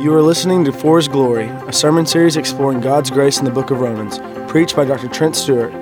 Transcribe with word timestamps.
You 0.00 0.12
are 0.14 0.22
listening 0.22 0.64
to 0.64 0.72
For 0.72 0.98
His 0.98 1.08
Glory, 1.08 1.46
a 1.46 1.72
sermon 1.72 2.04
series 2.04 2.36
exploring 2.36 2.80
God's 2.80 3.10
grace 3.10 3.38
in 3.38 3.44
the 3.44 3.50
book 3.50 3.70
of 3.70 3.80
Romans, 3.80 4.18
preached 4.50 4.76
by 4.76 4.84
Dr. 4.84 5.08
Trent 5.08 5.36
Stewart. 5.36 5.72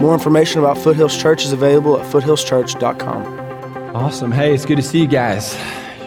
More 0.00 0.14
information 0.14 0.60
about 0.60 0.78
Foothills 0.78 1.16
Church 1.20 1.44
is 1.44 1.52
available 1.52 1.98
at 2.00 2.06
foothillschurch.com. 2.10 3.96
Awesome. 3.96 4.32
Hey, 4.32 4.54
it's 4.54 4.64
good 4.64 4.76
to 4.76 4.82
see 4.82 5.00
you 5.00 5.06
guys. 5.06 5.58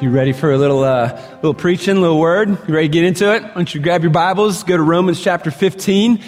You 0.02 0.10
ready 0.10 0.34
for 0.34 0.52
a 0.52 0.58
little, 0.58 0.84
uh, 0.84 1.20
little 1.36 1.54
preaching, 1.54 2.02
little 2.02 2.20
word? 2.20 2.50
You 2.68 2.74
ready 2.74 2.88
to 2.88 2.92
get 2.94 3.04
into 3.04 3.34
it? 3.36 3.44
Why 3.44 3.54
don't 3.54 3.74
you 3.76 3.82
grab 3.82 4.02
your 4.02 4.12
Bibles, 4.12 4.64
go 4.64 4.78
to 4.78 4.84
Romans 4.84 5.22
chapter 5.22 5.52
15. 5.52 6.22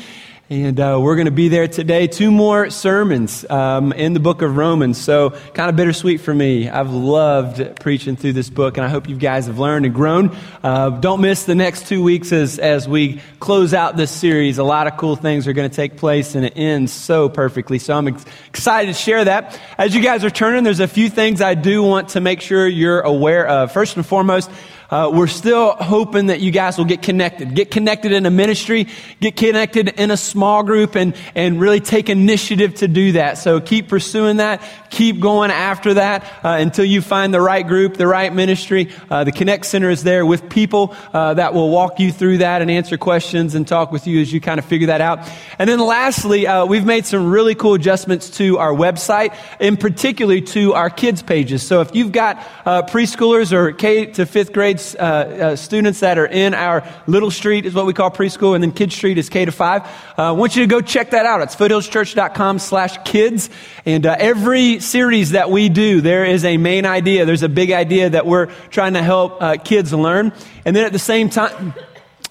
And 0.49 0.77
uh, 0.77 0.99
we're 1.01 1.15
going 1.15 1.25
to 1.25 1.31
be 1.31 1.47
there 1.47 1.69
today. 1.69 2.07
Two 2.07 2.29
more 2.29 2.69
sermons 2.69 3.49
um, 3.49 3.93
in 3.93 4.11
the 4.11 4.19
book 4.19 4.41
of 4.41 4.57
Romans. 4.57 4.97
So, 4.97 5.29
kind 5.53 5.69
of 5.69 5.77
bittersweet 5.77 6.19
for 6.19 6.33
me. 6.33 6.67
I've 6.67 6.91
loved 6.91 7.79
preaching 7.79 8.17
through 8.17 8.33
this 8.33 8.49
book, 8.49 8.75
and 8.75 8.85
I 8.85 8.89
hope 8.89 9.07
you 9.07 9.15
guys 9.15 9.45
have 9.47 9.57
learned 9.57 9.85
and 9.85 9.95
grown. 9.95 10.35
Uh, 10.61 10.89
don't 10.89 11.21
miss 11.21 11.45
the 11.45 11.55
next 11.55 11.87
two 11.87 12.03
weeks 12.03 12.33
as, 12.33 12.59
as 12.59 12.89
we 12.89 13.21
close 13.39 13.73
out 13.73 13.95
this 13.95 14.11
series. 14.11 14.57
A 14.57 14.65
lot 14.65 14.85
of 14.87 14.97
cool 14.97 15.15
things 15.15 15.47
are 15.47 15.53
going 15.53 15.69
to 15.69 15.75
take 15.75 15.95
place, 15.95 16.35
and 16.35 16.45
it 16.45 16.53
ends 16.57 16.91
so 16.91 17.29
perfectly. 17.29 17.79
So, 17.79 17.93
I'm 17.97 18.09
ex- 18.09 18.25
excited 18.49 18.87
to 18.87 18.99
share 18.99 19.23
that. 19.23 19.57
As 19.77 19.95
you 19.95 20.01
guys 20.01 20.25
are 20.25 20.29
turning, 20.29 20.65
there's 20.65 20.81
a 20.81 20.89
few 20.89 21.09
things 21.09 21.41
I 21.41 21.53
do 21.53 21.81
want 21.81 22.09
to 22.09 22.19
make 22.19 22.41
sure 22.41 22.67
you're 22.67 22.99
aware 22.99 23.47
of. 23.47 23.71
First 23.71 23.95
and 23.95 24.05
foremost, 24.05 24.51
uh, 24.93 25.09
we're 25.09 25.25
still 25.25 25.71
hoping 25.71 26.27
that 26.27 26.39
you 26.39 26.51
guys 26.51 26.77
will 26.77 26.85
get 26.85 27.01
connected. 27.01 27.55
Get 27.55 27.71
connected 27.71 28.11
in 28.11 28.27
a 28.27 28.29
ministry, 28.29 28.87
get 29.19 29.35
connected 29.35 29.89
in 29.99 30.11
a 30.11 30.17
small 30.17 30.61
group, 30.61 30.95
and, 30.95 31.15
and 31.33 31.59
really 31.59 31.79
take 31.79 32.09
initiative 32.09 32.75
to 32.75 32.87
do 32.87 33.13
that. 33.13 33.39
So 33.39 33.59
keep 33.59 33.87
pursuing 33.87 34.37
that. 34.37 34.61
Keep 34.91 35.19
going 35.19 35.49
after 35.49 35.95
that 35.95 36.23
uh, 36.43 36.57
until 36.59 36.85
you 36.85 37.01
find 37.01 37.33
the 37.33 37.41
right 37.41 37.67
group, 37.67 37.97
the 37.97 38.05
right 38.05 38.31
ministry. 38.31 38.91
Uh, 39.09 39.23
the 39.23 39.31
Connect 39.31 39.65
Center 39.65 39.89
is 39.89 40.03
there 40.03 40.27
with 40.27 40.47
people 40.47 40.95
uh, 41.11 41.33
that 41.33 41.55
will 41.55 41.71
walk 41.71 41.99
you 41.99 42.11
through 42.11 42.37
that 42.37 42.61
and 42.61 42.69
answer 42.69 42.95
questions 42.95 43.55
and 43.55 43.67
talk 43.67 43.91
with 43.91 44.05
you 44.05 44.21
as 44.21 44.31
you 44.31 44.39
kind 44.39 44.59
of 44.59 44.65
figure 44.65 44.87
that 44.87 45.01
out. 45.01 45.27
And 45.57 45.67
then 45.67 45.79
lastly, 45.79 46.45
uh, 46.45 46.67
we've 46.67 46.85
made 46.85 47.07
some 47.07 47.31
really 47.31 47.55
cool 47.55 47.73
adjustments 47.73 48.29
to 48.37 48.59
our 48.59 48.71
website, 48.71 49.35
in 49.59 49.75
particular 49.75 50.39
to 50.39 50.75
our 50.75 50.91
kids 50.91 51.23
pages. 51.23 51.63
So 51.63 51.81
if 51.81 51.95
you've 51.95 52.11
got 52.11 52.37
uh, 52.63 52.83
preschoolers 52.83 53.51
or 53.51 53.71
K 53.71 54.05
to 54.05 54.27
fifth 54.27 54.53
grade 54.53 54.82
uh, 54.95 54.97
uh, 54.97 55.55
students 55.55 55.99
that 56.01 56.17
are 56.17 56.25
in 56.25 56.53
our 56.53 56.83
Little 57.07 57.31
Street 57.31 57.65
is 57.65 57.73
what 57.73 57.85
we 57.85 57.93
call 57.93 58.11
preschool, 58.11 58.55
and 58.55 58.63
then 58.63 58.71
Kid 58.71 58.91
Street 58.91 59.17
is 59.17 59.29
K 59.29 59.45
to 59.45 59.51
five. 59.51 59.83
Uh, 60.17 60.29
I 60.29 60.31
want 60.31 60.55
you 60.55 60.63
to 60.63 60.67
go 60.67 60.81
check 60.81 61.11
that 61.11 61.25
out. 61.25 61.41
It's 61.41 61.55
foothillschurch.com 61.55 62.59
slash 62.59 62.97
kids. 63.03 63.49
And 63.85 64.05
uh, 64.05 64.15
every 64.19 64.79
series 64.79 65.31
that 65.31 65.49
we 65.49 65.69
do, 65.69 66.01
there 66.01 66.25
is 66.25 66.45
a 66.45 66.57
main 66.57 66.85
idea. 66.85 67.25
There's 67.25 67.43
a 67.43 67.49
big 67.49 67.71
idea 67.71 68.09
that 68.09 68.25
we're 68.25 68.47
trying 68.69 68.93
to 68.93 69.03
help 69.03 69.41
uh, 69.41 69.57
kids 69.57 69.93
learn. 69.93 70.33
And 70.65 70.75
then 70.75 70.85
at 70.85 70.91
the 70.91 70.99
same 70.99 71.29
time, 71.29 71.73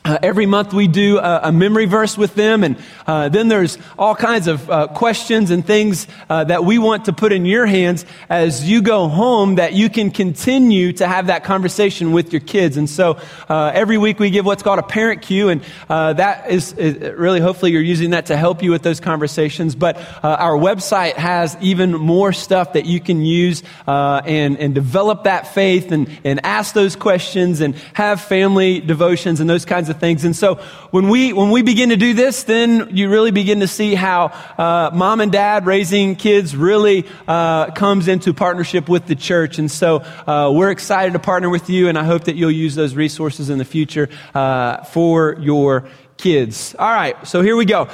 uh, 0.04 0.18
every 0.20 0.46
month 0.46 0.72
we 0.72 0.88
do 0.88 1.18
a, 1.18 1.40
a, 1.44 1.52
memory 1.52 1.84
verse 1.84 2.18
with 2.18 2.34
them, 2.34 2.64
and 2.64 2.76
uh, 3.06 3.28
then 3.28 3.46
there's 3.46 3.78
all 3.96 4.16
kinds 4.16 4.48
of 4.48 4.68
uh, 4.68 4.88
questions 4.88 5.52
and 5.52 5.64
things 5.64 6.08
uh, 6.28 6.42
that 6.42 6.64
we 6.64 6.76
want 6.76 7.04
to 7.04 7.12
put 7.12 7.32
in 7.32 7.46
your 7.46 7.66
hands 7.66 8.04
as 8.28 8.68
you 8.68 8.82
go 8.82 9.06
home 9.06 9.56
that 9.56 9.74
you 9.74 9.88
can 9.88 10.10
continue 10.10 10.92
to 10.92 11.06
have 11.06 11.28
that 11.28 11.44
conversation 11.44 12.10
with 12.10 12.32
your 12.32 12.40
kids. 12.40 12.76
And 12.76 12.90
so 12.90 13.20
uh, 13.48 13.70
every 13.74 13.96
week 13.96 14.18
we 14.18 14.30
give 14.30 14.44
what's 14.44 14.64
called 14.64 14.80
a 14.80 14.82
parent 14.82 15.22
cue, 15.22 15.50
and 15.50 15.62
uh, 15.88 16.14
that 16.14 16.50
is, 16.50 16.72
is, 16.72 16.96
really 17.16 17.38
hopefully 17.38 17.70
you're 17.70 17.80
using 17.80 18.10
that 18.10 18.26
to 18.26 18.36
help 18.36 18.60
you 18.60 18.72
with 18.72 18.82
those 18.82 18.98
conversations. 18.98 19.76
But 19.76 19.98
our 20.24 20.56
website 20.56 21.14
has 21.14 21.56
even 21.60 21.92
more 21.92 22.32
stuff 22.32 22.72
that 22.72 22.86
you 22.86 22.98
can 22.98 23.22
use 23.22 23.62
and, 23.86 24.58
and 24.58 24.74
develop 24.74 25.24
that 25.24 25.54
faith 25.54 25.92
and, 25.92 26.08
and 26.24 26.44
ask 26.44 26.74
those 26.74 26.96
questions 26.96 27.60
and 27.60 27.76
have 27.94 28.20
family 28.20 28.80
devotions 28.80 29.38
and 29.38 29.48
those 29.48 29.64
kinds 29.64 29.88
of 29.88 29.91
of 29.92 30.00
things. 30.00 30.24
And 30.24 30.34
so 30.34 30.56
when 30.90 31.08
we, 31.08 31.32
when 31.32 31.50
we 31.50 31.62
begin 31.62 31.90
to 31.90 31.96
do 31.96 32.12
this, 32.14 32.42
then 32.42 32.96
you 32.96 33.08
really 33.08 33.30
begin 33.30 33.60
to 33.60 33.68
see 33.68 33.94
how 33.94 34.32
uh, 34.58 34.90
mom 34.92 35.20
and 35.20 35.30
dad 35.30 35.64
raising 35.64 36.16
kids 36.16 36.56
really 36.56 37.06
uh, 37.28 37.70
comes 37.70 38.08
into 38.08 38.34
partnership 38.34 38.88
with 38.88 39.06
the 39.06 39.14
church. 39.14 39.58
And 39.58 39.70
so 39.70 39.98
uh, 40.26 40.50
we're 40.52 40.70
excited 40.70 41.12
to 41.12 41.18
partner 41.20 41.48
with 41.48 41.70
you, 41.70 41.88
and 41.88 41.96
I 41.96 42.04
hope 42.04 42.24
that 42.24 42.34
you'll 42.34 42.50
use 42.50 42.74
those 42.74 42.96
resources 42.96 43.50
in 43.50 43.58
the 43.58 43.64
future 43.64 44.08
uh, 44.34 44.82
for 44.84 45.36
your 45.40 45.88
kids. 46.16 46.74
All 46.78 46.90
right, 46.90 47.16
so 47.26 47.42
here 47.42 47.56
we 47.56 47.64
go. 47.64 47.88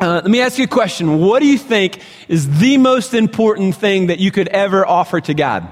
Uh, 0.00 0.20
let 0.22 0.30
me 0.30 0.40
ask 0.40 0.58
you 0.58 0.64
a 0.64 0.68
question. 0.68 1.20
What 1.20 1.40
do 1.40 1.46
you 1.46 1.58
think 1.58 2.00
is 2.28 2.58
the 2.58 2.78
most 2.78 3.14
important 3.14 3.76
thing 3.76 4.08
that 4.08 4.18
you 4.18 4.30
could 4.30 4.48
ever 4.48 4.86
offer 4.86 5.20
to 5.20 5.34
God? 5.34 5.68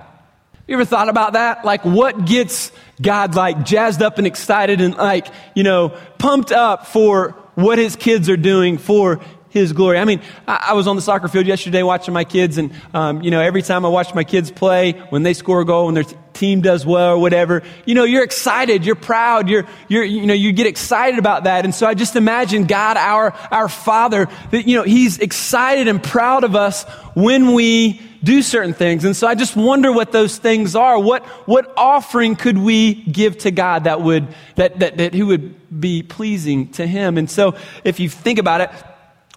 You 0.72 0.78
ever 0.78 0.86
thought 0.86 1.10
about 1.10 1.34
that? 1.34 1.66
Like, 1.66 1.84
what 1.84 2.24
gets 2.24 2.72
God 2.98 3.34
like 3.34 3.62
jazzed 3.62 4.00
up 4.00 4.16
and 4.16 4.26
excited 4.26 4.80
and 4.80 4.96
like, 4.96 5.26
you 5.54 5.64
know, 5.64 5.90
pumped 6.16 6.50
up 6.50 6.86
for 6.86 7.32
what 7.56 7.76
his 7.76 7.94
kids 7.94 8.30
are 8.30 8.38
doing 8.38 8.78
for 8.78 9.20
his 9.50 9.74
glory. 9.74 9.98
I 9.98 10.06
mean, 10.06 10.22
I, 10.48 10.68
I 10.68 10.72
was 10.72 10.86
on 10.86 10.96
the 10.96 11.02
soccer 11.02 11.28
field 11.28 11.46
yesterday 11.46 11.82
watching 11.82 12.14
my 12.14 12.24
kids, 12.24 12.56
and, 12.56 12.72
um, 12.94 13.20
you 13.20 13.30
know, 13.30 13.42
every 13.42 13.60
time 13.60 13.84
I 13.84 13.90
watch 13.90 14.14
my 14.14 14.24
kids 14.24 14.50
play, 14.50 14.92
when 15.10 15.22
they 15.22 15.34
score 15.34 15.60
a 15.60 15.66
goal, 15.66 15.84
when 15.84 15.94
their 15.94 16.04
team 16.32 16.60
does 16.60 16.84
well 16.86 17.14
or 17.14 17.18
whatever, 17.18 17.62
you 17.84 17.94
know, 17.94 18.04
you're 18.04 18.24
excited, 18.24 18.84
you're 18.84 18.94
proud, 18.94 19.48
you're, 19.48 19.66
you're, 19.88 20.04
you 20.04 20.26
know, 20.26 20.34
you 20.34 20.52
get 20.52 20.66
excited 20.66 21.18
about 21.18 21.44
that. 21.44 21.64
And 21.64 21.74
so 21.74 21.86
I 21.86 21.94
just 21.94 22.16
imagine 22.16 22.64
God, 22.64 22.96
our, 22.96 23.32
our 23.50 23.68
Father, 23.68 24.28
that, 24.50 24.66
you 24.66 24.76
know, 24.76 24.82
He's 24.82 25.18
excited 25.18 25.88
and 25.88 26.02
proud 26.02 26.44
of 26.44 26.56
us 26.56 26.84
when 27.14 27.52
we 27.52 28.00
do 28.22 28.42
certain 28.42 28.74
things. 28.74 29.04
And 29.04 29.16
so 29.16 29.26
I 29.26 29.34
just 29.34 29.56
wonder 29.56 29.92
what 29.92 30.12
those 30.12 30.38
things 30.38 30.76
are. 30.76 30.98
What, 30.98 31.24
what 31.46 31.72
offering 31.76 32.36
could 32.36 32.56
we 32.56 32.94
give 32.94 33.38
to 33.38 33.50
God 33.50 33.84
that 33.84 34.00
would, 34.00 34.28
that, 34.56 34.78
that, 34.78 34.96
that 34.98 35.14
He 35.14 35.22
would 35.22 35.80
be 35.80 36.02
pleasing 36.02 36.68
to 36.72 36.86
Him? 36.86 37.18
And 37.18 37.30
so 37.30 37.56
if 37.84 38.00
you 38.00 38.08
think 38.08 38.38
about 38.38 38.60
it, 38.60 38.70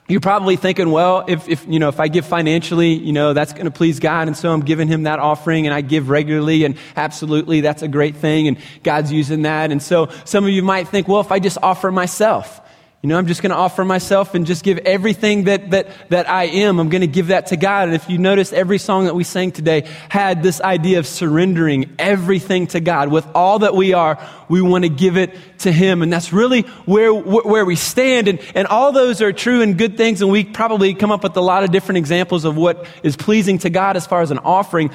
you're 0.07 0.21
probably 0.21 0.55
thinking, 0.55 0.91
well, 0.91 1.25
if, 1.27 1.49
if, 1.49 1.65
you 1.67 1.79
know, 1.79 1.89
if 1.89 1.99
I 1.99 2.07
give 2.09 2.27
financially, 2.27 2.93
you 2.93 3.11
know, 3.11 3.33
that's 3.33 3.53
going 3.53 3.65
to 3.65 3.71
please 3.71 3.99
God. 3.99 4.27
And 4.27 4.37
so 4.37 4.51
I'm 4.51 4.61
giving 4.61 4.87
him 4.87 5.03
that 5.03 5.17
offering 5.17 5.65
and 5.65 5.73
I 5.73 5.81
give 5.81 6.09
regularly 6.09 6.63
and 6.63 6.77
absolutely 6.95 7.61
that's 7.61 7.81
a 7.81 7.87
great 7.87 8.15
thing. 8.15 8.47
And 8.47 8.57
God's 8.83 9.11
using 9.11 9.43
that. 9.43 9.71
And 9.71 9.81
so 9.81 10.09
some 10.23 10.43
of 10.43 10.51
you 10.51 10.61
might 10.61 10.87
think, 10.87 11.07
well, 11.07 11.21
if 11.21 11.31
I 11.31 11.39
just 11.39 11.57
offer 11.63 11.91
myself, 11.91 12.61
you 13.05 13.09
know, 13.09 13.19
I'm 13.19 13.27
just 13.27 13.43
going 13.43 13.51
to 13.51 13.55
offer 13.55 13.85
myself 13.85 14.33
and 14.33 14.47
just 14.47 14.63
give 14.63 14.79
everything 14.79 15.43
that, 15.43 15.69
that, 15.69 16.09
that 16.09 16.27
I 16.27 16.45
am. 16.45 16.79
I'm 16.79 16.89
going 16.89 17.01
to 17.01 17.07
give 17.07 17.27
that 17.27 17.45
to 17.47 17.55
God. 17.55 17.87
And 17.87 17.93
if 17.93 18.09
you 18.09 18.17
notice, 18.17 18.51
every 18.51 18.79
song 18.79 19.05
that 19.05 19.13
we 19.13 19.23
sang 19.23 19.51
today 19.51 19.87
had 20.09 20.41
this 20.41 20.59
idea 20.59 20.97
of 20.97 21.05
surrendering 21.05 21.93
everything 21.99 22.65
to 22.65 22.79
God. 22.79 23.11
With 23.11 23.27
all 23.35 23.59
that 23.59 23.75
we 23.75 23.93
are, 23.93 24.17
we 24.49 24.59
want 24.59 24.85
to 24.85 24.89
give 24.89 25.17
it 25.17 25.37
to 25.59 25.71
Him. 25.71 26.01
And 26.01 26.11
that's 26.11 26.33
really 26.33 26.63
where, 26.87 27.13
where 27.13 27.63
we 27.63 27.75
stand. 27.75 28.27
And, 28.27 28.39
and 28.55 28.65
all 28.69 28.91
those 28.91 29.21
are 29.21 29.31
true 29.31 29.61
and 29.61 29.77
good 29.77 29.97
things. 29.97 30.23
And 30.23 30.31
we 30.31 30.43
probably 30.43 30.95
come 30.95 31.11
up 31.11 31.21
with 31.21 31.37
a 31.37 31.41
lot 31.41 31.63
of 31.63 31.69
different 31.69 31.99
examples 31.99 32.43
of 32.43 32.57
what 32.57 32.87
is 33.03 33.15
pleasing 33.15 33.59
to 33.59 33.69
God 33.69 33.97
as 33.97 34.07
far 34.07 34.23
as 34.23 34.31
an 34.31 34.39
offering. 34.39 34.89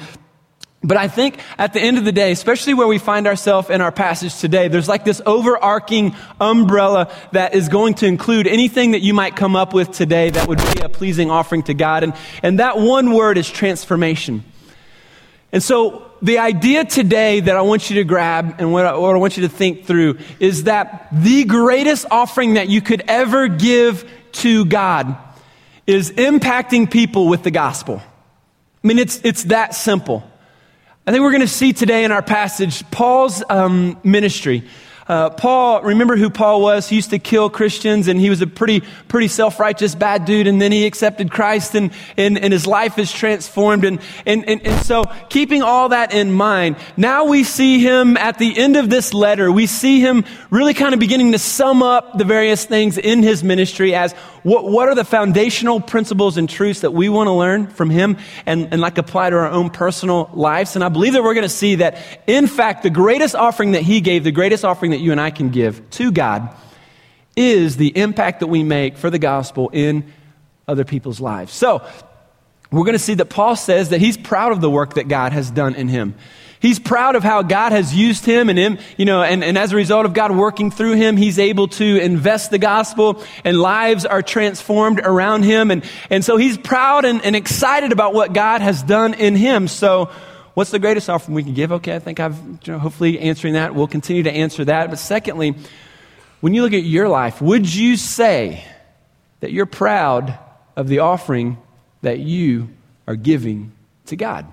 But 0.83 0.97
I 0.97 1.07
think 1.07 1.37
at 1.59 1.73
the 1.73 1.79
end 1.79 1.99
of 1.99 2.05
the 2.05 2.11
day, 2.11 2.31
especially 2.31 2.73
where 2.73 2.87
we 2.87 2.97
find 2.97 3.27
ourselves 3.27 3.69
in 3.69 3.81
our 3.81 3.91
passage 3.91 4.39
today, 4.39 4.67
there's 4.67 4.89
like 4.89 5.05
this 5.05 5.21
overarching 5.27 6.15
umbrella 6.39 7.13
that 7.33 7.53
is 7.53 7.69
going 7.69 7.93
to 7.95 8.07
include 8.07 8.47
anything 8.47 8.91
that 8.91 9.01
you 9.01 9.13
might 9.13 9.35
come 9.35 9.55
up 9.55 9.75
with 9.75 9.91
today 9.91 10.31
that 10.31 10.47
would 10.47 10.57
be 10.57 10.81
a 10.81 10.89
pleasing 10.89 11.29
offering 11.29 11.61
to 11.63 11.75
God. 11.75 12.03
And, 12.03 12.13
and 12.41 12.59
that 12.59 12.79
one 12.79 13.13
word 13.13 13.37
is 13.37 13.47
transformation. 13.47 14.43
And 15.51 15.61
so 15.61 16.09
the 16.23 16.39
idea 16.39 16.83
today 16.83 17.41
that 17.41 17.55
I 17.55 17.61
want 17.61 17.91
you 17.91 17.97
to 17.97 18.03
grab 18.03 18.55
and 18.57 18.73
what 18.73 18.85
I, 18.85 18.97
what 18.97 19.13
I 19.13 19.19
want 19.19 19.37
you 19.37 19.43
to 19.43 19.49
think 19.49 19.85
through 19.85 20.17
is 20.39 20.63
that 20.63 21.09
the 21.11 21.43
greatest 21.43 22.07
offering 22.09 22.55
that 22.55 22.69
you 22.69 22.81
could 22.81 23.03
ever 23.07 23.47
give 23.47 24.09
to 24.33 24.65
God 24.65 25.15
is 25.85 26.09
impacting 26.11 26.89
people 26.89 27.27
with 27.27 27.43
the 27.43 27.51
gospel. 27.51 28.01
I 28.83 28.87
mean, 28.87 28.97
it's, 28.97 29.21
it's 29.23 29.43
that 29.45 29.75
simple. 29.75 30.23
I 31.07 31.11
think 31.11 31.23
we're 31.23 31.31
going 31.31 31.41
to 31.41 31.47
see 31.47 31.73
today 31.73 32.03
in 32.03 32.11
our 32.11 32.21
passage 32.21 32.89
Paul's 32.91 33.43
um, 33.49 33.99
ministry. 34.03 34.65
Uh, 35.07 35.31
Paul, 35.31 35.81
remember 35.81 36.15
who 36.15 36.29
Paul 36.29 36.61
was? 36.61 36.87
He 36.87 36.95
used 36.95 37.09
to 37.09 37.17
kill 37.17 37.49
Christians 37.49 38.07
and 38.07 38.19
he 38.19 38.29
was 38.29 38.41
a 38.41 38.47
pretty, 38.47 38.81
pretty 39.07 39.27
self-righteous 39.27 39.95
bad 39.95 40.25
dude. 40.25 40.45
And 40.45 40.61
then 40.61 40.71
he 40.71 40.85
accepted 40.85 41.31
Christ 41.31 41.73
and, 41.73 41.91
and, 42.17 42.37
and 42.37 42.53
his 42.53 42.67
life 42.67 42.99
is 42.99 43.11
transformed. 43.11 43.83
And, 43.83 43.99
and, 44.27 44.47
and, 44.47 44.65
and 44.65 44.85
so 44.85 45.05
keeping 45.29 45.63
all 45.63 45.89
that 45.89 46.13
in 46.13 46.31
mind, 46.31 46.75
now 46.97 47.25
we 47.25 47.43
see 47.43 47.79
him 47.79 48.15
at 48.15 48.37
the 48.37 48.55
end 48.55 48.77
of 48.77 48.91
this 48.91 49.11
letter, 49.11 49.51
we 49.51 49.65
see 49.65 50.01
him 50.01 50.23
really 50.51 50.75
kind 50.75 50.93
of 50.93 50.99
beginning 50.99 51.31
to 51.31 51.39
sum 51.39 51.81
up 51.81 52.15
the 52.19 52.25
various 52.25 52.63
things 52.63 52.99
in 52.99 53.23
his 53.23 53.43
ministry 53.43 53.95
as 53.95 54.13
what, 54.43 54.65
what 54.65 54.89
are 54.89 54.95
the 54.95 55.03
foundational 55.03 55.79
principles 55.79 56.37
and 56.37 56.49
truths 56.49 56.81
that 56.81 56.91
we 56.91 57.09
want 57.09 57.27
to 57.27 57.31
learn 57.31 57.67
from 57.67 57.89
him 57.89 58.17
and, 58.45 58.69
and 58.71 58.81
like 58.81 58.97
apply 58.97 59.29
to 59.29 59.35
our 59.35 59.49
own 59.49 59.69
personal 59.69 60.29
lives. 60.33 60.75
And 60.75 60.83
I 60.83 60.89
believe 60.89 61.13
that 61.13 61.23
we're 61.23 61.33
going 61.33 61.43
to 61.43 61.49
see 61.49 61.75
that 61.75 61.97
in 62.27 62.47
fact, 62.47 62.83
the 62.83 62.89
greatest 62.89 63.35
offering 63.35 63.73
that 63.73 63.83
he 63.83 64.01
gave, 64.01 64.23
the 64.23 64.31
greatest 64.31 64.65
offering 64.65 64.91
that 64.91 64.99
you 64.99 65.11
and 65.11 65.21
I 65.21 65.31
can 65.31 65.49
give 65.49 65.87
to 65.91 66.11
God 66.11 66.55
is 67.35 67.77
the 67.77 67.95
impact 67.97 68.41
that 68.41 68.47
we 68.47 68.63
make 68.63 68.97
for 68.97 69.09
the 69.09 69.19
gospel 69.19 69.69
in 69.73 70.11
other 70.67 70.83
people's 70.83 71.19
lives. 71.19 71.53
So, 71.53 71.85
we're 72.71 72.85
going 72.85 72.93
to 72.93 72.99
see 72.99 73.15
that 73.15 73.25
Paul 73.25 73.57
says 73.57 73.89
that 73.89 73.99
he's 73.99 74.15
proud 74.15 74.53
of 74.53 74.61
the 74.61 74.69
work 74.69 74.93
that 74.93 75.09
God 75.09 75.33
has 75.33 75.51
done 75.51 75.75
in 75.75 75.89
him. 75.89 76.15
He's 76.61 76.77
proud 76.77 77.15
of 77.15 77.23
how 77.23 77.41
God 77.41 77.71
has 77.71 77.95
used 77.95 78.23
him 78.23 78.47
and 78.47 78.57
him, 78.57 78.77
you 78.95 79.03
know, 79.03 79.23
and, 79.23 79.43
and 79.43 79.57
as 79.57 79.73
a 79.73 79.75
result 79.75 80.05
of 80.05 80.13
God 80.13 80.31
working 80.31 80.69
through 80.69 80.93
him, 80.93 81.17
he's 81.17 81.39
able 81.39 81.67
to 81.69 81.99
invest 81.99 82.51
the 82.51 82.59
gospel 82.59 83.23
and 83.43 83.59
lives 83.59 84.05
are 84.05 84.21
transformed 84.21 84.99
around 84.99 85.41
him. 85.41 85.71
And, 85.71 85.83
and 86.11 86.23
so 86.23 86.37
he's 86.37 86.59
proud 86.59 87.03
and, 87.03 87.25
and 87.25 87.35
excited 87.35 87.91
about 87.91 88.13
what 88.13 88.33
God 88.33 88.61
has 88.61 88.83
done 88.83 89.15
in 89.15 89.35
him. 89.35 89.67
So 89.67 90.11
what's 90.53 90.69
the 90.69 90.77
greatest 90.77 91.09
offering 91.09 91.33
we 91.33 91.41
can 91.41 91.55
give? 91.55 91.71
Okay, 91.71 91.95
I 91.95 91.99
think 91.99 92.19
I've 92.19 92.37
you 92.37 92.73
know, 92.73 92.77
hopefully 92.77 93.19
answering 93.19 93.55
that. 93.55 93.73
We'll 93.73 93.87
continue 93.87 94.21
to 94.23 94.31
answer 94.31 94.63
that. 94.65 94.91
But 94.91 94.99
secondly, 94.99 95.55
when 96.41 96.53
you 96.53 96.61
look 96.61 96.73
at 96.73 96.83
your 96.83 97.09
life, 97.09 97.41
would 97.41 97.73
you 97.73 97.97
say 97.97 98.63
that 99.39 99.51
you're 99.51 99.65
proud 99.65 100.37
of 100.75 100.87
the 100.87 100.99
offering 100.99 101.57
that 102.03 102.19
you 102.19 102.69
are 103.07 103.15
giving 103.15 103.71
to 104.05 104.15
God? 104.15 104.45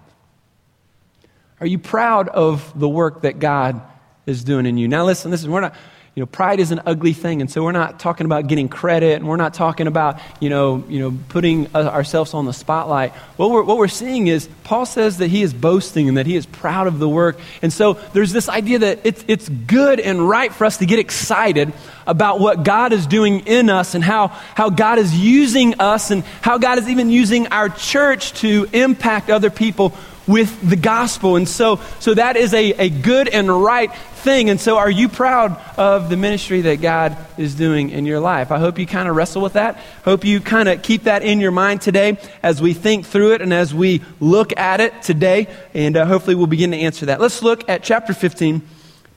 Are 1.61 1.67
you 1.67 1.79
proud 1.79 2.29
of 2.29 2.79
the 2.79 2.89
work 2.89 3.23
that 3.23 3.41
God 3.41 3.81
is 4.27 4.45
doing 4.45 4.67
in 4.67 4.79
you? 4.79 4.87
Now, 4.87 5.05
listen, 5.05 5.33
listen, 5.33 5.51
we're 5.51 5.63
not, 5.63 5.75
you 6.15 6.23
know, 6.23 6.27
pride 6.27 6.61
is 6.61 6.71
an 6.71 6.81
ugly 6.87 7.13
thing, 7.13 7.41
and 7.41 7.51
so 7.51 7.65
we're 7.65 7.73
not 7.73 7.99
talking 7.99 8.27
about 8.27 8.47
getting 8.47 8.69
credit, 8.69 9.17
and 9.17 9.29
we're 9.29 9.37
not 9.37 9.55
talking 9.55 9.89
about, 9.89 10.21
you 10.41 10.51
know, 10.51 10.85
you 10.89 11.01
know 11.01 11.19
putting 11.29 11.67
uh, 11.75 11.81
ourselves 11.81 12.33
on 12.33 12.45
the 12.45 12.53
spotlight. 12.53 13.13
What 13.37 13.51
we're, 13.51 13.65
what 13.65 13.77
we're 13.77 13.89
seeing 13.89 14.29
is 14.29 14.49
Paul 14.63 14.87
says 14.87 15.19
that 15.19 15.29
he 15.29 15.43
is 15.43 15.53
boasting 15.53 16.09
and 16.09 16.17
that 16.17 16.27
he 16.27 16.37
is 16.37 16.47
proud 16.47 16.87
of 16.87 17.01
the 17.01 17.09
work. 17.09 17.41
And 17.61 17.73
so 17.73 17.95
there's 18.13 18.33
this 18.33 18.49
idea 18.49 18.79
that 18.81 19.01
it's, 19.05 19.25
it's 19.27 19.49
good 19.49 19.99
and 19.99 20.29
right 20.29 20.53
for 20.53 20.65
us 20.65 20.77
to 20.79 20.87
get 20.87 21.01
excited 21.01 21.73
about 22.07 22.39
what 22.39 22.63
God 22.63 22.93
is 22.93 23.07
doing 23.07 23.47
in 23.47 23.69
us 23.69 23.97
and 23.97 24.05
how, 24.05 24.29
how 24.29 24.71
God 24.71 24.99
is 24.99 25.13
using 25.13 25.81
us 25.81 26.13
and 26.13 26.23
how 26.41 26.59
God 26.59 26.79
is 26.79 26.89
even 26.89 27.11
using 27.11 27.49
our 27.49 27.69
church 27.69 28.33
to 28.41 28.69
impact 28.73 29.29
other 29.29 29.51
people 29.51 29.93
with 30.29 30.69
the 30.69 30.77
gospel. 30.77 31.35
And 31.37 31.49
so, 31.49 31.81
so 31.99 32.15
that 32.15 32.37
is 32.37 32.55
a, 32.55 32.73
a 32.73 32.91
good 32.91 33.29
and 33.29 33.51
right 33.51 33.93
thing. 34.19 34.51
And 34.51 34.61
so, 34.61 34.77
are 34.77 34.91
you 34.91 35.09
proud 35.09 35.59
of 35.79 36.11
the 36.11 36.17
ministry 36.17 36.61
that 36.61 36.81
God 36.81 37.17
is 37.39 37.55
doing 37.55 37.91
in 37.91 38.05
your 38.05 38.21
life? 38.21 38.53
I 38.53 38.59
hope 38.59 38.79
you 38.79 38.87
kind 38.87 39.09
of 39.09 39.17
wrestle 39.17 39.43
with 39.43 39.55
that. 39.55 39.77
Hope 40.05 40.25
you 40.25 40.41
kind 40.41 40.69
of 40.69 40.83
keep 40.83 41.05
that 41.05 41.23
in 41.23 41.41
your 41.41 41.51
mind 41.51 41.81
today 41.81 42.19
as 42.43 42.61
we 42.61 42.75
think 42.75 43.07
through 43.07 43.33
it 43.33 43.43
and 43.43 43.53
as 43.53 43.75
we 43.75 44.03
look 44.21 44.57
at 44.57 44.81
it 44.81 45.03
today. 45.03 45.49
And 45.73 45.97
uh, 45.97 46.05
hopefully, 46.05 46.37
we'll 46.37 46.47
begin 46.47 46.71
to 46.73 46.77
answer 46.77 47.07
that. 47.07 47.21
Let's 47.21 47.43
look 47.43 47.69
at 47.69 47.83
chapter 47.83 48.13
15, 48.13 48.63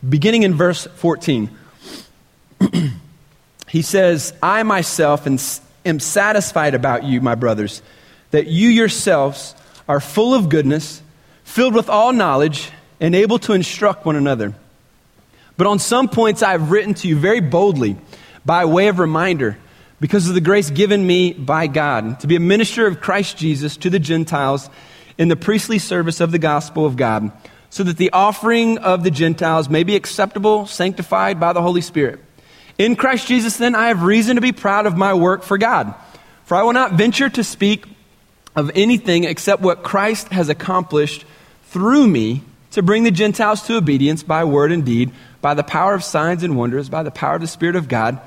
beginning 0.08 0.44
in 0.44 0.54
verse 0.54 0.88
14. 0.96 1.50
he 3.68 3.82
says, 3.82 4.34
I 4.42 4.64
myself 4.64 5.28
am 5.28 6.00
satisfied 6.00 6.74
about 6.74 7.04
you, 7.04 7.20
my 7.20 7.36
brothers, 7.36 7.82
that 8.32 8.48
you 8.48 8.70
yourselves 8.70 9.56
are 9.92 10.00
full 10.00 10.34
of 10.34 10.48
goodness, 10.48 11.02
filled 11.44 11.76
with 11.76 11.90
all 11.90 12.14
knowledge, 12.14 12.70
and 13.02 13.14
able 13.14 13.38
to 13.38 13.52
instruct 13.52 14.06
one 14.06 14.16
another. 14.16 14.54
But 15.58 15.68
on 15.68 15.80
some 15.80 16.08
points 16.08 16.42
I 16.42 16.52
have 16.52 16.72
written 16.72 16.94
to 16.94 17.10
you 17.10 17.18
very 17.18 17.42
boldly 17.42 17.98
by 18.46 18.64
way 18.64 18.88
of 18.88 19.00
reminder, 19.00 19.58
because 20.00 20.30
of 20.30 20.34
the 20.34 20.40
grace 20.40 20.70
given 20.70 21.06
me 21.06 21.34
by 21.34 21.68
God, 21.68 22.22
to 22.22 22.28
be 22.28 22.38
a 22.38 22.40
minister 22.40 22.88
of 22.88 23.02
Christ 23.02 23.36
Jesus 23.36 23.76
to 23.78 23.90
the 23.90 24.00
Gentiles 24.00 24.70
in 25.18 25.28
the 25.28 25.36
priestly 25.36 25.78
service 25.78 26.22
of 26.22 26.32
the 26.32 26.40
gospel 26.40 26.86
of 26.86 26.96
God, 26.96 27.30
so 27.70 27.84
that 27.84 27.98
the 27.98 28.12
offering 28.12 28.78
of 28.78 29.04
the 29.04 29.12
Gentiles 29.12 29.68
may 29.68 29.84
be 29.84 29.98
acceptable, 29.98 30.68
sanctified 30.68 31.38
by 31.38 31.52
the 31.52 31.62
Holy 31.62 31.82
Spirit. 31.82 32.22
In 32.78 32.96
Christ 32.96 33.28
Jesus, 33.28 33.58
then, 33.58 33.76
I 33.76 33.90
have 33.90 34.04
reason 34.04 34.36
to 34.36 34.42
be 34.42 34.54
proud 34.54 34.86
of 34.86 34.96
my 34.96 35.14
work 35.14 35.44
for 35.44 35.58
God. 35.58 35.94
For 36.46 36.56
I 36.56 36.64
will 36.64 36.72
not 36.72 36.94
venture 36.94 37.30
to 37.30 37.44
speak 37.44 37.91
of 38.56 38.72
anything 38.76 39.24
except 39.24 39.62
what 39.62 39.84
Christ 39.84 40.30
has 40.30 40.50
accomplished 40.50 41.26
through 41.66 42.08
me 42.08 42.44
to 42.72 42.82
bring 42.82 43.04
the 43.04 43.12
Gentiles 43.12 43.62
to 43.64 43.78
obedience 43.78 44.24
by 44.24 44.44
word 44.44 44.72
and 44.72 44.86
deed, 44.86 45.12
by 45.42 45.54
the 45.54 45.64
power 45.64 45.94
of 45.94 46.04
signs 46.04 46.44
and 46.44 46.56
wonders, 46.58 46.90
by 46.90 47.04
the 47.04 47.12
power 47.12 47.36
of 47.36 47.42
the 47.42 47.48
Spirit 47.48 47.76
of 47.76 47.88
God, 47.88 48.20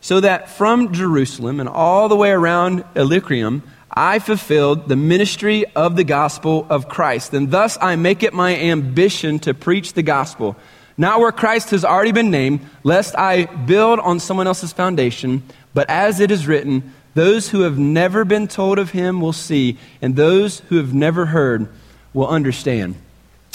so 0.00 0.20
that 0.20 0.50
from 0.50 0.92
Jerusalem 0.92 1.60
and 1.60 1.68
all 1.68 2.08
the 2.08 2.16
way 2.16 2.30
around 2.30 2.84
Illyricum, 2.94 3.62
I 3.90 4.18
fulfilled 4.18 4.88
the 4.88 4.96
ministry 4.96 5.64
of 5.74 5.96
the 5.96 6.04
gospel 6.04 6.66
of 6.68 6.88
Christ. 6.88 7.32
And 7.32 7.50
thus 7.50 7.78
I 7.80 7.96
make 7.96 8.22
it 8.22 8.34
my 8.34 8.54
ambition 8.54 9.38
to 9.40 9.54
preach 9.54 9.94
the 9.94 10.02
gospel, 10.02 10.56
not 10.98 11.20
where 11.20 11.32
Christ 11.32 11.70
has 11.70 11.84
already 11.84 12.12
been 12.12 12.30
named, 12.30 12.60
lest 12.82 13.16
I 13.16 13.46
build 13.46 13.98
on 14.00 14.20
someone 14.20 14.46
else's 14.46 14.72
foundation, 14.72 15.42
but 15.72 15.88
as 15.88 16.20
it 16.20 16.30
is 16.30 16.46
written, 16.46 16.92
those 17.16 17.48
who 17.48 17.62
have 17.62 17.78
never 17.78 18.26
been 18.26 18.46
told 18.46 18.78
of 18.78 18.90
him 18.90 19.22
will 19.22 19.32
see, 19.32 19.78
and 20.02 20.14
those 20.14 20.60
who 20.68 20.76
have 20.76 20.92
never 20.92 21.24
heard 21.24 21.66
will 22.12 22.28
understand. 22.28 22.94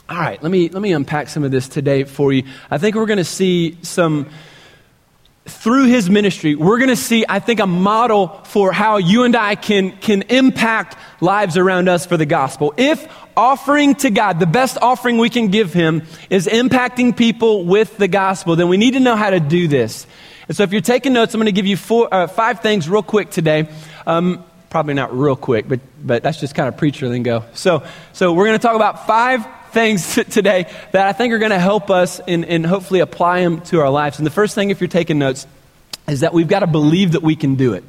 All 0.09 0.17
right, 0.17 0.41
let 0.41 0.51
me, 0.51 0.67
let 0.69 0.81
me 0.81 0.91
unpack 0.93 1.29
some 1.29 1.43
of 1.43 1.51
this 1.51 1.69
today 1.69 2.03
for 2.03 2.33
you. 2.33 2.43
I 2.71 2.79
think 2.79 2.95
we're 2.95 3.05
going 3.05 3.17
to 3.17 3.23
see 3.23 3.77
some, 3.83 4.31
through 5.45 5.85
his 5.85 6.09
ministry, 6.09 6.55
we're 6.55 6.79
going 6.79 6.89
to 6.89 6.95
see, 6.95 7.23
I 7.29 7.37
think, 7.37 7.59
a 7.59 7.67
model 7.67 8.29
for 8.45 8.71
how 8.71 8.97
you 8.97 9.25
and 9.25 9.35
I 9.35 9.53
can, 9.53 9.91
can 9.97 10.23
impact 10.23 10.97
lives 11.21 11.55
around 11.55 11.87
us 11.87 12.07
for 12.07 12.17
the 12.17 12.25
gospel. 12.25 12.73
If 12.77 13.07
offering 13.37 13.93
to 13.97 14.09
God, 14.09 14.39
the 14.39 14.47
best 14.47 14.79
offering 14.81 15.19
we 15.19 15.29
can 15.29 15.49
give 15.49 15.71
him, 15.71 16.01
is 16.31 16.47
impacting 16.47 17.15
people 17.15 17.65
with 17.65 17.95
the 17.97 18.07
gospel, 18.07 18.55
then 18.55 18.69
we 18.69 18.77
need 18.77 18.95
to 18.95 18.99
know 18.99 19.15
how 19.15 19.29
to 19.29 19.39
do 19.39 19.67
this. 19.67 20.07
And 20.51 20.55
so 20.57 20.63
if 20.63 20.73
you're 20.73 20.81
taking 20.81 21.13
notes, 21.13 21.33
I'm 21.33 21.39
going 21.39 21.45
to 21.45 21.53
give 21.53 21.65
you 21.65 21.77
four, 21.77 22.13
uh, 22.13 22.27
five 22.27 22.59
things 22.59 22.89
real 22.89 23.03
quick 23.03 23.29
today. 23.29 23.69
Um, 24.05 24.43
probably 24.69 24.93
not 24.93 25.17
real 25.17 25.37
quick, 25.37 25.65
but, 25.65 25.79
but 26.03 26.23
that's 26.23 26.41
just 26.41 26.55
kind 26.55 26.67
of 26.67 26.75
preacher 26.75 27.07
lingo. 27.07 27.45
So, 27.53 27.85
so 28.11 28.33
we're 28.33 28.47
going 28.47 28.59
to 28.59 28.61
talk 28.61 28.75
about 28.75 29.07
five 29.07 29.47
things 29.71 30.13
today 30.29 30.69
that 30.91 31.07
I 31.07 31.13
think 31.13 31.31
are 31.31 31.39
going 31.39 31.51
to 31.51 31.57
help 31.57 31.89
us 31.89 32.19
and, 32.19 32.43
and 32.43 32.65
hopefully 32.65 32.99
apply 32.99 33.43
them 33.43 33.61
to 33.61 33.79
our 33.79 33.89
lives. 33.89 34.19
And 34.19 34.25
the 34.25 34.29
first 34.29 34.53
thing, 34.53 34.71
if 34.71 34.81
you're 34.81 34.89
taking 34.89 35.17
notes, 35.17 35.47
is 36.09 36.19
that 36.19 36.33
we've 36.33 36.49
got 36.49 36.59
to 36.59 36.67
believe 36.67 37.13
that 37.13 37.23
we 37.23 37.37
can 37.37 37.55
do 37.55 37.71
it. 37.71 37.85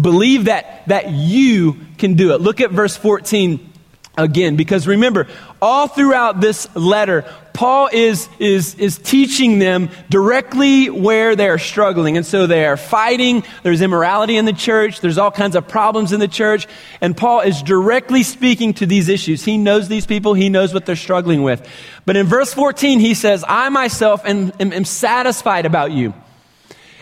Believe 0.00 0.46
that, 0.46 0.88
that 0.88 1.10
you 1.10 1.76
can 1.98 2.14
do 2.14 2.32
it. 2.32 2.40
Look 2.40 2.62
at 2.62 2.70
verse 2.70 2.96
14 2.96 3.70
again 4.16 4.56
because 4.56 4.86
remember 4.86 5.28
all 5.60 5.86
throughout 5.86 6.40
this 6.40 6.74
letter 6.74 7.30
paul 7.52 7.88
is, 7.92 8.28
is, 8.38 8.74
is 8.76 8.98
teaching 8.98 9.58
them 9.58 9.90
directly 10.08 10.90
where 10.90 11.36
they're 11.36 11.58
struggling. 11.58 12.16
And 12.16 12.26
so 12.26 12.46
they 12.46 12.64
are 12.66 12.76
fighting 12.76 13.44
there's 13.62 13.80
immorality 13.80 14.36
in 14.36 14.44
the 14.44 14.52
church 14.52 15.00
there's 15.00 15.18
all 15.18 15.30
kinds 15.30 15.56
of 15.56 15.68
problems 15.68 16.12
in 16.12 16.20
the 16.20 16.28
church 16.28 16.66
and 17.00 17.16
paul 17.16 17.40
is 17.40 17.62
directly 17.62 18.22
speaking 18.22 18.74
to 18.74 18.86
these 18.86 19.08
issues. 19.08 19.44
He 19.44 19.58
knows 19.58 19.88
these 19.88 20.06
people 20.06 20.34
he 20.34 20.48
knows 20.48 20.74
what 20.74 20.86
they're 20.86 20.96
struggling 20.96 21.42
with. 21.42 21.66
But 22.06 22.16
in 22.16 22.26
verse 22.26 22.52
14 22.54 23.00
he 23.00 23.14
says 23.14 23.44
i 23.46 23.68
myself 23.68 24.24
am, 24.24 24.52
am, 24.60 24.72
am 24.72 24.84
satisfied 24.84 25.66
about 25.66 25.92
you 25.92 26.14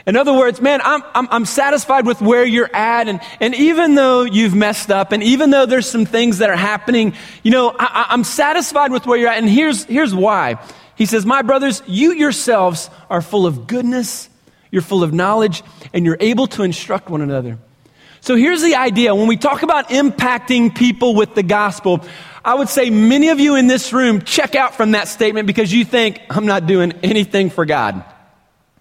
in 0.08 0.16
other 0.16 0.32
words, 0.32 0.62
man, 0.62 0.80
I'm, 0.82 1.02
I'm, 1.14 1.28
I'm, 1.30 1.44
satisfied 1.44 2.06
with 2.06 2.22
where 2.22 2.42
you're 2.42 2.74
at. 2.74 3.08
And, 3.08 3.20
and 3.40 3.54
even 3.54 3.94
though 3.94 4.22
you've 4.22 4.54
messed 4.54 4.90
up 4.90 5.12
and 5.12 5.22
even 5.22 5.50
though 5.50 5.66
there's 5.66 5.88
some 5.88 6.06
things 6.06 6.38
that 6.38 6.48
are 6.48 6.56
happening, 6.56 7.12
you 7.42 7.50
know, 7.50 7.76
I, 7.78 8.06
I'm 8.08 8.24
satisfied 8.24 8.90
with 8.90 9.06
where 9.06 9.18
you're 9.18 9.28
at. 9.28 9.36
And 9.36 9.46
here's, 9.46 9.84
here's 9.84 10.14
why. 10.14 10.58
He 10.96 11.04
says, 11.04 11.26
My 11.26 11.42
brothers, 11.42 11.82
you 11.86 12.12
yourselves 12.12 12.88
are 13.10 13.20
full 13.20 13.46
of 13.46 13.66
goodness, 13.66 14.30
you're 14.70 14.80
full 14.80 15.02
of 15.02 15.12
knowledge, 15.12 15.62
and 15.92 16.06
you're 16.06 16.16
able 16.20 16.46
to 16.48 16.62
instruct 16.62 17.10
one 17.10 17.20
another. 17.20 17.58
So 18.22 18.34
here's 18.34 18.62
the 18.62 18.76
idea. 18.76 19.14
When 19.14 19.28
we 19.28 19.36
talk 19.36 19.62
about 19.62 19.90
impacting 19.90 20.74
people 20.74 21.14
with 21.14 21.34
the 21.34 21.42
gospel, 21.42 22.02
I 22.42 22.54
would 22.54 22.70
say 22.70 22.88
many 22.88 23.28
of 23.28 23.40
you 23.40 23.56
in 23.56 23.66
this 23.66 23.92
room 23.92 24.22
check 24.22 24.54
out 24.54 24.74
from 24.74 24.92
that 24.92 25.06
statement 25.06 25.46
because 25.46 25.70
you 25.70 25.84
think, 25.84 26.20
I'm 26.30 26.46
not 26.46 26.66
doing 26.66 26.94
anything 27.02 27.50
for 27.50 27.66
God. 27.66 28.04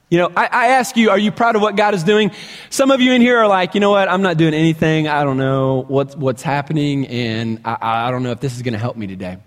You 0.09 0.19
know, 0.19 0.31
I, 0.37 0.45
I, 0.45 0.67
ask 0.67 0.95
you, 0.95 1.09
are 1.09 1.19
you 1.19 1.33
proud 1.33 1.57
of 1.57 1.61
what 1.61 1.75
God 1.75 1.93
is 1.93 2.01
doing? 2.01 2.31
Some 2.69 2.91
of 2.91 3.01
you 3.01 3.11
in 3.11 3.21
here 3.21 3.39
are 3.39 3.47
like, 3.47 3.73
you 3.73 3.81
know 3.81 3.89
what, 3.89 4.07
I'm 4.07 4.21
not 4.21 4.37
doing 4.37 4.53
anything. 4.53 5.09
I 5.09 5.25
don't 5.25 5.37
know 5.37 5.83
what's, 5.89 6.15
what's 6.15 6.41
happening, 6.41 7.07
and 7.07 7.59
I, 7.65 8.07
I 8.07 8.11
don't 8.11 8.23
know 8.23 8.31
if 8.31 8.39
this 8.39 8.55
is 8.55 8.61
going 8.61 8.71
to 8.71 8.79
help 8.79 8.95
me 8.95 9.07
today. 9.07 9.37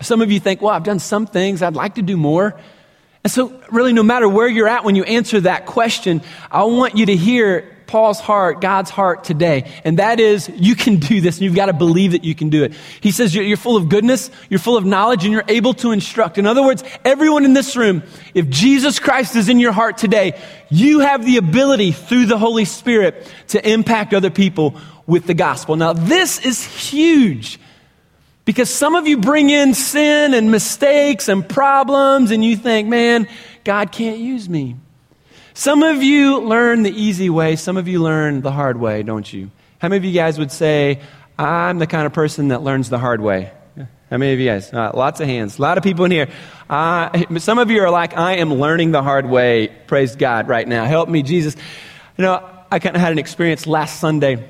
Some 0.00 0.22
of 0.22 0.32
you 0.32 0.40
think, 0.40 0.62
well, 0.62 0.72
I've 0.72 0.84
done 0.84 0.98
some 0.98 1.26
things, 1.26 1.60
I'd 1.60 1.74
like 1.74 1.96
to 1.96 2.02
do 2.02 2.16
more. 2.16 2.58
And 3.24 3.32
so, 3.32 3.60
really, 3.70 3.92
no 3.92 4.02
matter 4.02 4.28
where 4.28 4.48
you're 4.48 4.68
at 4.68 4.84
when 4.84 4.96
you 4.96 5.04
answer 5.04 5.40
that 5.42 5.66
question, 5.66 6.22
I 6.50 6.64
want 6.64 6.96
you 6.96 7.06
to 7.06 7.16
hear 7.16 7.72
Paul's 7.86 8.20
heart, 8.20 8.62
God's 8.62 8.88
heart 8.88 9.22
today. 9.22 9.70
And 9.84 9.98
that 9.98 10.18
is, 10.18 10.48
you 10.48 10.74
can 10.74 10.96
do 10.96 11.20
this 11.20 11.36
and 11.36 11.44
you've 11.44 11.54
got 11.54 11.66
to 11.66 11.74
believe 11.74 12.12
that 12.12 12.24
you 12.24 12.34
can 12.34 12.48
do 12.48 12.64
it. 12.64 12.72
He 13.00 13.10
says 13.10 13.34
you're, 13.34 13.56
full 13.56 13.76
of 13.76 13.90
goodness, 13.90 14.30
you're 14.48 14.58
full 14.58 14.78
of 14.78 14.86
knowledge, 14.86 15.24
and 15.24 15.32
you're 15.32 15.44
able 15.46 15.74
to 15.74 15.92
instruct. 15.92 16.38
In 16.38 16.46
other 16.46 16.62
words, 16.62 16.82
everyone 17.04 17.44
in 17.44 17.52
this 17.52 17.76
room, 17.76 18.02
if 18.32 18.48
Jesus 18.48 18.98
Christ 18.98 19.36
is 19.36 19.50
in 19.50 19.60
your 19.60 19.72
heart 19.72 19.98
today, 19.98 20.40
you 20.70 21.00
have 21.00 21.24
the 21.24 21.36
ability 21.36 21.92
through 21.92 22.26
the 22.26 22.38
Holy 22.38 22.64
Spirit 22.64 23.30
to 23.48 23.68
impact 23.68 24.14
other 24.14 24.30
people 24.30 24.74
with 25.06 25.26
the 25.26 25.34
gospel. 25.34 25.76
Now, 25.76 25.92
this 25.92 26.44
is 26.44 26.64
huge. 26.64 27.60
Because 28.44 28.70
some 28.70 28.94
of 28.94 29.06
you 29.06 29.18
bring 29.18 29.50
in 29.50 29.74
sin 29.74 30.34
and 30.34 30.50
mistakes 30.50 31.28
and 31.28 31.48
problems, 31.48 32.30
and 32.30 32.44
you 32.44 32.56
think, 32.56 32.88
man, 32.88 33.28
God 33.64 33.92
can't 33.92 34.18
use 34.18 34.48
me. 34.48 34.76
Some 35.54 35.82
of 35.82 36.02
you 36.02 36.40
learn 36.40 36.82
the 36.82 36.90
easy 36.90 37.30
way, 37.30 37.56
some 37.56 37.76
of 37.76 37.86
you 37.86 38.02
learn 38.02 38.40
the 38.40 38.50
hard 38.50 38.80
way, 38.80 39.02
don't 39.02 39.30
you? 39.32 39.50
How 39.78 39.88
many 39.88 39.98
of 39.98 40.04
you 40.04 40.12
guys 40.12 40.38
would 40.38 40.50
say, 40.50 41.00
I'm 41.38 41.78
the 41.78 41.86
kind 41.86 42.06
of 42.06 42.12
person 42.12 42.48
that 42.48 42.62
learns 42.62 42.88
the 42.88 42.98
hard 42.98 43.20
way? 43.20 43.52
How 44.10 44.18
many 44.18 44.34
of 44.34 44.40
you 44.40 44.46
guys? 44.46 44.70
Uh, 44.70 44.90
lots 44.92 45.20
of 45.20 45.26
hands. 45.26 45.58
A 45.58 45.62
lot 45.62 45.78
of 45.78 45.84
people 45.84 46.04
in 46.04 46.10
here. 46.10 46.28
Uh, 46.68 47.38
some 47.38 47.58
of 47.58 47.70
you 47.70 47.82
are 47.82 47.90
like, 47.90 48.14
I 48.14 48.36
am 48.36 48.52
learning 48.52 48.90
the 48.90 49.02
hard 49.02 49.24
way. 49.24 49.68
Praise 49.86 50.16
God 50.16 50.48
right 50.48 50.68
now. 50.68 50.84
Help 50.84 51.08
me, 51.08 51.22
Jesus. 51.22 51.56
You 52.18 52.24
know, 52.24 52.46
I 52.70 52.78
kind 52.78 52.94
of 52.94 53.00
had 53.00 53.12
an 53.12 53.18
experience 53.18 53.66
last 53.66 54.00
Sunday. 54.00 54.46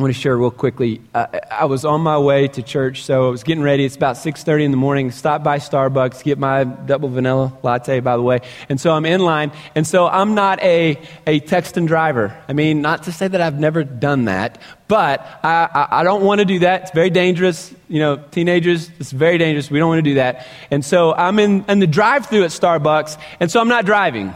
I 0.00 0.02
want 0.02 0.14
to 0.14 0.18
share 0.18 0.34
real 0.34 0.50
quickly. 0.50 1.02
Uh, 1.12 1.26
I 1.50 1.66
was 1.66 1.84
on 1.84 2.00
my 2.00 2.16
way 2.16 2.48
to 2.48 2.62
church, 2.62 3.04
so 3.04 3.26
I 3.26 3.30
was 3.30 3.42
getting 3.42 3.62
ready. 3.62 3.84
It's 3.84 3.96
about 3.96 4.16
6:30 4.16 4.64
in 4.64 4.70
the 4.70 4.78
morning. 4.78 5.10
Stop 5.10 5.44
by 5.44 5.58
Starbucks, 5.58 6.24
get 6.24 6.38
my 6.38 6.64
double 6.64 7.10
vanilla 7.10 7.52
latte, 7.62 8.00
by 8.00 8.16
the 8.16 8.22
way. 8.22 8.40
And 8.70 8.80
so 8.80 8.92
I'm 8.92 9.04
in 9.04 9.20
line, 9.20 9.52
and 9.74 9.86
so 9.86 10.06
I'm 10.06 10.34
not 10.34 10.58
a 10.62 10.98
a 11.26 11.40
text 11.40 11.76
and 11.76 11.86
driver. 11.86 12.34
I 12.48 12.54
mean, 12.54 12.80
not 12.80 13.02
to 13.02 13.12
say 13.12 13.28
that 13.28 13.42
I've 13.42 13.60
never 13.60 13.84
done 13.84 14.24
that, 14.24 14.56
but 14.88 15.20
I, 15.42 15.68
I, 15.70 16.00
I 16.00 16.02
don't 16.02 16.24
want 16.24 16.38
to 16.38 16.46
do 16.46 16.60
that. 16.60 16.84
It's 16.84 16.92
very 16.92 17.10
dangerous. 17.10 17.74
You 17.90 17.98
know, 17.98 18.16
teenagers, 18.30 18.90
it's 19.00 19.12
very 19.12 19.36
dangerous. 19.36 19.70
We 19.70 19.80
don't 19.80 19.90
want 19.90 19.98
to 19.98 20.10
do 20.10 20.14
that. 20.14 20.46
And 20.70 20.82
so 20.82 21.12
I'm 21.12 21.38
in, 21.38 21.62
in 21.68 21.78
the 21.78 21.86
drive-through 21.86 22.44
at 22.44 22.52
Starbucks, 22.52 23.20
and 23.38 23.50
so 23.50 23.60
I'm 23.60 23.68
not 23.68 23.84
driving. 23.84 24.32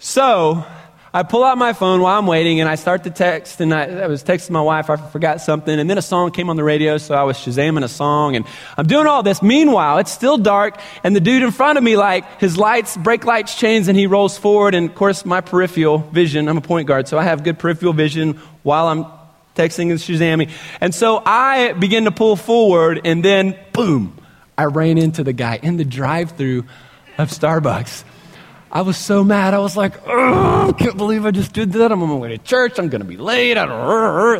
So 0.00 0.66
I 1.14 1.24
pull 1.24 1.44
out 1.44 1.58
my 1.58 1.74
phone 1.74 2.00
while 2.00 2.18
I'm 2.18 2.26
waiting 2.26 2.60
and 2.60 2.68
I 2.68 2.76
start 2.76 3.04
to 3.04 3.10
text. 3.10 3.60
And 3.60 3.74
I, 3.74 3.84
I, 3.84 4.06
was 4.06 4.24
texting 4.24 4.50
my 4.50 4.62
wife, 4.62 4.88
I 4.88 4.96
forgot 4.96 5.42
something. 5.42 5.78
And 5.78 5.88
then 5.90 5.98
a 5.98 6.02
song 6.02 6.30
came 6.30 6.48
on 6.48 6.56
the 6.56 6.64
radio, 6.64 6.96
so 6.96 7.14
I 7.14 7.24
was 7.24 7.36
shazamming 7.36 7.84
a 7.84 7.88
song. 7.88 8.34
And 8.34 8.46
I'm 8.78 8.86
doing 8.86 9.06
all 9.06 9.22
this. 9.22 9.42
Meanwhile, 9.42 9.98
it's 9.98 10.10
still 10.10 10.38
dark. 10.38 10.80
And 11.04 11.14
the 11.14 11.20
dude 11.20 11.42
in 11.42 11.50
front 11.50 11.76
of 11.76 11.84
me, 11.84 11.98
like, 11.98 12.40
his 12.40 12.56
lights, 12.56 12.96
brake 12.96 13.26
lights 13.26 13.54
change, 13.54 13.88
and 13.88 13.98
he 13.98 14.06
rolls 14.06 14.38
forward. 14.38 14.74
And 14.74 14.88
of 14.88 14.94
course, 14.94 15.26
my 15.26 15.42
peripheral 15.42 15.98
vision, 15.98 16.48
I'm 16.48 16.56
a 16.56 16.62
point 16.62 16.88
guard, 16.88 17.08
so 17.08 17.18
I 17.18 17.24
have 17.24 17.44
good 17.44 17.58
peripheral 17.58 17.92
vision 17.92 18.40
while 18.62 18.88
I'm 18.88 19.04
texting 19.54 19.90
and 19.90 19.98
shazamming. 19.98 20.50
And 20.80 20.94
so 20.94 21.22
I 21.26 21.74
begin 21.74 22.04
to 22.04 22.10
pull 22.10 22.36
forward, 22.36 23.02
and 23.04 23.22
then 23.22 23.58
boom, 23.74 24.16
I 24.56 24.64
ran 24.64 24.96
into 24.96 25.22
the 25.24 25.34
guy 25.34 25.58
in 25.62 25.76
the 25.76 25.84
drive 25.84 26.32
through 26.32 26.64
of 27.18 27.28
Starbucks. 27.28 28.04
I 28.74 28.80
was 28.80 28.96
so 28.96 29.22
mad. 29.22 29.52
I 29.52 29.58
was 29.58 29.76
like, 29.76 29.92
I 30.08 30.72
can't 30.78 30.96
believe 30.96 31.26
I 31.26 31.30
just 31.30 31.52
did 31.52 31.72
that. 31.72 31.92
I'm 31.92 32.02
on 32.02 32.08
my 32.08 32.14
way 32.14 32.30
to 32.30 32.38
church. 32.38 32.78
I'm 32.78 32.88
going 32.88 33.02
to 33.02 33.06
be 33.06 33.18
late. 33.18 33.58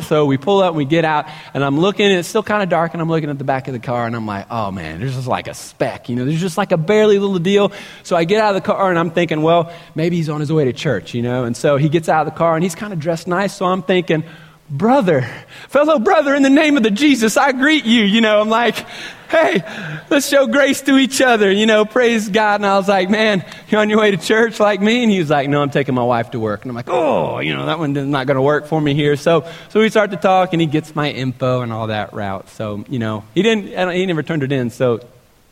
So 0.05 0.25
we 0.25 0.37
pull 0.37 0.63
up 0.63 0.69
and 0.69 0.77
we 0.77 0.85
get 0.85 1.05
out, 1.05 1.27
and 1.53 1.63
I'm 1.63 1.79
looking, 1.79 2.07
and 2.07 2.17
it's 2.17 2.27
still 2.27 2.41
kind 2.41 2.63
of 2.63 2.69
dark, 2.69 2.93
and 2.93 3.01
I'm 3.01 3.09
looking 3.09 3.29
at 3.29 3.37
the 3.37 3.43
back 3.43 3.67
of 3.67 3.73
the 3.73 3.79
car, 3.79 4.07
and 4.07 4.15
I'm 4.15 4.25
like, 4.25 4.47
oh 4.49 4.71
man, 4.71 4.99
there's 4.99 5.13
just 5.13 5.27
like 5.27 5.47
a 5.47 5.53
speck. 5.53 6.09
You 6.09 6.15
know, 6.15 6.25
there's 6.25 6.41
just 6.41 6.57
like 6.57 6.71
a 6.71 6.77
barely 6.77 7.19
little 7.19 7.37
deal. 7.37 7.71
So 8.01 8.15
I 8.15 8.23
get 8.23 8.41
out 8.41 8.55
of 8.55 8.63
the 8.63 8.65
car, 8.65 8.89
and 8.89 8.97
I'm 8.97 9.11
thinking, 9.11 9.43
well, 9.43 9.71
maybe 9.93 10.15
he's 10.15 10.29
on 10.29 10.39
his 10.39 10.51
way 10.51 10.65
to 10.65 10.73
church, 10.73 11.13
you 11.13 11.21
know? 11.21 11.43
And 11.43 11.55
so 11.55 11.77
he 11.77 11.87
gets 11.87 12.09
out 12.09 12.25
of 12.25 12.33
the 12.33 12.37
car, 12.37 12.55
and 12.55 12.63
he's 12.63 12.73
kind 12.73 12.91
of 12.91 12.99
dressed 12.99 13.27
nice. 13.27 13.55
So 13.55 13.65
I'm 13.65 13.83
thinking, 13.83 14.23
brother, 14.69 15.27
fellow 15.69 15.99
brother, 15.99 16.33
in 16.35 16.43
the 16.43 16.49
name 16.49 16.77
of 16.77 16.83
the 16.83 16.91
Jesus, 16.91 17.37
I 17.37 17.51
greet 17.51 17.85
you. 17.85 18.03
You 18.03 18.21
know, 18.21 18.41
I'm 18.41 18.49
like, 18.49 18.85
hey, 19.33 19.63
let's 20.11 20.29
show 20.29 20.45
grace 20.45 20.81
to 20.81 20.95
each 20.97 21.19
other, 21.19 21.51
you 21.51 21.65
know, 21.65 21.85
praise 21.85 22.29
God. 22.29 22.55
And 22.55 22.65
I 22.65 22.77
was 22.77 22.87
like, 22.87 23.09
man, 23.09 23.43
you're 23.67 23.81
on 23.81 23.89
your 23.89 23.99
way 23.99 24.11
to 24.11 24.17
church 24.17 24.59
like 24.59 24.79
me? 24.79 25.01
And 25.01 25.11
he 25.11 25.19
was 25.19 25.29
like, 25.29 25.49
no, 25.49 25.61
I'm 25.61 25.71
taking 25.71 25.95
my 25.95 26.03
wife 26.03 26.31
to 26.31 26.39
work. 26.39 26.61
And 26.61 26.69
I'm 26.69 26.75
like, 26.75 26.89
oh, 26.89 27.39
you 27.39 27.55
know, 27.55 27.65
that 27.65 27.79
one 27.79 27.95
is 27.97 28.07
not 28.07 28.27
going 28.27 28.35
to 28.35 28.43
work 28.43 28.67
for 28.67 28.79
me 28.79 28.93
here. 28.93 29.15
So, 29.15 29.49
so 29.69 29.79
we 29.79 29.89
start 29.89 30.11
to 30.11 30.17
talk 30.17 30.53
and 30.53 30.61
he 30.61 30.67
gets 30.67 30.95
my 30.95 31.09
info 31.09 31.61
and 31.61 31.73
all 31.73 31.87
that 31.87 32.13
route. 32.13 32.49
So, 32.49 32.85
you 32.87 32.99
know, 32.99 33.23
he 33.33 33.41
didn't, 33.41 33.91
he 33.93 34.05
never 34.05 34.21
turned 34.21 34.43
it 34.43 34.51
in. 34.51 34.69
So 34.69 34.99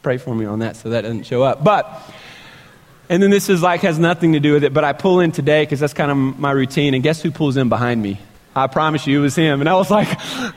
pray 0.03 0.18
for 0.18 0.36
me 0.36 0.46
on 0.46 0.60
that 0.60 0.75
so 0.75 0.89
that 0.89 1.01
doesn't 1.01 1.24
show 1.24 1.41
up. 1.41 1.63
But, 1.63 2.01
and 3.10 3.22
then 3.22 3.32
this 3.32 3.50
is 3.50 3.63
like, 3.63 3.82
has 3.82 3.98
nothing 3.98 4.34
to 4.34 4.39
do 4.39 4.53
with 4.53 4.63
it, 4.63 4.74
but 4.74 4.84
I 4.84 4.94
pull 4.94 5.20
in 5.22 5.32
today 5.32 5.63
because 5.63 5.80
that's 5.80 5.94
kind 5.94 6.12
of 6.12 6.39
my 6.39 6.51
routine. 6.51 6.94
And 6.94 7.01
guess 7.03 7.22
who 7.22 7.32
pulls 7.32 7.58
in 7.58 7.68
behind 7.68 8.01
me? 8.01 8.20
I 8.55 8.67
promise 8.67 9.08
you 9.08 9.20
it 9.20 9.22
was 9.22 9.36
him. 9.36 9.62
And 9.62 9.70
I 9.70 9.75
was 9.75 9.89
like, 9.89 10.10
uh, 10.10 10.51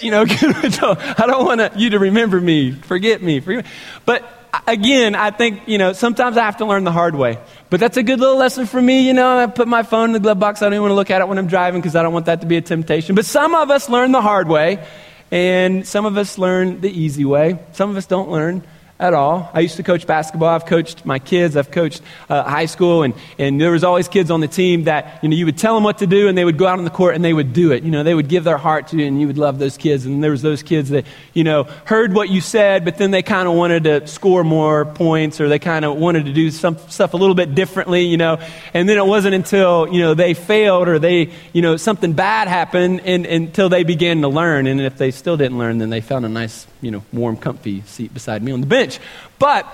you 0.00 0.10
know, 0.10 0.24
I 0.28 1.24
don't 1.26 1.44
want 1.44 1.76
you 1.76 1.90
to 1.90 1.98
remember 1.98 2.40
me, 2.40 2.72
forget 2.72 3.22
me, 3.22 3.40
forget 3.40 3.64
me. 3.64 3.70
But 4.06 4.40
again, 4.66 5.14
I 5.14 5.30
think, 5.30 5.68
you 5.68 5.78
know, 5.78 5.92
sometimes 5.92 6.36
I 6.36 6.44
have 6.44 6.58
to 6.58 6.64
learn 6.64 6.84
the 6.84 6.92
hard 6.92 7.14
way. 7.14 7.38
But 7.68 7.80
that's 7.80 7.96
a 7.96 8.02
good 8.02 8.20
little 8.20 8.36
lesson 8.36 8.66
for 8.66 8.80
me. 8.80 9.06
You 9.06 9.12
know, 9.12 9.38
I 9.38 9.46
put 9.46 9.68
my 9.68 9.82
phone 9.82 10.10
in 10.10 10.12
the 10.12 10.20
glove 10.20 10.38
box. 10.38 10.62
I 10.62 10.66
don't 10.66 10.74
even 10.74 10.82
want 10.82 10.90
to 10.92 10.96
look 10.96 11.10
at 11.10 11.20
it 11.20 11.28
when 11.28 11.38
I'm 11.38 11.46
driving 11.46 11.80
because 11.80 11.96
I 11.96 12.02
don't 12.02 12.12
want 12.12 12.26
that 12.26 12.40
to 12.40 12.46
be 12.46 12.56
a 12.56 12.62
temptation. 12.62 13.14
But 13.14 13.26
some 13.26 13.54
of 13.54 13.70
us 13.70 13.88
learn 13.88 14.12
the 14.12 14.22
hard 14.22 14.48
way, 14.48 14.84
and 15.30 15.86
some 15.86 16.06
of 16.06 16.16
us 16.16 16.38
learn 16.38 16.80
the 16.80 16.90
easy 16.90 17.24
way. 17.24 17.58
Some 17.72 17.90
of 17.90 17.96
us 17.96 18.06
don't 18.06 18.30
learn 18.30 18.62
at 19.00 19.14
all. 19.14 19.50
I 19.54 19.60
used 19.60 19.76
to 19.76 19.82
coach 19.82 20.06
basketball. 20.06 20.50
I've 20.50 20.66
coached 20.66 21.06
my 21.06 21.18
kids. 21.18 21.56
I've 21.56 21.70
coached 21.70 22.02
uh, 22.28 22.42
high 22.44 22.66
school, 22.66 23.02
and, 23.02 23.14
and 23.38 23.60
there 23.60 23.72
was 23.72 23.82
always 23.82 24.08
kids 24.08 24.30
on 24.30 24.40
the 24.40 24.48
team 24.48 24.84
that 24.84 25.18
you 25.22 25.28
know 25.28 25.34
you 25.34 25.46
would 25.46 25.58
tell 25.58 25.74
them 25.74 25.82
what 25.82 25.98
to 25.98 26.06
do, 26.06 26.28
and 26.28 26.36
they 26.36 26.44
would 26.44 26.58
go 26.58 26.66
out 26.66 26.78
on 26.78 26.84
the 26.84 26.90
court 26.90 27.14
and 27.14 27.24
they 27.24 27.32
would 27.32 27.52
do 27.52 27.72
it. 27.72 27.82
You 27.82 27.90
know, 27.90 28.02
they 28.02 28.14
would 28.14 28.28
give 28.28 28.44
their 28.44 28.58
heart 28.58 28.88
to 28.88 28.98
you, 28.98 29.06
and 29.06 29.20
you 29.20 29.26
would 29.26 29.38
love 29.38 29.58
those 29.58 29.76
kids. 29.78 30.04
And 30.04 30.22
there 30.22 30.30
was 30.30 30.42
those 30.42 30.62
kids 30.62 30.90
that 30.90 31.06
you 31.32 31.44
know 31.44 31.64
heard 31.86 32.12
what 32.12 32.28
you 32.28 32.40
said, 32.40 32.84
but 32.84 32.98
then 32.98 33.10
they 33.10 33.22
kind 33.22 33.48
of 33.48 33.54
wanted 33.54 33.84
to 33.84 34.06
score 34.06 34.44
more 34.44 34.84
points, 34.84 35.40
or 35.40 35.48
they 35.48 35.58
kind 35.58 35.84
of 35.84 35.96
wanted 35.96 36.26
to 36.26 36.32
do 36.32 36.50
some 36.50 36.76
stuff 36.88 37.14
a 37.14 37.16
little 37.16 37.34
bit 37.34 37.54
differently. 37.54 38.02
You 38.02 38.18
know, 38.18 38.38
and 38.74 38.88
then 38.88 38.98
it 38.98 39.06
wasn't 39.06 39.34
until 39.34 39.88
you 39.88 40.00
know 40.00 40.12
they 40.12 40.34
failed 40.34 40.88
or 40.88 40.98
they 40.98 41.30
you 41.54 41.62
know 41.62 41.78
something 41.78 42.12
bad 42.12 42.48
happened, 42.48 43.00
and, 43.04 43.24
until 43.24 43.70
they 43.70 43.82
began 43.82 44.20
to 44.20 44.28
learn. 44.28 44.66
And 44.66 44.80
if 44.80 44.98
they 44.98 45.10
still 45.10 45.38
didn't 45.38 45.58
learn, 45.58 45.78
then 45.78 45.88
they 45.88 46.02
found 46.02 46.26
a 46.26 46.28
nice 46.28 46.66
you 46.80 46.90
know 46.90 47.02
warm, 47.12 47.36
comfy 47.36 47.82
seat 47.82 48.12
beside 48.12 48.42
me 48.42 48.52
on 48.52 48.60
the 48.60 48.66
bench. 48.66 48.89
But 49.38 49.66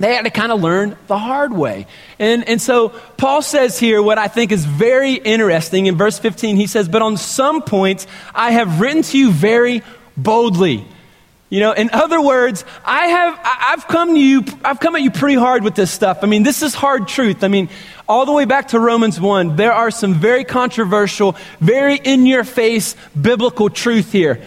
they 0.00 0.14
had 0.14 0.24
to 0.24 0.30
kind 0.30 0.50
of 0.50 0.62
learn 0.62 0.96
the 1.08 1.18
hard 1.18 1.52
way. 1.52 1.86
And, 2.18 2.48
and 2.48 2.60
so 2.60 2.88
Paul 3.18 3.42
says 3.42 3.78
here 3.78 4.02
what 4.02 4.16
I 4.16 4.28
think 4.28 4.50
is 4.50 4.64
very 4.64 5.14
interesting. 5.14 5.86
In 5.86 5.96
verse 5.96 6.18
15, 6.18 6.56
he 6.56 6.66
says, 6.66 6.88
But 6.88 7.02
on 7.02 7.18
some 7.18 7.62
points 7.62 8.06
I 8.34 8.52
have 8.52 8.80
written 8.80 9.02
to 9.02 9.18
you 9.18 9.30
very 9.30 9.82
boldly. 10.16 10.86
You 11.50 11.58
know, 11.58 11.72
in 11.72 11.90
other 11.92 12.22
words, 12.22 12.64
I 12.84 13.06
have, 13.08 13.40
I've 13.44 13.88
come 13.88 14.14
to 14.14 14.20
you, 14.20 14.44
I've 14.64 14.78
come 14.78 14.94
at 14.94 15.02
you 15.02 15.10
pretty 15.10 15.34
hard 15.34 15.64
with 15.64 15.74
this 15.74 15.90
stuff. 15.90 16.20
I 16.22 16.26
mean, 16.26 16.44
this 16.44 16.62
is 16.62 16.74
hard 16.74 17.08
truth. 17.08 17.42
I 17.42 17.48
mean, 17.48 17.68
all 18.08 18.24
the 18.24 18.32
way 18.32 18.44
back 18.44 18.68
to 18.68 18.78
Romans 18.78 19.20
1, 19.20 19.56
there 19.56 19.72
are 19.72 19.90
some 19.90 20.14
very 20.14 20.44
controversial, 20.44 21.36
very 21.60 21.96
in 21.96 22.24
your 22.24 22.44
face 22.44 22.94
biblical 23.20 23.68
truth 23.68 24.12
here. 24.12 24.40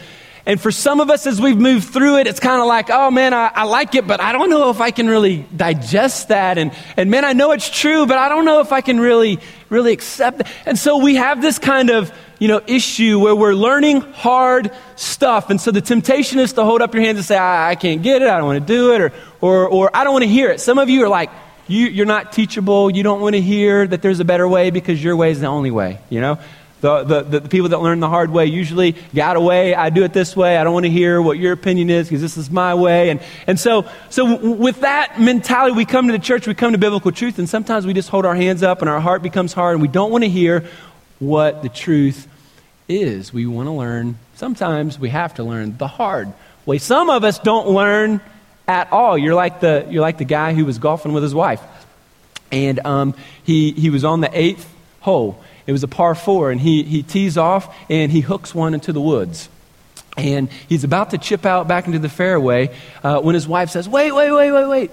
And 0.45 0.59
for 0.59 0.71
some 0.71 0.99
of 0.99 1.09
us, 1.09 1.25
as 1.25 1.39
we've 1.39 1.57
moved 1.57 1.87
through 1.93 2.17
it, 2.17 2.27
it's 2.27 2.41
kind 2.41 2.59
of 2.59 2.67
like, 2.67 2.89
oh 2.89 3.09
man, 3.09 3.33
I, 3.33 3.49
I, 3.55 3.63
like 3.63 3.95
it, 3.95 4.05
but 4.05 4.19
I 4.19 4.33
don't 4.33 4.49
know 4.49 4.69
if 4.69 4.81
I 4.81 4.91
can 4.91 5.07
really 5.07 5.45
digest 5.55 6.27
that. 6.27 6.57
And, 6.57 6.73
and 6.97 7.09
man, 7.09 7.23
I 7.23 7.31
know 7.31 7.51
it's 7.51 7.69
true, 7.69 8.05
but 8.05 8.17
I 8.17 8.27
don't 8.27 8.43
know 8.43 8.59
if 8.59 8.73
I 8.73 8.81
can 8.81 8.99
really, 8.99 9.39
really 9.69 9.93
accept 9.93 10.41
it. 10.41 10.47
And 10.65 10.77
so 10.77 10.97
we 10.97 11.15
have 11.15 11.41
this 11.41 11.59
kind 11.59 11.89
of, 11.89 12.11
you 12.39 12.49
know, 12.49 12.59
issue 12.67 13.19
where 13.19 13.33
we're 13.33 13.53
learning 13.53 14.01
hard 14.01 14.71
stuff. 14.97 15.49
And 15.49 15.61
so 15.61 15.71
the 15.71 15.79
temptation 15.79 16.39
is 16.39 16.51
to 16.53 16.65
hold 16.65 16.81
up 16.81 16.93
your 16.93 17.03
hands 17.03 17.19
and 17.19 17.25
say, 17.25 17.37
I, 17.37 17.71
I 17.71 17.75
can't 17.75 18.03
get 18.03 18.21
it, 18.21 18.27
I 18.27 18.37
don't 18.37 18.47
want 18.47 18.67
to 18.67 18.73
do 18.73 18.93
it, 18.95 19.01
or, 19.01 19.13
or, 19.39 19.69
or 19.69 19.95
I 19.95 20.03
don't 20.03 20.11
want 20.11 20.23
to 20.23 20.29
hear 20.29 20.49
it. 20.49 20.59
Some 20.59 20.77
of 20.77 20.89
you 20.89 21.05
are 21.05 21.09
like, 21.09 21.29
you, 21.69 21.87
you're 21.87 22.05
not 22.05 22.33
teachable, 22.33 22.89
you 22.89 23.03
don't 23.03 23.21
want 23.21 23.35
to 23.35 23.41
hear 23.41 23.87
that 23.87 24.01
there's 24.01 24.19
a 24.19 24.25
better 24.25 24.45
way 24.45 24.71
because 24.71 25.01
your 25.01 25.15
way 25.15 25.31
is 25.31 25.39
the 25.39 25.47
only 25.47 25.71
way, 25.71 25.99
you 26.09 26.19
know? 26.19 26.37
The, 26.83 27.03
the, 27.05 27.39
the, 27.39 27.47
people 27.47 27.69
that 27.69 27.79
learn 27.79 28.01
the 28.01 28.09
hard 28.09 28.29
way 28.29 28.47
usually 28.47 28.97
got 29.15 29.37
away. 29.37 29.73
I 29.73 29.89
do 29.89 30.03
it 30.03 30.11
this 30.11 30.35
way. 30.35 30.57
I 30.57 30.65
don't 30.65 30.73
want 30.73 30.85
to 30.85 30.89
hear 30.89 31.21
what 31.21 31.37
your 31.37 31.53
opinion 31.53 31.89
is 31.89 32.09
because 32.09 32.21
this 32.21 32.35
is 32.35 32.51
my 32.51 32.75
way. 32.75 33.09
And, 33.09 33.21
and 33.47 33.57
so, 33.57 33.85
so 34.09 34.53
with 34.53 34.81
that 34.81 35.17
mentality, 35.17 35.77
we 35.77 35.85
come 35.85 36.07
to 36.07 36.11
the 36.11 36.19
church, 36.19 36.45
we 36.45 36.53
come 36.53 36.73
to 36.73 36.77
biblical 36.77 37.13
truth, 37.13 37.39
and 37.39 37.47
sometimes 37.47 37.85
we 37.85 37.93
just 37.93 38.09
hold 38.09 38.25
our 38.25 38.35
hands 38.35 38.63
up 38.63 38.81
and 38.81 38.89
our 38.89 38.99
heart 38.99 39.23
becomes 39.23 39.53
hard 39.53 39.75
and 39.75 39.81
we 39.81 39.87
don't 39.87 40.11
want 40.11 40.25
to 40.25 40.29
hear 40.29 40.65
what 41.19 41.61
the 41.61 41.69
truth 41.69 42.27
is. 42.89 43.31
We 43.31 43.45
want 43.45 43.67
to 43.67 43.71
learn, 43.71 44.19
sometimes 44.35 44.99
we 44.99 45.07
have 45.07 45.35
to 45.35 45.45
learn 45.45 45.77
the 45.77 45.87
hard 45.87 46.33
way. 46.65 46.79
Some 46.79 47.09
of 47.09 47.23
us 47.23 47.39
don't 47.39 47.69
learn 47.69 48.19
at 48.67 48.91
all. 48.91 49.17
You're 49.17 49.35
like 49.35 49.61
the, 49.61 49.87
you're 49.89 50.01
like 50.01 50.17
the 50.17 50.25
guy 50.25 50.53
who 50.53 50.65
was 50.65 50.79
golfing 50.79 51.13
with 51.13 51.23
his 51.23 51.33
wife. 51.33 51.61
And 52.51 52.85
um, 52.85 53.15
he, 53.45 53.71
he 53.71 53.89
was 53.89 54.03
on 54.03 54.19
the 54.19 54.37
eighth 54.37 54.69
hole 54.99 55.41
it 55.65 55.71
was 55.71 55.83
a 55.83 55.87
par 55.87 56.15
four, 56.15 56.51
and 56.51 56.59
he, 56.59 56.83
he 56.83 57.03
tees 57.03 57.37
off 57.37 57.73
and 57.89 58.11
he 58.11 58.21
hooks 58.21 58.53
one 58.53 58.73
into 58.73 58.91
the 58.91 59.01
woods. 59.01 59.49
And 60.17 60.49
he's 60.69 60.83
about 60.83 61.11
to 61.11 61.17
chip 61.17 61.45
out 61.45 61.67
back 61.67 61.87
into 61.87 61.99
the 61.99 62.09
fairway 62.09 62.75
uh, 63.03 63.21
when 63.21 63.33
his 63.33 63.47
wife 63.47 63.69
says, 63.69 63.89
Wait, 63.89 64.11
wait, 64.11 64.31
wait, 64.31 64.51
wait, 64.51 64.67
wait. 64.67 64.91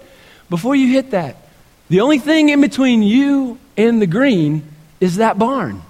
Before 0.49 0.75
you 0.75 0.93
hit 0.93 1.11
that, 1.11 1.37
the 1.89 2.01
only 2.01 2.19
thing 2.19 2.49
in 2.49 2.61
between 2.61 3.03
you 3.03 3.59
and 3.77 4.01
the 4.01 4.07
green 4.07 4.63
is 5.01 5.17
that 5.17 5.39
barn. 5.39 5.83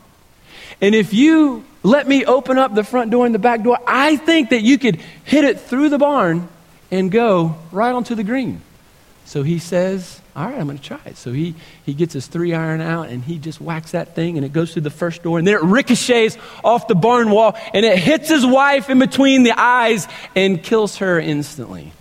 And 0.80 0.94
if 0.94 1.12
you 1.12 1.64
let 1.82 2.08
me 2.08 2.25
open 2.25 2.58
up 2.58 2.75
the 2.75 2.84
front 2.84 3.10
door 3.10 3.26
and 3.26 3.34
the 3.34 3.38
back 3.38 3.62
door, 3.62 3.78
I 3.87 4.16
think 4.16 4.50
that 4.50 4.62
you 4.62 4.78
could 4.78 4.96
hit 5.25 5.44
it 5.44 5.60
through 5.60 5.90
the 5.90 5.99
barn 5.99 6.49
and 6.90 7.10
go 7.10 7.56
right 7.70 7.92
onto 7.92 8.14
the 8.14 8.25
green. 8.25 8.62
So 9.30 9.44
he 9.44 9.60
says, 9.60 10.20
all 10.34 10.44
right, 10.44 10.58
I'm 10.58 10.66
going 10.66 10.76
to 10.76 10.82
try 10.82 10.99
it. 11.06 11.16
So 11.16 11.32
he, 11.32 11.54
he 11.87 11.94
gets 11.94 12.12
his 12.12 12.26
three 12.26 12.52
iron 12.52 12.80
out 12.80 13.10
and 13.10 13.22
he 13.22 13.38
just 13.38 13.60
whacks 13.60 13.92
that 13.92 14.16
thing 14.16 14.37
and 14.37 14.44
it 14.44 14.52
goes 14.52 14.72
through 14.72 14.82
the 14.82 14.90
first 14.90 15.22
door 15.22 15.38
and 15.38 15.46
then 15.46 15.54
it 15.54 15.62
ricochets 15.62 16.37
off 16.64 16.88
the 16.88 16.96
barn 16.96 17.30
wall 17.30 17.56
and 17.72 17.87
it 17.87 17.96
hits 17.96 18.28
his 18.28 18.44
wife 18.44 18.90
in 18.90 18.99
between 18.99 19.44
the 19.44 19.52
eyes 19.56 20.08
and 20.34 20.60
kills 20.60 20.96
her 20.96 21.20
instantly. 21.20 21.92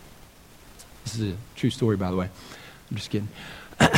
This 1.03 1.19
is 1.19 1.33
a 1.33 1.37
true 1.55 1.69
story, 1.69 1.97
by 1.97 2.09
the 2.09 2.17
way. 2.17 2.29
I'm 2.89 2.97
just 2.97 3.11
kidding. 3.11 3.29
the 3.77 3.91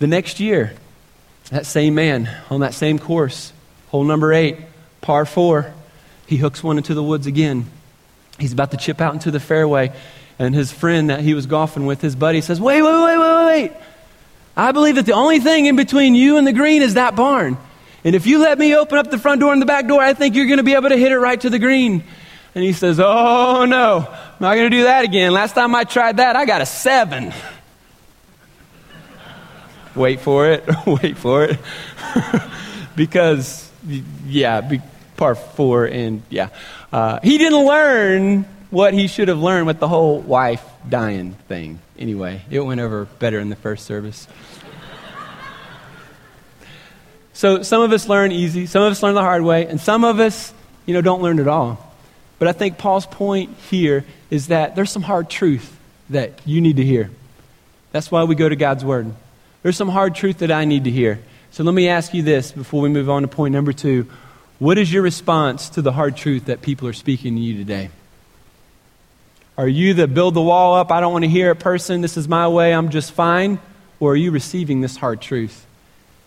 next 0.00 0.40
year, 0.40 0.72
that 1.50 1.66
same 1.66 1.94
man 1.94 2.34
on 2.48 2.60
that 2.60 2.72
same 2.72 2.98
course, 2.98 3.52
hole 3.88 4.04
number 4.04 4.32
eight, 4.32 4.56
par 5.02 5.26
four, 5.26 5.74
he 6.26 6.38
hooks 6.38 6.64
one 6.64 6.78
into 6.78 6.94
the 6.94 7.02
woods 7.02 7.26
again. 7.26 7.66
He's 8.38 8.54
about 8.54 8.70
to 8.70 8.78
chip 8.78 9.02
out 9.02 9.12
into 9.12 9.30
the 9.30 9.40
fairway, 9.40 9.92
and 10.38 10.54
his 10.54 10.72
friend 10.72 11.10
that 11.10 11.20
he 11.20 11.34
was 11.34 11.46
golfing 11.46 11.86
with, 11.86 12.00
his 12.00 12.16
buddy, 12.16 12.40
says, 12.40 12.60
Wait, 12.60 12.82
wait, 12.82 13.02
wait, 13.02 13.18
wait, 13.18 13.46
wait. 13.46 13.72
I 14.56 14.72
believe 14.72 14.96
that 14.96 15.06
the 15.06 15.12
only 15.12 15.40
thing 15.40 15.66
in 15.66 15.76
between 15.76 16.14
you 16.14 16.36
and 16.36 16.46
the 16.46 16.52
green 16.52 16.82
is 16.82 16.94
that 16.94 17.16
barn. 17.16 17.56
And 18.04 18.14
if 18.14 18.26
you 18.26 18.38
let 18.38 18.58
me 18.58 18.74
open 18.76 18.98
up 18.98 19.10
the 19.10 19.18
front 19.18 19.40
door 19.40 19.52
and 19.52 19.60
the 19.60 19.66
back 19.66 19.86
door, 19.86 20.00
I 20.00 20.12
think 20.14 20.34
you're 20.34 20.46
going 20.46 20.58
to 20.58 20.64
be 20.64 20.74
able 20.74 20.90
to 20.90 20.96
hit 20.96 21.10
it 21.10 21.18
right 21.18 21.40
to 21.40 21.50
the 21.50 21.58
green. 21.58 22.04
And 22.54 22.62
he 22.62 22.72
says, 22.72 23.00
Oh, 23.00 23.64
no, 23.64 24.06
I'm 24.08 24.36
not 24.40 24.54
going 24.54 24.70
to 24.70 24.76
do 24.76 24.84
that 24.84 25.04
again. 25.04 25.32
Last 25.32 25.54
time 25.54 25.74
I 25.74 25.84
tried 25.84 26.18
that, 26.18 26.36
I 26.36 26.44
got 26.44 26.60
a 26.60 26.66
seven. 26.66 27.32
wait 29.94 30.20
for 30.20 30.50
it, 30.50 30.64
wait 30.86 31.16
for 31.16 31.44
it. 31.44 31.58
because, 32.96 33.70
yeah, 34.26 34.60
be, 34.60 34.80
par 35.16 35.34
four, 35.34 35.86
and 35.86 36.22
yeah. 36.28 36.50
Uh, 36.92 37.18
he 37.22 37.38
didn't 37.38 37.66
learn 37.66 38.46
what 38.74 38.92
he 38.92 39.06
should 39.06 39.28
have 39.28 39.38
learned 39.38 39.68
with 39.68 39.78
the 39.78 39.86
whole 39.86 40.18
wife 40.18 40.64
dying 40.88 41.34
thing. 41.46 41.78
Anyway, 41.96 42.42
it 42.50 42.58
went 42.58 42.80
over 42.80 43.04
better 43.04 43.38
in 43.38 43.48
the 43.48 43.56
first 43.56 43.86
service. 43.86 44.26
so 47.32 47.62
some 47.62 47.82
of 47.82 47.92
us 47.92 48.08
learn 48.08 48.32
easy, 48.32 48.66
some 48.66 48.82
of 48.82 48.90
us 48.90 49.00
learn 49.00 49.14
the 49.14 49.20
hard 49.20 49.42
way, 49.42 49.68
and 49.68 49.80
some 49.80 50.02
of 50.02 50.18
us, 50.18 50.52
you 50.86 50.92
know, 50.92 51.00
don't 51.00 51.22
learn 51.22 51.38
at 51.38 51.46
all. 51.46 51.94
But 52.40 52.48
I 52.48 52.52
think 52.52 52.76
Paul's 52.76 53.06
point 53.06 53.56
here 53.70 54.04
is 54.28 54.48
that 54.48 54.74
there's 54.74 54.90
some 54.90 55.02
hard 55.02 55.30
truth 55.30 55.78
that 56.10 56.32
you 56.44 56.60
need 56.60 56.78
to 56.78 56.84
hear. 56.84 57.10
That's 57.92 58.10
why 58.10 58.24
we 58.24 58.34
go 58.34 58.48
to 58.48 58.56
God's 58.56 58.84
Word. 58.84 59.14
There's 59.62 59.76
some 59.76 59.88
hard 59.88 60.16
truth 60.16 60.38
that 60.38 60.50
I 60.50 60.64
need 60.64 60.82
to 60.84 60.90
hear. 60.90 61.20
So 61.52 61.62
let 61.62 61.74
me 61.74 61.88
ask 61.88 62.12
you 62.12 62.24
this 62.24 62.50
before 62.50 62.80
we 62.80 62.88
move 62.88 63.08
on 63.08 63.22
to 63.22 63.28
point 63.28 63.52
number 63.52 63.72
two. 63.72 64.10
What 64.58 64.78
is 64.78 64.92
your 64.92 65.02
response 65.02 65.68
to 65.70 65.82
the 65.82 65.92
hard 65.92 66.16
truth 66.16 66.46
that 66.46 66.60
people 66.60 66.88
are 66.88 66.92
speaking 66.92 67.36
to 67.36 67.40
you 67.40 67.56
today? 67.56 67.90
Are 69.56 69.68
you 69.68 69.94
the 69.94 70.08
build 70.08 70.34
the 70.34 70.42
wall 70.42 70.74
up, 70.74 70.90
I 70.90 71.00
don't 71.00 71.12
want 71.12 71.24
to 71.24 71.30
hear 71.30 71.50
it 71.50 71.60
person, 71.60 72.00
this 72.00 72.16
is 72.16 72.26
my 72.26 72.48
way, 72.48 72.74
I'm 72.74 72.88
just 72.88 73.12
fine? 73.12 73.60
Or 74.00 74.12
are 74.12 74.16
you 74.16 74.32
receiving 74.32 74.80
this 74.80 74.96
hard 74.96 75.20
truth? 75.20 75.64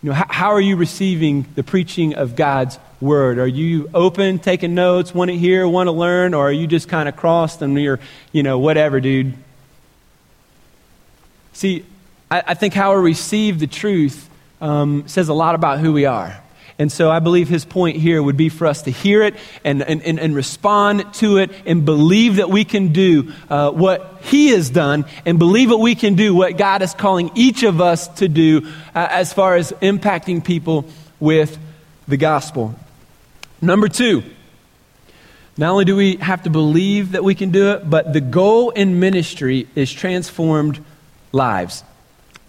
You 0.02 0.10
know, 0.10 0.16
how, 0.16 0.26
how 0.30 0.50
are 0.52 0.62
you 0.62 0.78
receiving 0.78 1.46
the 1.56 1.64
preaching 1.64 2.16
of 2.16 2.36
God's 2.36 2.80
word? 3.02 3.38
Are 3.40 3.48
you 3.48 3.90
open, 3.94 4.40
taking 4.40 4.76
notes, 4.76 5.14
want 5.14 5.30
to 5.30 5.38
hear, 5.38 5.68
want 5.68 5.88
to 5.88 5.92
learn, 5.92 6.34
or 6.34 6.48
are 6.48 6.52
you 6.52 6.68
just 6.68 6.88
kind 6.88 7.10
of 7.10 7.16
crossed 7.16 7.62
and 7.62 7.78
you're, 7.80 8.00
you 8.32 8.44
know, 8.44 8.60
whatever, 8.60 9.02
dude? 9.02 9.34
See, 11.54 11.86
I, 12.32 12.44
I 12.48 12.54
think 12.54 12.74
how 12.74 12.96
we 12.96 13.02
receive 13.02 13.60
the 13.60 13.68
truth 13.68 14.30
um, 14.62 15.08
says 15.08 15.28
a 15.28 15.34
lot 15.34 15.56
about 15.56 15.80
who 15.80 15.92
we 15.92 16.06
are. 16.06 16.42
And 16.80 16.92
so 16.92 17.10
I 17.10 17.20
believe 17.20 17.50
his 17.50 17.66
point 17.66 17.98
here 17.98 18.22
would 18.22 18.38
be 18.38 18.50
for 18.50 18.68
us 18.68 18.84
to 18.84 18.92
hear 18.92 19.24
it 19.24 19.36
and, 19.64 19.82
and, 19.82 20.02
and, 20.04 20.20
and 20.20 20.36
respond 20.36 21.12
to 21.16 21.38
it 21.38 21.50
and 21.66 21.86
believe 21.86 22.36
that 22.36 22.52
we 22.52 22.66
can 22.66 22.94
do 22.94 23.34
uh, 23.50 23.72
what 23.72 24.20
he 24.22 24.50
has 24.50 24.70
done 24.70 25.06
and 25.26 25.40
believe 25.40 25.70
that 25.70 25.78
we 25.78 25.96
can 25.96 26.14
do 26.14 26.36
what 26.36 26.56
God 26.56 26.84
is 26.84 26.94
calling 26.94 27.32
each 27.34 27.64
of 27.64 27.82
us 27.82 28.08
to 28.20 28.28
do 28.28 28.68
uh, 28.94 29.08
as 29.10 29.34
far 29.34 29.56
as 29.56 29.72
impacting 29.82 30.46
people 30.46 30.86
with 31.20 31.58
the 32.08 32.18
gospel. 32.18 32.76
Number 33.60 33.88
two, 33.88 34.24
not 35.58 35.72
only 35.72 35.86
do 35.86 35.96
we 35.96 36.18
have 36.18 36.44
to 36.44 36.52
believe 36.52 37.14
that 37.14 37.24
we 37.24 37.34
can 37.34 37.50
do 37.50 37.72
it, 37.72 37.90
but 37.90 38.14
the 38.14 38.22
goal 38.22 38.70
in 38.70 39.00
ministry 39.00 39.68
is 39.74 39.92
transformed 39.92 40.84
lives. 41.32 41.84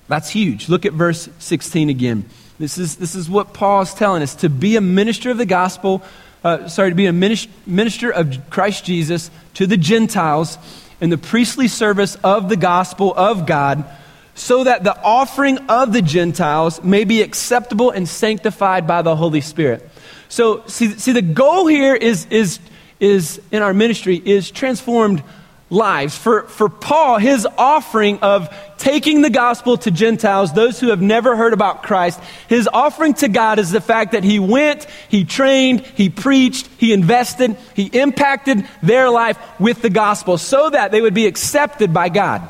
That's 0.07 0.29
huge. 0.29 0.69
Look 0.69 0.85
at 0.85 0.93
verse 0.93 1.31
16 1.39 1.89
again. 1.89 2.29
This 2.59 2.77
is, 2.77 2.97
this 2.97 3.15
is 3.15 3.31
what 3.31 3.55
Paul 3.55 3.83
is 3.83 3.95
telling 3.95 4.23
us 4.23 4.35
to 4.37 4.49
be 4.49 4.75
a 4.75 4.81
minister 4.81 5.31
of 5.31 5.39
the 5.39 5.47
gospel, 5.47 6.03
uh, 6.43 6.67
sorry, 6.69 6.91
to 6.91 6.97
be 6.97 7.07
a 7.07 7.13
minister 7.13 8.11
of 8.11 8.51
Christ 8.51 8.85
Jesus 8.85 9.31
to 9.55 9.67
the 9.67 9.77
Gentiles 9.77 10.59
in 11.01 11.11
the 11.11 11.19
priestly 11.19 11.69
service 11.69 12.17
of 12.25 12.49
the 12.49 12.57
gospel 12.57 13.15
of 13.17 13.47
God, 13.47 13.85
so 14.35 14.65
that 14.65 14.83
the 14.83 15.01
offering 15.03 15.59
of 15.69 15.93
the 15.93 16.03
Gentiles 16.03 16.83
may 16.83 17.05
be 17.05 17.23
acceptable 17.23 17.91
and 17.91 18.09
sanctified 18.09 18.89
by 18.89 19.03
the 19.03 19.15
Holy 19.15 19.41
Spirit. 19.41 19.89
So, 20.29 20.65
see, 20.67 20.91
see 20.91 21.13
the 21.13 21.23
goal 21.23 21.69
here 21.69 21.95
is, 21.95 22.27
is, 22.27 22.59
is 22.99 23.41
in 23.53 23.63
our 23.63 23.73
ministry 23.73 24.17
is 24.17 24.51
transformed 24.51 25.23
lives. 25.71 26.17
For, 26.17 26.43
for 26.45 26.69
Paul, 26.69 27.19
his 27.19 27.47
offering 27.57 28.19
of 28.21 28.49
taking 28.79 29.23
the 29.23 29.31
gospel 29.31 29.77
to 29.79 29.91
Gentiles, 29.91 30.53
those 30.53 30.81
who 30.81 30.89
have 30.89 31.03
never 31.03 31.37
heard 31.37 31.53
about 31.53 31.83
Christ, 31.83 32.21
his 32.49 32.69
offering 32.73 33.15
to 33.15 33.29
God 33.29 33.59
is 33.59 33.71
the 33.71 33.81
fact 33.81 34.13
that 34.13 34.25
he 34.25 34.39
went, 34.39 34.87
he 35.09 35.25
trained, 35.25 35.81
he 35.81 36.09
preached, 36.09 36.69
he 36.79 36.93
invested, 36.93 37.57
he 37.75 37.85
impacted 37.85 38.67
their 38.83 39.11
life 39.11 39.39
with 39.59 39.83
the 39.83 39.91
gospel 39.91 40.39
so 40.39 40.71
that 40.71 40.91
they 40.91 41.01
would 41.01 41.15
be 41.15 41.27
accepted 41.27 41.93
by 41.93 42.09
God. 42.09 42.49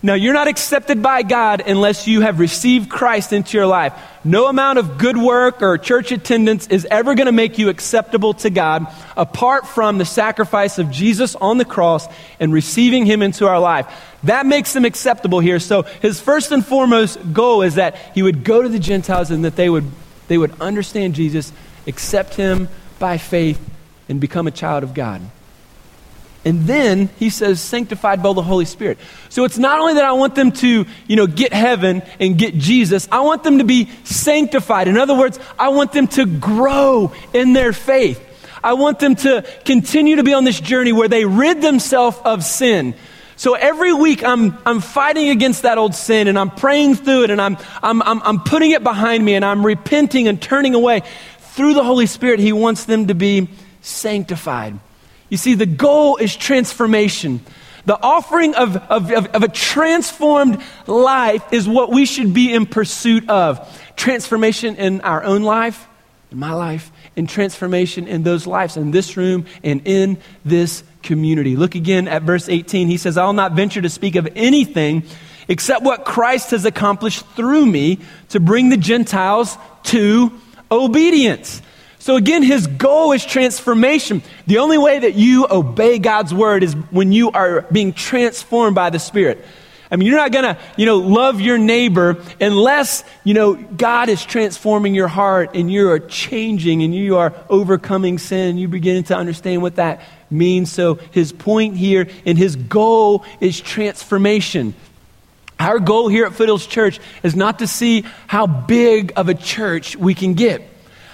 Now, 0.00 0.14
you're 0.14 0.34
not 0.34 0.46
accepted 0.46 1.02
by 1.02 1.24
God 1.24 1.60
unless 1.66 2.06
you 2.06 2.20
have 2.20 2.38
received 2.38 2.88
Christ 2.88 3.32
into 3.32 3.56
your 3.56 3.66
life. 3.66 3.92
No 4.22 4.46
amount 4.46 4.78
of 4.78 4.96
good 4.96 5.16
work 5.16 5.60
or 5.60 5.76
church 5.76 6.12
attendance 6.12 6.68
is 6.68 6.86
ever 6.88 7.16
going 7.16 7.26
to 7.26 7.32
make 7.32 7.58
you 7.58 7.68
acceptable 7.68 8.34
to 8.34 8.50
God 8.50 8.86
apart 9.16 9.66
from 9.66 9.98
the 9.98 10.04
sacrifice 10.04 10.78
of 10.78 10.92
Jesus 10.92 11.34
on 11.34 11.58
the 11.58 11.64
cross 11.64 12.06
and 12.38 12.52
receiving 12.52 13.06
Him 13.06 13.22
into 13.22 13.48
our 13.48 13.58
life. 13.58 13.92
That 14.22 14.46
makes 14.46 14.74
Him 14.76 14.84
acceptable 14.84 15.40
here. 15.40 15.58
So, 15.58 15.82
His 15.82 16.20
first 16.20 16.52
and 16.52 16.64
foremost 16.64 17.32
goal 17.32 17.62
is 17.62 17.74
that 17.74 17.96
He 18.14 18.22
would 18.22 18.44
go 18.44 18.62
to 18.62 18.68
the 18.68 18.78
Gentiles 18.78 19.32
and 19.32 19.44
that 19.44 19.56
they 19.56 19.68
would, 19.68 19.86
they 20.28 20.38
would 20.38 20.60
understand 20.60 21.16
Jesus, 21.16 21.52
accept 21.88 22.34
Him 22.34 22.68
by 23.00 23.18
faith, 23.18 23.58
and 24.08 24.20
become 24.20 24.46
a 24.46 24.52
child 24.52 24.84
of 24.84 24.94
God. 24.94 25.22
And 26.48 26.66
then 26.66 27.10
he 27.18 27.28
says, 27.28 27.60
sanctified 27.60 28.22
by 28.22 28.32
the 28.32 28.40
Holy 28.40 28.64
Spirit. 28.64 28.96
So 29.28 29.44
it's 29.44 29.58
not 29.58 29.80
only 29.80 29.94
that 29.94 30.04
I 30.06 30.12
want 30.12 30.34
them 30.34 30.50
to, 30.52 30.86
you 31.06 31.16
know, 31.16 31.26
get 31.26 31.52
heaven 31.52 32.00
and 32.18 32.38
get 32.38 32.54
Jesus, 32.54 33.06
I 33.12 33.20
want 33.20 33.44
them 33.44 33.58
to 33.58 33.64
be 33.64 33.90
sanctified. 34.04 34.88
In 34.88 34.96
other 34.96 35.14
words, 35.14 35.38
I 35.58 35.68
want 35.68 35.92
them 35.92 36.06
to 36.08 36.24
grow 36.24 37.12
in 37.34 37.52
their 37.52 37.74
faith. 37.74 38.24
I 38.64 38.72
want 38.72 38.98
them 38.98 39.14
to 39.16 39.44
continue 39.66 40.16
to 40.16 40.22
be 40.22 40.32
on 40.32 40.44
this 40.44 40.58
journey 40.58 40.90
where 40.90 41.06
they 41.06 41.26
rid 41.26 41.60
themselves 41.60 42.16
of 42.24 42.42
sin. 42.42 42.94
So 43.36 43.52
every 43.52 43.92
week 43.92 44.24
I'm, 44.24 44.56
I'm 44.64 44.80
fighting 44.80 45.28
against 45.28 45.64
that 45.64 45.76
old 45.76 45.94
sin 45.94 46.28
and 46.28 46.38
I'm 46.38 46.50
praying 46.50 46.94
through 46.94 47.24
it 47.24 47.30
and 47.30 47.42
I'm, 47.42 47.58
I'm, 47.82 48.00
I'm, 48.00 48.22
I'm 48.22 48.40
putting 48.40 48.70
it 48.70 48.82
behind 48.82 49.22
me 49.22 49.34
and 49.34 49.44
I'm 49.44 49.66
repenting 49.66 50.28
and 50.28 50.40
turning 50.40 50.74
away. 50.74 51.02
Through 51.40 51.74
the 51.74 51.84
Holy 51.84 52.06
Spirit, 52.06 52.40
He 52.40 52.54
wants 52.54 52.86
them 52.86 53.08
to 53.08 53.14
be 53.14 53.50
sanctified. 53.82 54.80
You 55.28 55.36
see, 55.36 55.54
the 55.54 55.66
goal 55.66 56.16
is 56.16 56.34
transformation. 56.34 57.40
The 57.84 58.00
offering 58.02 58.54
of, 58.54 58.76
of, 58.76 59.10
of, 59.10 59.26
of, 59.28 59.42
a 59.42 59.48
transformed 59.48 60.62
life 60.86 61.42
is 61.52 61.68
what 61.68 61.90
we 61.90 62.04
should 62.04 62.34
be 62.34 62.52
in 62.52 62.66
pursuit 62.66 63.28
of. 63.30 63.66
Transformation 63.96 64.76
in 64.76 65.00
our 65.00 65.24
own 65.24 65.42
life, 65.42 65.86
in 66.30 66.38
my 66.38 66.52
life, 66.52 66.92
and 67.16 67.28
transformation 67.28 68.06
in 68.06 68.22
those 68.22 68.46
lives, 68.46 68.76
in 68.76 68.90
this 68.90 69.16
room 69.16 69.46
and 69.62 69.80
in 69.86 70.18
this 70.44 70.84
community. 71.02 71.56
Look 71.56 71.74
again 71.74 72.08
at 72.08 72.22
verse 72.22 72.48
18. 72.48 72.88
He 72.88 72.98
says, 72.98 73.16
I'll 73.16 73.32
not 73.32 73.52
venture 73.52 73.80
to 73.80 73.88
speak 73.88 74.16
of 74.16 74.28
anything 74.36 75.04
except 75.48 75.82
what 75.82 76.04
Christ 76.04 76.50
has 76.50 76.64
accomplished 76.64 77.26
through 77.28 77.64
me 77.64 78.00
to 78.28 78.40
bring 78.40 78.68
the 78.68 78.76
Gentiles 78.76 79.56
to 79.84 80.38
obedience. 80.70 81.62
So 81.98 82.16
again, 82.16 82.42
his 82.42 82.66
goal 82.66 83.12
is 83.12 83.24
transformation. 83.24 84.22
The 84.46 84.58
only 84.58 84.78
way 84.78 85.00
that 85.00 85.14
you 85.14 85.46
obey 85.50 85.98
God's 85.98 86.32
word 86.32 86.62
is 86.62 86.74
when 86.74 87.12
you 87.12 87.30
are 87.32 87.62
being 87.72 87.92
transformed 87.92 88.74
by 88.74 88.90
the 88.90 88.98
Spirit. 88.98 89.44
I 89.90 89.96
mean, 89.96 90.06
you're 90.06 90.18
not 90.18 90.32
going 90.32 90.44
to, 90.44 90.60
you 90.76 90.84
know, 90.84 90.98
love 90.98 91.40
your 91.40 91.56
neighbor 91.56 92.22
unless, 92.40 93.04
you 93.24 93.32
know, 93.32 93.54
God 93.54 94.10
is 94.10 94.22
transforming 94.22 94.94
your 94.94 95.08
heart 95.08 95.50
and 95.54 95.72
you 95.72 95.90
are 95.90 95.98
changing 95.98 96.82
and 96.82 96.94
you 96.94 97.16
are 97.16 97.34
overcoming 97.48 98.18
sin. 98.18 98.58
You 98.58 98.68
begin 98.68 99.04
to 99.04 99.16
understand 99.16 99.62
what 99.62 99.76
that 99.76 100.02
means. 100.30 100.70
So 100.70 100.96
his 101.10 101.32
point 101.32 101.76
here 101.76 102.08
and 102.26 102.36
his 102.36 102.54
goal 102.54 103.24
is 103.40 103.60
transformation. 103.60 104.74
Our 105.58 105.78
goal 105.78 106.08
here 106.08 106.26
at 106.26 106.34
Foothills 106.34 106.66
Church 106.66 107.00
is 107.22 107.34
not 107.34 107.60
to 107.60 107.66
see 107.66 108.04
how 108.26 108.46
big 108.46 109.14
of 109.16 109.28
a 109.28 109.34
church 109.34 109.96
we 109.96 110.14
can 110.14 110.34
get. 110.34 110.62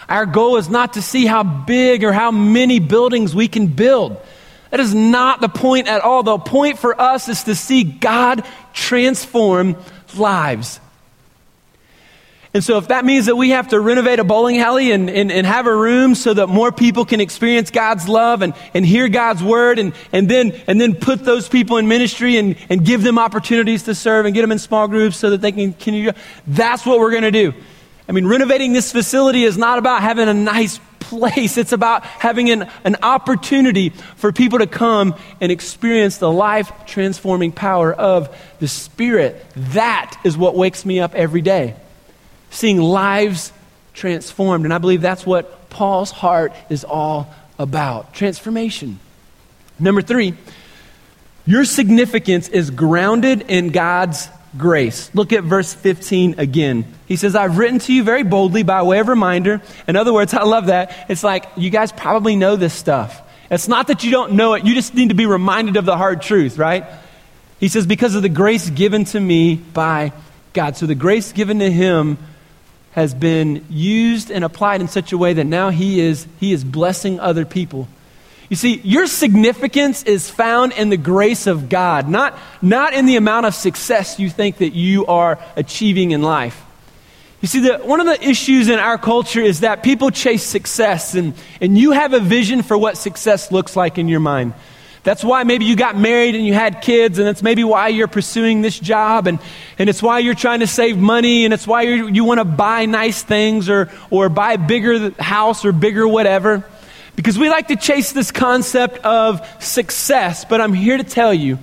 Our 0.09 0.27
goal 0.27 0.57
is 0.57 0.69
not 0.69 0.95
to 0.95 1.03
see 1.03 1.27
how 1.27 1.43
big 1.43 2.05
or 2.05 2.13
how 2.13 2.31
many 2.31 2.79
buildings 2.79 3.35
we 3.35 3.49
can 3.49 3.69
build. 3.69 4.21
That 4.71 4.81
is 4.81 4.95
not 4.95 5.41
the 5.41 5.49
point 5.49 5.89
at 5.89 6.01
all. 6.01 6.23
The 6.23 6.39
point 6.39 6.79
for 6.79 7.01
us 7.01 7.29
is 7.29 7.45
to 7.45 7.55
see 7.55 7.85
God 7.85 8.45
transform 8.73 9.77
lives. 10.17 10.81
And 12.53 12.63
so, 12.63 12.79
if 12.79 12.89
that 12.89 13.05
means 13.05 13.27
that 13.27 13.35
we 13.35 13.51
have 13.51 13.69
to 13.69 13.81
renovate 13.81 14.21
a 14.21 14.25
bowling 14.25 14.59
alley 14.59 14.93
and, 14.93 15.11
and, 15.11 15.33
and, 15.33 15.45
have 15.45 15.67
a 15.67 15.75
room 15.75 16.15
so 16.15 16.33
that 16.35 16.47
more 16.47 16.71
people 16.71 17.05
can 17.05 17.21
experience 17.21 17.73
God's 17.73 18.09
love 18.09 18.43
and, 18.43 18.55
and 18.75 18.87
hear 18.87 19.09
God's 19.09 19.43
word, 19.43 19.81
and, 19.81 19.93
and, 20.13 20.29
then, 20.29 20.53
and 20.69 20.81
then 20.81 20.95
put 20.95 21.25
those 21.25 21.49
people 21.49 21.79
in 21.79 21.89
ministry 21.89 22.37
and, 22.37 22.55
and 22.69 22.85
give 22.85 23.03
them 23.03 23.19
opportunities 23.19 23.83
to 23.85 23.95
serve 23.95 24.25
and 24.25 24.37
get 24.37 24.43
them 24.43 24.53
in 24.53 24.61
small 24.61 24.87
groups 24.87 25.17
so 25.17 25.31
that 25.31 25.41
they 25.41 25.51
can 25.51 25.73
continue, 25.73 26.13
that's 26.47 26.87
what 26.87 27.01
we're 27.01 27.11
going 27.11 27.25
to 27.25 27.33
do. 27.33 27.55
I 28.09 28.13
mean, 28.13 28.27
renovating 28.27 28.73
this 28.73 28.93
facility 28.93 29.45
is 29.45 29.57
not 29.57 29.79
about 29.79 30.03
having 30.03 30.29
a 30.29 30.35
nice 30.35 30.79
place. 31.01 31.57
It's 31.57 31.73
about 31.73 32.05
having 32.05 32.51
an, 32.51 32.71
an 32.85 32.97
opportunity 33.03 33.91
for 34.17 34.33
people 34.33 34.59
to 34.59 34.67
come 34.67 35.15
and 35.41 35.53
experience 35.53 36.19
the 36.19 36.31
life 36.31 36.73
transforming 36.87 37.53
power 37.53 37.93
of 37.93 38.35
the 38.61 38.69
Spirit. 38.69 39.45
That 39.57 40.19
is 40.25 40.37
what 40.37 40.55
wakes 40.55 40.85
me 40.85 41.01
up 41.01 41.15
every 41.15 41.43
day. 41.43 41.77
Seeing 42.51 42.81
lives 42.81 43.53
transformed. 43.95 44.65
And 44.65 44.75
I 44.75 44.79
believe 44.79 45.01
that's 45.01 45.27
what 45.27 45.71
Paul's 45.71 46.11
heart 46.11 46.53
is 46.69 46.85
all 46.85 47.33
about 47.59 48.13
transformation. 48.13 48.99
Number 49.79 50.03
three, 50.03 50.35
your 51.47 51.65
significance 51.65 52.49
is 52.49 52.71
grounded 52.71 53.43
in 53.49 53.69
God's 53.71 54.29
grace. 54.57 55.11
Look 55.15 55.33
at 55.33 55.45
verse 55.45 55.75
15 55.75 56.37
again. 56.39 56.85
He 57.07 57.17
says, 57.17 57.35
I've 57.35 57.59
written 57.59 57.79
to 57.81 57.93
you 57.93 58.03
very 58.03 58.23
boldly 58.23 58.63
by 58.63 58.83
way 58.83 58.99
of 58.99 59.09
reminder. 59.09 59.61
In 59.87 59.97
other 59.97 60.13
words, 60.13 60.35
I 60.35 60.43
love 60.43 60.67
that. 60.67 61.07
It's 61.09 61.25
like 61.25 61.47
you 61.57 61.71
guys 61.71 61.93
probably 61.93 62.37
know 62.37 62.57
this 62.57 62.75
stuff. 62.75 63.21
It's 63.51 63.69
not 63.69 63.89
that 63.89 64.05
you 64.05 64.11
don't 64.11 64.33
know 64.33 64.55
it, 64.55 64.65
you 64.65 64.75
just 64.75 64.95
need 64.95 65.11
to 65.11 65.15
be 65.15 65.27
reminded 65.27 65.77
of 65.77 65.85
the 65.85 65.97
hard 65.97 66.23
truth, 66.23 66.59
right? 66.59 66.85
He 67.61 67.69
says, 67.69 67.87
Because 67.87 68.15
of 68.15 68.23
the 68.23 68.29
grace 68.29 68.69
given 68.71 69.05
to 69.07 69.21
me 69.21 69.57
by 69.57 70.13
God. 70.53 70.77
So 70.77 70.87
the 70.87 70.95
grace 70.95 71.33
given 71.33 71.59
to 71.59 71.71
him 71.71 72.19
has 72.93 73.13
been 73.13 73.65
used 73.69 74.31
and 74.31 74.45
applied 74.45 74.81
in 74.81 74.89
such 74.89 75.13
a 75.13 75.19
way 75.19 75.35
that 75.35 75.45
now 75.45 75.71
he 75.71 76.01
is, 76.01 76.27
he 76.39 76.53
is 76.53 76.65
blessing 76.65 77.19
other 77.21 77.45
people. 77.45 77.89
You 78.55 78.57
see, 78.57 78.81
your 78.85 79.09
significance 79.09 80.05
is 80.05 80.31
found 80.31 80.75
in 80.75 80.89
the 80.89 80.97
grace 80.97 81.49
of 81.49 81.69
God, 81.69 82.09
not, 82.09 82.39
not 82.63 82.95
in 82.95 83.05
the 83.05 83.17
amount 83.17 83.47
of 83.47 83.55
success 83.57 84.21
you 84.21 84.31
think 84.31 84.59
that 84.59 84.75
you 84.75 85.07
are 85.07 85.41
achieving 85.57 86.13
in 86.13 86.23
life. 86.23 86.63
You 87.41 87.49
see, 87.49 87.59
the, 87.59 87.79
one 87.79 87.99
of 87.99 88.07
the 88.07 88.23
issues 88.23 88.69
in 88.69 88.79
our 88.79 88.97
culture 88.97 89.41
is 89.41 89.59
that 89.63 89.83
people 89.83 90.13
chase 90.13 90.45
success, 90.45 91.17
and, 91.17 91.35
and 91.61 91.77
you 91.77 91.91
have 91.91 92.13
a 92.13 92.21
vision 92.21 92.63
for 92.63 92.79
what 92.79 92.97
success 92.97 93.51
looks 93.51 93.75
like 93.75 93.99
in 93.99 94.07
your 94.07 94.21
mind. 94.21 94.55
That's 95.03 95.25
why 95.25 95.43
maybe 95.43 95.65
you 95.65 95.75
got 95.75 95.99
married 95.99 96.37
and 96.37 96.47
you 96.47 96.55
had 96.55 96.81
kids, 96.81 97.19
and 97.19 97.27
that's 97.27 97.43
maybe 97.43 97.65
why 97.65 97.89
you're 97.89 98.07
pursuing 98.07 98.63
this 98.63 98.79
job, 98.79 99.27
and, 99.27 99.41
and 99.81 99.91
it's 99.91 100.01
why 100.01 100.21
you're 100.21 100.37
trying 100.37 100.61
to 100.61 100.69
save 100.69 100.97
money, 100.97 101.45
and 101.45 101.53
it's 101.53 101.67
why 101.67 101.83
you 101.83 102.23
want 102.23 102.39
to 102.39 102.45
buy 102.45 102.87
nice 102.87 103.21
things 103.21 103.69
or, 103.69 103.91
or 104.11 104.29
buy 104.29 104.53
a 104.53 104.59
bigger 104.59 105.11
house 105.21 105.65
or 105.65 105.73
bigger 105.73 106.07
whatever. 106.07 106.65
Because 107.17 107.39
we 107.39 107.49
like 107.49 107.69
to 107.69 107.77
chase 107.77 108.13
this 108.13 108.31
concept 108.31 108.99
of 108.99 109.47
success, 109.63 110.45
but 110.45 110.61
I'm 110.61 110.73
here 110.73 110.97
to 110.97 111.05
tell 111.05 111.33
you 111.33 111.59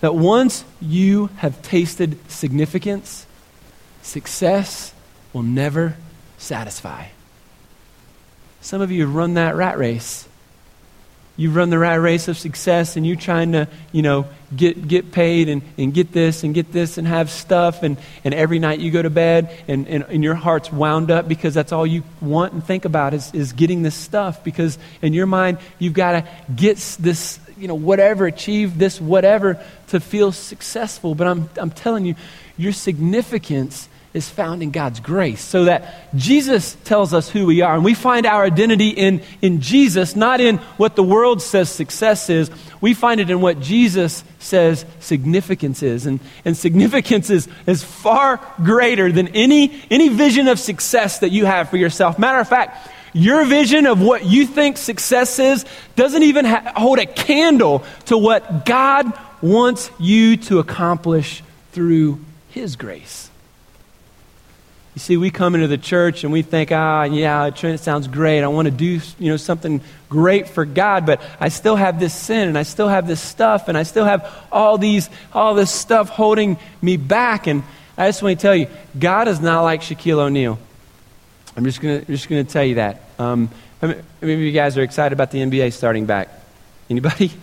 that 0.00 0.14
once 0.14 0.64
you 0.80 1.30
have 1.36 1.60
tasted 1.62 2.18
significance, 2.30 3.26
success 4.02 4.92
will 5.32 5.42
never 5.42 5.96
satisfy. 6.36 7.06
Some 8.60 8.80
of 8.80 8.90
you 8.90 9.06
have 9.06 9.14
run 9.14 9.34
that 9.34 9.56
rat 9.56 9.78
race 9.78 10.27
you 11.38 11.52
run 11.52 11.70
the 11.70 11.78
right 11.78 11.94
race 11.94 12.26
of 12.26 12.36
success 12.36 12.96
and 12.96 13.06
you're 13.06 13.14
trying 13.14 13.52
to, 13.52 13.68
you 13.92 14.02
know, 14.02 14.26
get, 14.54 14.88
get 14.88 15.12
paid 15.12 15.48
and, 15.48 15.62
and 15.78 15.94
get 15.94 16.10
this 16.10 16.42
and 16.42 16.52
get 16.52 16.72
this 16.72 16.98
and 16.98 17.06
have 17.06 17.30
stuff. 17.30 17.84
And, 17.84 17.96
and 18.24 18.34
every 18.34 18.58
night 18.58 18.80
you 18.80 18.90
go 18.90 19.00
to 19.00 19.08
bed 19.08 19.56
and, 19.68 19.86
and, 19.86 20.02
and 20.02 20.24
your 20.24 20.34
heart's 20.34 20.72
wound 20.72 21.12
up 21.12 21.28
because 21.28 21.54
that's 21.54 21.70
all 21.70 21.86
you 21.86 22.02
want 22.20 22.54
and 22.54 22.64
think 22.64 22.84
about 22.84 23.14
is, 23.14 23.32
is 23.32 23.52
getting 23.52 23.82
this 23.82 23.94
stuff. 23.94 24.42
Because 24.42 24.78
in 25.00 25.12
your 25.12 25.26
mind, 25.26 25.58
you've 25.78 25.92
got 25.92 26.12
to 26.12 26.28
get 26.52 26.76
this, 26.98 27.38
you 27.56 27.68
know, 27.68 27.76
whatever, 27.76 28.26
achieve 28.26 28.76
this 28.76 29.00
whatever 29.00 29.64
to 29.88 30.00
feel 30.00 30.32
successful. 30.32 31.14
But 31.14 31.28
I'm, 31.28 31.48
I'm 31.56 31.70
telling 31.70 32.04
you, 32.04 32.16
your 32.56 32.72
significance 32.72 33.88
is 34.18 34.28
found 34.28 34.62
in 34.62 34.70
God's 34.70 35.00
grace. 35.00 35.40
So 35.40 35.64
that 35.64 36.14
Jesus 36.14 36.76
tells 36.84 37.14
us 37.14 37.30
who 37.30 37.46
we 37.46 37.62
are. 37.62 37.74
And 37.74 37.84
we 37.84 37.94
find 37.94 38.26
our 38.26 38.44
identity 38.44 38.90
in, 38.90 39.22
in 39.40 39.62
Jesus, 39.62 40.14
not 40.14 40.40
in 40.40 40.58
what 40.76 40.96
the 40.96 41.02
world 41.02 41.40
says 41.40 41.70
success 41.70 42.28
is. 42.28 42.50
We 42.82 42.92
find 42.92 43.20
it 43.20 43.30
in 43.30 43.40
what 43.40 43.60
Jesus 43.60 44.24
says 44.38 44.84
significance 45.00 45.82
is. 45.82 46.04
And, 46.04 46.20
and 46.44 46.54
significance 46.56 47.30
is, 47.30 47.48
is 47.66 47.82
far 47.82 48.40
greater 48.62 49.10
than 49.10 49.28
any, 49.28 49.80
any 49.90 50.08
vision 50.08 50.48
of 50.48 50.58
success 50.58 51.20
that 51.20 51.30
you 51.30 51.46
have 51.46 51.70
for 51.70 51.78
yourself. 51.78 52.18
Matter 52.18 52.40
of 52.40 52.48
fact, 52.48 52.90
your 53.14 53.44
vision 53.46 53.86
of 53.86 54.02
what 54.02 54.24
you 54.24 54.46
think 54.46 54.76
success 54.76 55.38
is 55.38 55.64
doesn't 55.96 56.22
even 56.22 56.44
ha- 56.44 56.72
hold 56.76 56.98
a 56.98 57.06
candle 57.06 57.84
to 58.06 58.18
what 58.18 58.66
God 58.66 59.12
wants 59.40 59.90
you 59.98 60.36
to 60.36 60.58
accomplish 60.58 61.42
through 61.72 62.20
His 62.50 62.76
grace. 62.76 63.27
You 64.98 65.00
see, 65.00 65.16
we 65.16 65.30
come 65.30 65.54
into 65.54 65.68
the 65.68 65.78
church 65.78 66.24
and 66.24 66.32
we 66.32 66.42
think, 66.42 66.72
ah, 66.72 67.04
yeah, 67.04 67.50
Trent 67.50 67.78
sounds 67.78 68.08
great. 68.08 68.42
I 68.42 68.48
want 68.48 68.66
to 68.66 68.72
do, 68.72 69.00
you 69.20 69.30
know, 69.30 69.36
something 69.36 69.80
great 70.08 70.48
for 70.48 70.64
God, 70.64 71.06
but 71.06 71.22
I 71.38 71.50
still 71.50 71.76
have 71.76 72.00
this 72.00 72.12
sin 72.12 72.48
and 72.48 72.58
I 72.58 72.64
still 72.64 72.88
have 72.88 73.06
this 73.06 73.20
stuff 73.20 73.68
and 73.68 73.78
I 73.78 73.84
still 73.84 74.06
have 74.06 74.28
all 74.50 74.76
these, 74.76 75.08
all 75.32 75.54
this 75.54 75.70
stuff 75.70 76.08
holding 76.08 76.58
me 76.82 76.96
back. 76.96 77.46
And 77.46 77.62
I 77.96 78.08
just 78.08 78.24
want 78.24 78.40
to 78.40 78.42
tell 78.42 78.56
you, 78.56 78.66
God 78.98 79.28
is 79.28 79.38
not 79.38 79.62
like 79.62 79.82
Shaquille 79.82 80.18
O'Neal. 80.18 80.58
I'm 81.56 81.62
just 81.62 81.80
going 81.80 82.04
just 82.06 82.26
to 82.26 82.42
tell 82.42 82.64
you 82.64 82.74
that. 82.74 83.00
Um, 83.20 83.50
maybe 83.80 84.42
you 84.42 84.50
guys 84.50 84.76
are 84.76 84.82
excited 84.82 85.12
about 85.12 85.30
the 85.30 85.38
NBA 85.38 85.74
starting 85.74 86.06
back. 86.06 86.28
Anybody? 86.90 87.30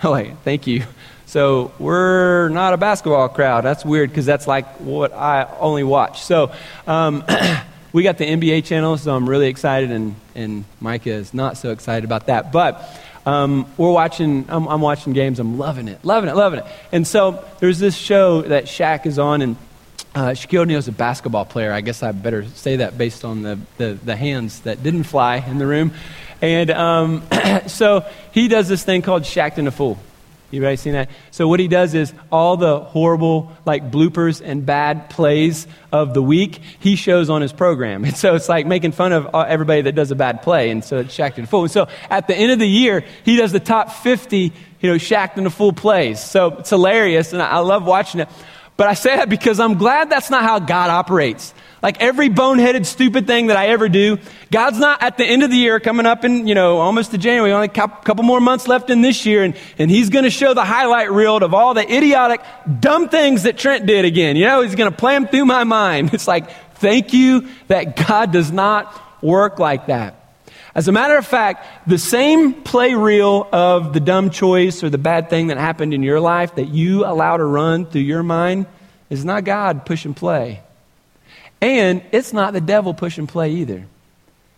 Oh, 0.00 0.12
wait, 0.12 0.32
thank 0.44 0.68
you. 0.68 0.84
So 1.28 1.72
we're 1.78 2.48
not 2.48 2.72
a 2.72 2.78
basketball 2.78 3.28
crowd. 3.28 3.62
That's 3.62 3.84
weird 3.84 4.08
because 4.08 4.24
that's 4.24 4.46
like 4.46 4.66
what 4.80 5.12
I 5.12 5.44
only 5.60 5.84
watch. 5.84 6.22
So 6.22 6.52
um, 6.86 7.22
we 7.92 8.02
got 8.02 8.16
the 8.16 8.24
NBA 8.24 8.64
channel, 8.64 8.96
so 8.96 9.14
I'm 9.14 9.28
really 9.28 9.48
excited, 9.48 9.90
and, 9.90 10.14
and 10.34 10.64
Micah 10.80 11.10
is 11.10 11.34
not 11.34 11.58
so 11.58 11.70
excited 11.70 12.04
about 12.04 12.28
that. 12.28 12.50
But 12.50 12.82
um, 13.26 13.70
we're 13.76 13.92
watching, 13.92 14.46
I'm, 14.48 14.66
I'm, 14.68 14.80
watching 14.80 15.12
games. 15.12 15.38
I'm 15.38 15.58
loving 15.58 15.88
it, 15.88 16.02
loving 16.02 16.30
it, 16.30 16.34
loving 16.34 16.60
it. 16.60 16.66
And 16.92 17.06
so 17.06 17.44
there's 17.60 17.78
this 17.78 17.94
show 17.94 18.40
that 18.40 18.64
Shaq 18.64 19.04
is 19.04 19.18
on, 19.18 19.42
and 19.42 19.56
uh, 20.14 20.28
Shaquille 20.28 20.60
O'Neal 20.60 20.78
is 20.78 20.88
a 20.88 20.92
basketball 20.92 21.44
player. 21.44 21.74
I 21.74 21.82
guess 21.82 22.02
I 22.02 22.12
better 22.12 22.46
say 22.46 22.76
that 22.76 22.96
based 22.96 23.26
on 23.26 23.42
the, 23.42 23.58
the, 23.76 23.98
the 24.02 24.16
hands 24.16 24.60
that 24.60 24.82
didn't 24.82 25.04
fly 25.04 25.44
in 25.46 25.58
the 25.58 25.66
room. 25.66 25.92
And 26.40 26.70
um, 26.70 27.22
so 27.66 28.06
he 28.32 28.48
does 28.48 28.66
this 28.66 28.82
thing 28.82 29.02
called 29.02 29.24
Shaqtin' 29.24 29.66
a 29.66 29.70
Fool. 29.70 29.98
You 30.50 30.62
guys 30.62 30.80
seen 30.80 30.94
that? 30.94 31.10
So 31.30 31.46
what 31.46 31.60
he 31.60 31.68
does 31.68 31.92
is 31.92 32.14
all 32.32 32.56
the 32.56 32.80
horrible 32.80 33.52
like 33.66 33.90
bloopers 33.90 34.40
and 34.42 34.64
bad 34.64 35.10
plays 35.10 35.66
of 35.92 36.14
the 36.14 36.22
week 36.22 36.60
he 36.78 36.96
shows 36.96 37.28
on 37.28 37.42
his 37.42 37.52
program. 37.52 38.04
And 38.08 38.16
so 38.16 38.34
it's 38.34 38.48
like 38.48 38.66
making 38.66 38.92
fun 38.92 39.12
of 39.12 39.34
uh, 39.34 39.40
everybody 39.40 39.82
that 39.82 39.92
does 39.92 40.10
a 40.10 40.14
bad 40.14 40.40
play. 40.40 40.70
And 40.70 40.82
so 40.82 40.98
it's 40.98 41.14
Shaq 41.14 41.36
and 41.36 41.46
Fool. 41.46 41.64
And 41.64 41.70
so 41.70 41.88
at 42.08 42.26
the 42.26 42.34
end 42.34 42.52
of 42.52 42.58
the 42.58 42.68
year, 42.68 43.04
he 43.24 43.36
does 43.36 43.52
the 43.52 43.60
top 43.60 43.92
50, 43.92 44.38
you 44.80 44.90
know, 44.90 44.94
Shaq 44.94 45.36
and 45.36 45.44
the 45.44 45.50
Fool 45.50 45.74
plays. 45.74 46.24
So 46.24 46.56
it's 46.58 46.70
hilarious 46.70 47.34
and 47.34 47.42
I 47.42 47.58
love 47.58 47.84
watching 47.84 48.20
it. 48.20 48.28
But 48.78 48.86
I 48.86 48.94
say 48.94 49.16
that 49.16 49.28
because 49.28 49.58
I'm 49.58 49.74
glad 49.74 50.08
that's 50.08 50.30
not 50.30 50.44
how 50.44 50.60
God 50.60 50.88
operates. 50.88 51.52
Like 51.82 52.00
every 52.00 52.28
boneheaded, 52.28 52.86
stupid 52.86 53.26
thing 53.26 53.48
that 53.48 53.56
I 53.56 53.66
ever 53.66 53.88
do, 53.88 54.18
God's 54.52 54.78
not 54.78 55.02
at 55.02 55.18
the 55.18 55.24
end 55.24 55.42
of 55.42 55.50
the 55.50 55.56
year 55.56 55.80
coming 55.80 56.06
up 56.06 56.24
in, 56.24 56.46
you 56.46 56.54
know, 56.54 56.78
almost 56.78 57.10
to 57.10 57.18
January, 57.18 57.52
only 57.52 57.66
a 57.66 57.70
couple 57.70 58.22
more 58.22 58.40
months 58.40 58.68
left 58.68 58.88
in 58.88 59.00
this 59.00 59.26
year, 59.26 59.42
and, 59.42 59.56
and 59.78 59.90
He's 59.90 60.10
going 60.10 60.22
to 60.22 60.30
show 60.30 60.54
the 60.54 60.64
highlight 60.64 61.10
reel 61.10 61.38
of 61.38 61.54
all 61.54 61.74
the 61.74 61.92
idiotic, 61.92 62.40
dumb 62.78 63.08
things 63.08 63.42
that 63.42 63.58
Trent 63.58 63.84
did 63.84 64.04
again. 64.04 64.36
You 64.36 64.44
know, 64.44 64.62
He's 64.62 64.76
going 64.76 64.90
to 64.90 64.96
play 64.96 65.14
them 65.14 65.26
through 65.26 65.44
my 65.44 65.64
mind. 65.64 66.14
It's 66.18 66.28
like, 66.28 66.48
thank 66.76 67.12
you 67.12 67.48
that 67.66 67.96
God 67.96 68.32
does 68.32 68.52
not 68.52 68.92
work 69.22 69.58
like 69.58 69.86
that. 69.86 70.27
As 70.78 70.86
a 70.86 70.92
matter 70.92 71.16
of 71.16 71.26
fact, 71.26 71.66
the 71.88 71.98
same 71.98 72.54
play 72.54 72.94
reel 72.94 73.48
of 73.50 73.92
the 73.92 73.98
dumb 73.98 74.30
choice 74.30 74.84
or 74.84 74.88
the 74.88 74.96
bad 74.96 75.28
thing 75.28 75.48
that 75.48 75.56
happened 75.56 75.92
in 75.92 76.04
your 76.04 76.20
life 76.20 76.54
that 76.54 76.68
you 76.68 77.04
allow 77.04 77.36
to 77.36 77.44
run 77.44 77.84
through 77.84 78.02
your 78.02 78.22
mind 78.22 78.66
is 79.10 79.24
not 79.24 79.42
God 79.42 79.86
push 79.86 80.04
and 80.04 80.14
play. 80.14 80.62
And 81.60 82.04
it's 82.12 82.32
not 82.32 82.52
the 82.52 82.60
devil 82.60 82.94
push 82.94 83.18
and 83.18 83.28
play 83.28 83.54
either. 83.54 83.86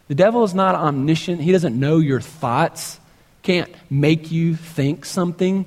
The 0.09 0.15
devil 0.15 0.45
is 0.45 0.53
not 0.53 0.75
omniscient. 0.75 1.41
He 1.41 1.53
doesn't 1.53 1.81
know 1.81 1.97
your 1.97 2.21
thoughts, 2.21 3.01
can't 3.43 3.75
make 3.89 4.31
you 4.31 4.57
think 4.57 5.07
something. 5.07 5.65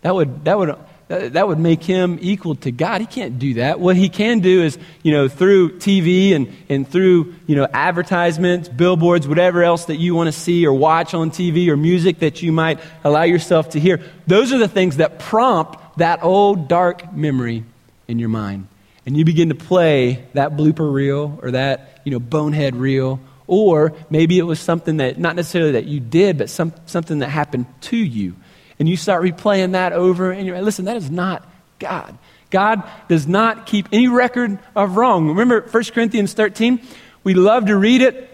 That 0.00 0.14
would, 0.14 0.46
that 0.46 0.56
would, 0.56 0.74
Uh, 1.12 1.28
that 1.28 1.46
would 1.46 1.58
make 1.58 1.84
him 1.84 2.18
equal 2.22 2.54
to 2.54 2.72
God. 2.72 3.02
He 3.02 3.06
can't 3.06 3.38
do 3.38 3.54
that. 3.54 3.78
What 3.78 3.96
he 3.96 4.08
can 4.08 4.40
do 4.40 4.62
is, 4.62 4.78
you 5.02 5.12
know, 5.12 5.28
through 5.28 5.78
TV 5.78 6.34
and, 6.34 6.50
and 6.70 6.88
through, 6.88 7.34
you 7.46 7.54
know, 7.54 7.68
advertisements, 7.70 8.70
billboards, 8.70 9.28
whatever 9.28 9.62
else 9.62 9.84
that 9.84 9.96
you 9.96 10.14
want 10.14 10.28
to 10.28 10.32
see 10.32 10.66
or 10.66 10.72
watch 10.72 11.12
on 11.12 11.30
TV 11.30 11.68
or 11.68 11.76
music 11.76 12.20
that 12.20 12.40
you 12.40 12.50
might 12.50 12.80
allow 13.04 13.24
yourself 13.24 13.70
to 13.70 13.80
hear. 13.80 14.00
Those 14.26 14.54
are 14.54 14.58
the 14.58 14.68
things 14.68 14.96
that 14.96 15.18
prompt 15.18 15.98
that 15.98 16.24
old 16.24 16.68
dark 16.68 17.12
memory 17.12 17.64
in 18.08 18.18
your 18.18 18.30
mind 18.30 18.68
and 19.04 19.16
you 19.16 19.24
begin 19.24 19.48
to 19.48 19.54
play 19.54 20.24
that 20.32 20.52
blooper 20.52 20.90
reel 20.90 21.38
or 21.42 21.50
that, 21.50 22.00
you 22.04 22.12
know, 22.12 22.20
bonehead 22.20 22.74
reel, 22.76 23.20
or 23.46 23.92
maybe 24.08 24.38
it 24.38 24.44
was 24.44 24.60
something 24.60 24.98
that, 24.98 25.18
not 25.18 25.36
necessarily 25.36 25.72
that 25.72 25.84
you 25.84 26.00
did, 26.00 26.38
but 26.38 26.48
some, 26.48 26.72
something 26.86 27.18
that 27.18 27.28
happened 27.28 27.66
to 27.82 27.96
you. 27.96 28.34
And 28.82 28.88
you 28.88 28.96
start 28.96 29.22
replaying 29.22 29.72
that 29.74 29.92
over, 29.92 30.32
and 30.32 30.44
you're 30.44 30.56
like, 30.56 30.64
listen, 30.64 30.86
that 30.86 30.96
is 30.96 31.08
not 31.08 31.48
God. 31.78 32.18
God 32.50 32.82
does 33.06 33.28
not 33.28 33.64
keep 33.64 33.86
any 33.92 34.08
record 34.08 34.58
of 34.74 34.96
wrong. 34.96 35.28
Remember 35.28 35.60
1 35.60 35.84
Corinthians 35.94 36.32
13? 36.32 36.80
We 37.22 37.34
love 37.34 37.66
to 37.66 37.76
read 37.76 38.02
it 38.02 38.28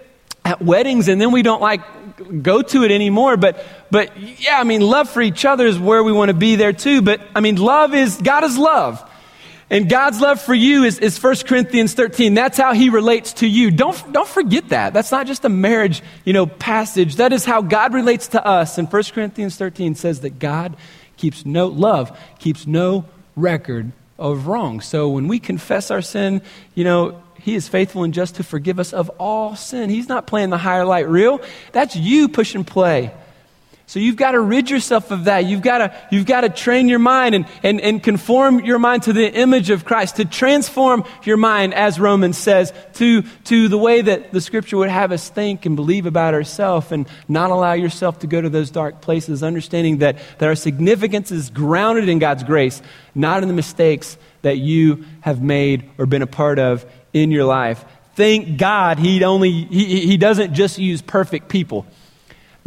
at 0.46 0.62
weddings 0.62 1.08
and 1.08 1.20
then 1.20 1.32
we 1.32 1.42
don't 1.42 1.60
like 1.60 1.82
go 2.42 2.62
to 2.62 2.82
it 2.82 2.90
anymore. 2.90 3.36
But, 3.36 3.62
but 3.90 4.18
yeah, 4.18 4.58
I 4.58 4.64
mean, 4.64 4.80
love 4.80 5.10
for 5.10 5.20
each 5.20 5.44
other 5.44 5.66
is 5.66 5.78
where 5.78 6.02
we 6.02 6.12
want 6.12 6.30
to 6.30 6.34
be 6.34 6.56
there 6.56 6.72
too. 6.72 7.02
But 7.02 7.20
I 7.36 7.40
mean, 7.40 7.56
love 7.56 7.94
is, 7.94 8.16
God 8.16 8.42
is 8.42 8.56
love. 8.56 9.06
And 9.70 9.88
God's 9.88 10.20
love 10.20 10.40
for 10.40 10.54
you 10.54 10.84
is, 10.84 10.98
is 10.98 11.22
1 11.22 11.36
Corinthians 11.46 11.92
13. 11.92 12.32
That's 12.32 12.56
how 12.56 12.72
he 12.72 12.88
relates 12.88 13.34
to 13.34 13.46
you. 13.46 13.70
Don't, 13.70 14.12
don't 14.12 14.28
forget 14.28 14.70
that. 14.70 14.94
That's 14.94 15.12
not 15.12 15.26
just 15.26 15.44
a 15.44 15.50
marriage, 15.50 16.02
you 16.24 16.32
know, 16.32 16.46
passage. 16.46 17.16
That 17.16 17.34
is 17.34 17.44
how 17.44 17.60
God 17.60 17.92
relates 17.92 18.28
to 18.28 18.44
us. 18.44 18.78
And 18.78 18.90
1 18.90 19.02
Corinthians 19.12 19.56
13 19.56 19.94
says 19.94 20.20
that 20.20 20.38
God 20.38 20.76
keeps 21.18 21.44
no, 21.44 21.66
love 21.66 22.18
keeps 22.38 22.66
no 22.66 23.04
record 23.36 23.92
of 24.18 24.46
wrong. 24.46 24.80
So 24.80 25.10
when 25.10 25.28
we 25.28 25.38
confess 25.38 25.90
our 25.90 26.02
sin, 26.02 26.40
you 26.74 26.84
know, 26.84 27.22
he 27.38 27.54
is 27.54 27.68
faithful 27.68 28.04
and 28.04 28.14
just 28.14 28.36
to 28.36 28.42
forgive 28.42 28.78
us 28.80 28.92
of 28.92 29.10
all 29.18 29.54
sin. 29.54 29.90
He's 29.90 30.08
not 30.08 30.26
playing 30.26 30.50
the 30.50 30.58
higher 30.58 30.84
light 30.84 31.08
reel. 31.08 31.40
That's 31.72 31.94
you 31.94 32.28
push 32.28 32.54
and 32.54 32.66
play. 32.66 33.12
So 33.88 34.00
you've 34.00 34.16
got 34.16 34.32
to 34.32 34.40
rid 34.40 34.68
yourself 34.68 35.10
of 35.10 35.24
that. 35.24 35.46
You've 35.46 35.62
got 35.62 35.78
to, 35.78 35.96
you've 36.10 36.26
got 36.26 36.42
to 36.42 36.50
train 36.50 36.90
your 36.90 36.98
mind 36.98 37.34
and, 37.34 37.46
and, 37.62 37.80
and 37.80 38.02
conform 38.02 38.60
your 38.60 38.78
mind 38.78 39.04
to 39.04 39.14
the 39.14 39.32
image 39.32 39.70
of 39.70 39.86
Christ, 39.86 40.16
to 40.16 40.26
transform 40.26 41.04
your 41.24 41.38
mind, 41.38 41.72
as 41.72 41.98
Romans 41.98 42.36
says, 42.36 42.70
to, 42.96 43.22
to 43.44 43.66
the 43.68 43.78
way 43.78 44.02
that 44.02 44.30
the 44.30 44.42
scripture 44.42 44.76
would 44.76 44.90
have 44.90 45.10
us 45.10 45.30
think 45.30 45.64
and 45.64 45.74
believe 45.74 46.04
about 46.04 46.34
ourselves 46.34 46.92
and 46.92 47.08
not 47.28 47.50
allow 47.50 47.72
yourself 47.72 48.18
to 48.18 48.26
go 48.26 48.42
to 48.42 48.50
those 48.50 48.70
dark 48.70 49.00
places, 49.00 49.42
understanding 49.42 49.98
that, 49.98 50.18
that 50.36 50.46
our 50.46 50.54
significance 50.54 51.32
is 51.32 51.48
grounded 51.48 52.10
in 52.10 52.18
God's 52.18 52.44
grace, 52.44 52.82
not 53.14 53.40
in 53.42 53.48
the 53.48 53.54
mistakes 53.54 54.18
that 54.42 54.58
you 54.58 55.06
have 55.22 55.40
made 55.40 55.88
or 55.96 56.04
been 56.04 56.20
a 56.20 56.26
part 56.26 56.58
of 56.58 56.84
in 57.14 57.30
your 57.30 57.46
life. 57.46 57.86
Thank 58.16 58.58
God 58.58 58.98
he 58.98 59.24
only, 59.24 59.50
he, 59.50 60.06
he 60.06 60.18
doesn't 60.18 60.52
just 60.52 60.78
use 60.78 61.00
perfect 61.00 61.48
people. 61.48 61.86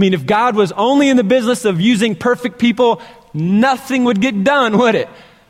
I 0.02 0.04
mean, 0.04 0.16
if 0.16 0.26
God 0.26 0.56
was 0.56 0.72
only 0.72 1.10
in 1.10 1.18
the 1.18 1.24
business 1.24 1.64
of 1.64 1.80
using 1.80 2.16
perfect 2.16 2.58
people, 2.58 3.04
nothing 3.36 4.06
would 4.06 4.20
get 4.20 4.44
done, 4.44 4.76
would 4.80 4.96
it? 4.96 5.08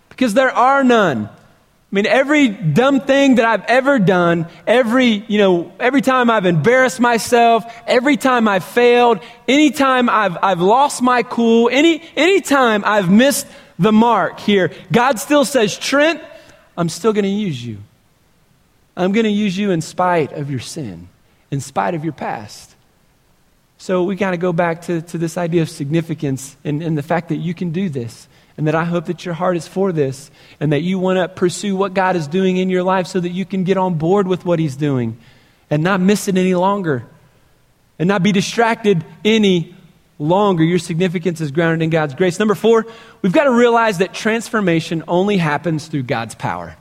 Because 0.09 0.33
there 0.33 0.51
are 0.51 0.83
none. 0.83 1.27
I 1.29 1.95
mean, 1.95 2.05
every 2.05 2.49
dumb 2.49 2.99
thing 2.99 3.35
that 3.35 3.45
I've 3.45 3.63
ever 3.63 3.97
done, 3.97 4.47
every, 4.67 5.23
you 5.29 5.37
know, 5.37 5.71
every 5.79 6.01
time 6.01 6.29
I've 6.29 6.45
embarrassed 6.45 6.99
myself, 6.99 7.63
every 7.87 8.17
time 8.17 8.45
I've 8.45 8.65
failed, 8.65 9.21
anytime 9.47 10.09
I've, 10.09 10.37
I've 10.43 10.59
lost 10.59 11.01
my 11.01 11.23
cool, 11.23 11.69
any, 11.71 12.03
anytime 12.17 12.83
I've 12.83 13.09
missed 13.09 13.47
the 13.79 13.93
mark 13.93 14.41
here, 14.41 14.73
God 14.91 15.17
still 15.17 15.45
says, 15.45 15.77
Trent, 15.77 16.21
I'm 16.75 16.89
still 16.89 17.13
going 17.13 17.23
to 17.23 17.29
use 17.29 17.65
you. 17.65 17.77
I'm 18.97 19.13
going 19.13 19.23
to 19.23 19.31
use 19.31 19.57
you 19.57 19.71
in 19.71 19.79
spite 19.79 20.33
of 20.33 20.51
your 20.51 20.59
sin, 20.59 21.07
in 21.51 21.61
spite 21.61 21.95
of 21.95 22.03
your 22.03 22.11
past. 22.11 22.70
So 23.81 24.03
we 24.03 24.15
got 24.15 24.29
to 24.29 24.37
go 24.37 24.53
back 24.53 24.83
to, 24.83 25.01
to 25.01 25.17
this 25.17 25.39
idea 25.39 25.63
of 25.63 25.69
significance 25.69 26.55
and, 26.63 26.83
and 26.83 26.95
the 26.95 27.01
fact 27.01 27.29
that 27.29 27.37
you 27.37 27.55
can 27.55 27.71
do 27.71 27.89
this. 27.89 28.27
And 28.55 28.67
that 28.67 28.75
I 28.75 28.83
hope 28.83 29.05
that 29.05 29.25
your 29.25 29.33
heart 29.33 29.57
is 29.57 29.67
for 29.67 29.91
this 29.91 30.29
and 30.59 30.71
that 30.71 30.81
you 30.81 30.99
want 30.99 31.17
to 31.17 31.27
pursue 31.27 31.75
what 31.75 31.95
God 31.95 32.15
is 32.15 32.27
doing 32.27 32.57
in 32.57 32.69
your 32.69 32.83
life 32.83 33.07
so 33.07 33.19
that 33.19 33.31
you 33.31 33.43
can 33.43 33.63
get 33.63 33.77
on 33.77 33.95
board 33.95 34.27
with 34.27 34.45
what 34.45 34.59
He's 34.59 34.75
doing 34.75 35.17
and 35.71 35.81
not 35.81 35.99
miss 35.99 36.27
it 36.27 36.37
any 36.37 36.53
longer 36.53 37.07
and 37.97 38.07
not 38.07 38.21
be 38.21 38.31
distracted 38.31 39.03
any 39.25 39.75
longer. 40.19 40.63
Your 40.63 40.77
significance 40.77 41.41
is 41.41 41.49
grounded 41.49 41.83
in 41.83 41.89
God's 41.89 42.13
grace. 42.13 42.37
Number 42.37 42.53
four, 42.53 42.85
we've 43.23 43.33
got 43.33 43.45
to 43.45 43.51
realize 43.51 43.97
that 43.97 44.13
transformation 44.13 45.03
only 45.07 45.37
happens 45.37 45.87
through 45.87 46.03
God's 46.03 46.35
power. 46.35 46.77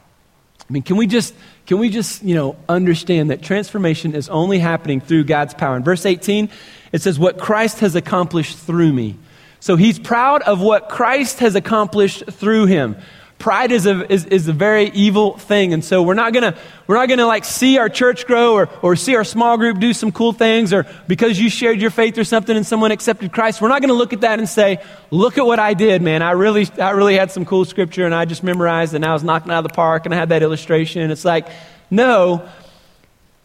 I 0.68 0.72
mean, 0.72 0.82
can 0.82 0.98
we 0.98 1.06
just 1.06 1.34
can 1.64 1.78
we 1.78 1.88
just, 1.88 2.22
you 2.22 2.34
know, 2.34 2.56
understand 2.68 3.30
that 3.30 3.40
transformation 3.40 4.14
is 4.14 4.28
only 4.28 4.58
happening 4.58 5.00
through 5.00 5.24
God's 5.24 5.54
power? 5.54 5.76
In 5.76 5.82
verse 5.82 6.04
18, 6.04 6.50
it 6.92 7.02
says, 7.02 7.18
What 7.18 7.38
Christ 7.38 7.80
has 7.80 7.94
accomplished 7.94 8.58
through 8.58 8.92
me. 8.92 9.16
So 9.60 9.76
he's 9.76 9.98
proud 9.98 10.42
of 10.42 10.60
what 10.60 10.88
Christ 10.88 11.40
has 11.40 11.54
accomplished 11.54 12.24
through 12.30 12.66
him. 12.66 12.96
Pride 13.38 13.72
is 13.72 13.86
a, 13.86 14.12
is, 14.12 14.26
is 14.26 14.48
a 14.48 14.52
very 14.52 14.90
evil 14.90 15.38
thing. 15.38 15.72
And 15.72 15.82
so 15.82 16.02
we're 16.02 16.12
not 16.12 16.34
gonna, 16.34 16.58
we're 16.86 16.96
not 16.96 17.08
gonna 17.08 17.26
like 17.26 17.46
see 17.46 17.78
our 17.78 17.88
church 17.88 18.26
grow 18.26 18.52
or, 18.52 18.68
or 18.82 18.96
see 18.96 19.16
our 19.16 19.24
small 19.24 19.56
group 19.56 19.78
do 19.78 19.94
some 19.94 20.12
cool 20.12 20.34
things 20.34 20.74
or 20.74 20.86
because 21.08 21.40
you 21.40 21.48
shared 21.48 21.80
your 21.80 21.90
faith 21.90 22.18
or 22.18 22.24
something 22.24 22.54
and 22.54 22.66
someone 22.66 22.90
accepted 22.90 23.32
Christ. 23.32 23.62
We're 23.62 23.68
not 23.68 23.80
gonna 23.80 23.94
look 23.94 24.12
at 24.12 24.20
that 24.20 24.38
and 24.38 24.46
say, 24.46 24.84
look 25.10 25.38
at 25.38 25.46
what 25.46 25.58
I 25.58 25.72
did, 25.72 26.02
man. 26.02 26.20
I 26.20 26.32
really, 26.32 26.68
I 26.78 26.90
really 26.90 27.16
had 27.16 27.30
some 27.30 27.46
cool 27.46 27.64
scripture 27.64 28.04
and 28.04 28.14
I 28.14 28.26
just 28.26 28.44
memorized 28.44 28.92
and 28.92 29.06
I 29.06 29.14
was 29.14 29.24
knocking 29.24 29.50
out 29.50 29.64
of 29.64 29.70
the 29.70 29.74
park 29.74 30.04
and 30.04 30.14
I 30.14 30.18
had 30.18 30.28
that 30.28 30.42
illustration. 30.42 31.10
It's 31.10 31.24
like, 31.24 31.48
no, 31.90 32.46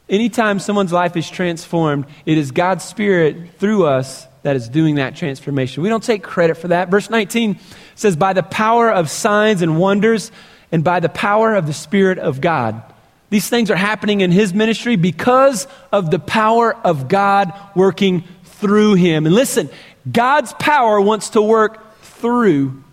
Anytime 0.08 0.60
someone's 0.60 0.94
life 0.94 1.18
is 1.18 1.30
transformed, 1.30 2.06
it 2.26 2.38
is 2.38 2.52
God's 2.52 2.84
Spirit 2.84 3.56
through 3.58 3.86
us 3.86 4.28
that 4.44 4.56
is 4.56 4.70
doing 4.70 4.96
that 4.96 5.16
transformation. 5.16 5.82
We 5.82 5.90
don't 5.90 6.04
take 6.04 6.22
credit 6.22 6.56
for 6.56 6.68
that. 6.68 6.90
Verse 6.90 7.10
19 7.10 7.60
says, 7.96 8.16
By 8.16 8.34
the 8.34 8.44
power 8.44 8.92
of 8.92 9.10
signs 9.10 9.64
and 9.64 9.80
wonders, 9.80 10.32
and 10.72 10.84
by 10.84 11.00
the 11.00 11.10
power 11.10 11.56
of 11.56 11.68
the 11.68 11.74
Spirit 11.74 12.20
of 12.20 12.42
God. 12.42 12.82
These 13.30 13.50
things 13.50 13.72
are 13.72 13.76
happening 13.76 14.22
in 14.22 14.32
his 14.32 14.54
ministry 14.54 14.96
because 14.96 15.68
of 15.92 16.12
the 16.12 16.20
power 16.20 16.76
of 16.76 17.08
God 17.08 17.54
working 17.76 18.24
through 18.44 18.96
him. 18.96 19.26
And 19.26 19.34
listen, 19.34 19.70
God's 20.10 20.54
power 20.54 21.02
wants 21.02 21.30
to 21.32 21.42
work 21.42 22.00
through 22.02 22.84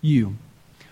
you. 0.00 0.36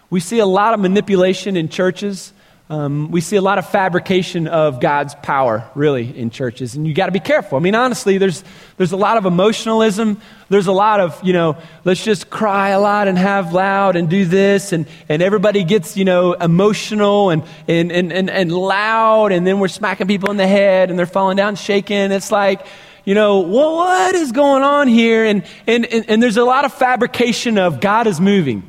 We 0.09 0.21
see 0.21 0.39
a 0.39 0.47
lot 0.47 0.73
of 0.73 0.81
manipulation 0.81 1.57
in 1.57 1.69
churches. 1.69 2.33
Um, 2.69 3.13
we 3.13 3.21
see 3.21 3.37
a 3.37 3.41
lot 3.41 3.59
of 3.59 3.69
fabrication 3.69 4.49
of 4.49 4.81
God's 4.81 5.15
power, 5.15 5.71
really, 5.77 6.19
in 6.19 6.31
churches. 6.31 6.75
And 6.75 6.85
you 6.85 6.95
got 6.95 7.07
to 7.07 7.13
be 7.13 7.21
careful. 7.21 7.57
I 7.57 7.61
mean, 7.61 7.77
honestly, 7.77 8.19
there's, 8.19 8.43
there's 8.77 8.91
a 8.91 8.97
lot 8.97 9.17
of 9.19 9.25
emotionalism. 9.25 10.21
There's 10.49 10.67
a 10.67 10.73
lot 10.73 10.99
of, 10.99 11.23
you 11.23 11.33
know, 11.33 11.59
let's 11.85 12.03
just 12.03 12.29
cry 12.29 12.71
a 12.71 12.81
lot 12.81 13.07
and 13.07 13.17
have 13.17 13.53
loud 13.53 13.95
and 13.95 14.11
do 14.11 14.25
this. 14.25 14.73
And, 14.73 14.89
and 15.09 15.23
everybody 15.23 15.63
gets, 15.63 15.97
you 15.97 16.05
know, 16.05 16.33
emotional 16.33 17.31
and, 17.31 17.45
and, 17.69 17.93
and, 17.93 18.13
and, 18.13 18.29
and 18.29 18.51
loud. 18.51 19.31
And 19.31 19.47
then 19.47 19.61
we're 19.61 19.69
smacking 19.69 20.09
people 20.09 20.33
in 20.33 20.37
the 20.37 20.49
head 20.49 20.91
and 20.91 20.99
they're 20.99 21.07
falling 21.07 21.37
down 21.37 21.55
shaking. 21.55 22.11
It's 22.11 22.33
like, 22.33 22.67
you 23.05 23.15
know, 23.15 23.43
well, 23.43 23.77
what 23.77 24.17
is 24.17 24.33
going 24.33 24.65
on 24.65 24.89
here? 24.89 25.25
And, 25.25 25.45
and, 25.69 25.87
and, 25.87 26.05
and 26.11 26.21
there's 26.21 26.37
a 26.37 26.45
lot 26.45 26.65
of 26.65 26.75
fabrication 26.75 27.59
of 27.59 27.81
God 27.81 28.09
is 28.09 28.21
moving. 28.21 28.69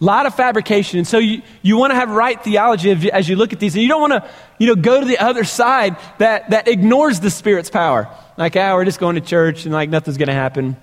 A 0.00 0.04
lot 0.04 0.26
of 0.26 0.34
fabrication. 0.34 0.98
And 0.98 1.06
so 1.06 1.18
you, 1.18 1.42
you 1.60 1.76
want 1.76 1.90
to 1.90 1.94
have 1.94 2.10
right 2.10 2.42
theology 2.42 3.10
as 3.10 3.28
you 3.28 3.36
look 3.36 3.52
at 3.52 3.60
these. 3.60 3.74
And 3.74 3.82
you 3.82 3.88
don't 3.88 4.00
want 4.00 4.12
to, 4.14 4.30
you 4.58 4.66
know, 4.66 4.74
go 4.74 4.98
to 4.98 5.06
the 5.06 5.18
other 5.18 5.44
side 5.44 5.96
that, 6.18 6.50
that 6.50 6.68
ignores 6.68 7.20
the 7.20 7.30
Spirit's 7.30 7.68
power. 7.68 8.08
Like, 8.38 8.56
ah, 8.56 8.74
we're 8.74 8.86
just 8.86 8.98
going 8.98 9.16
to 9.16 9.20
church 9.20 9.66
and 9.66 9.74
like 9.74 9.90
nothing's 9.90 10.16
going 10.16 10.28
to 10.28 10.34
happen. 10.34 10.76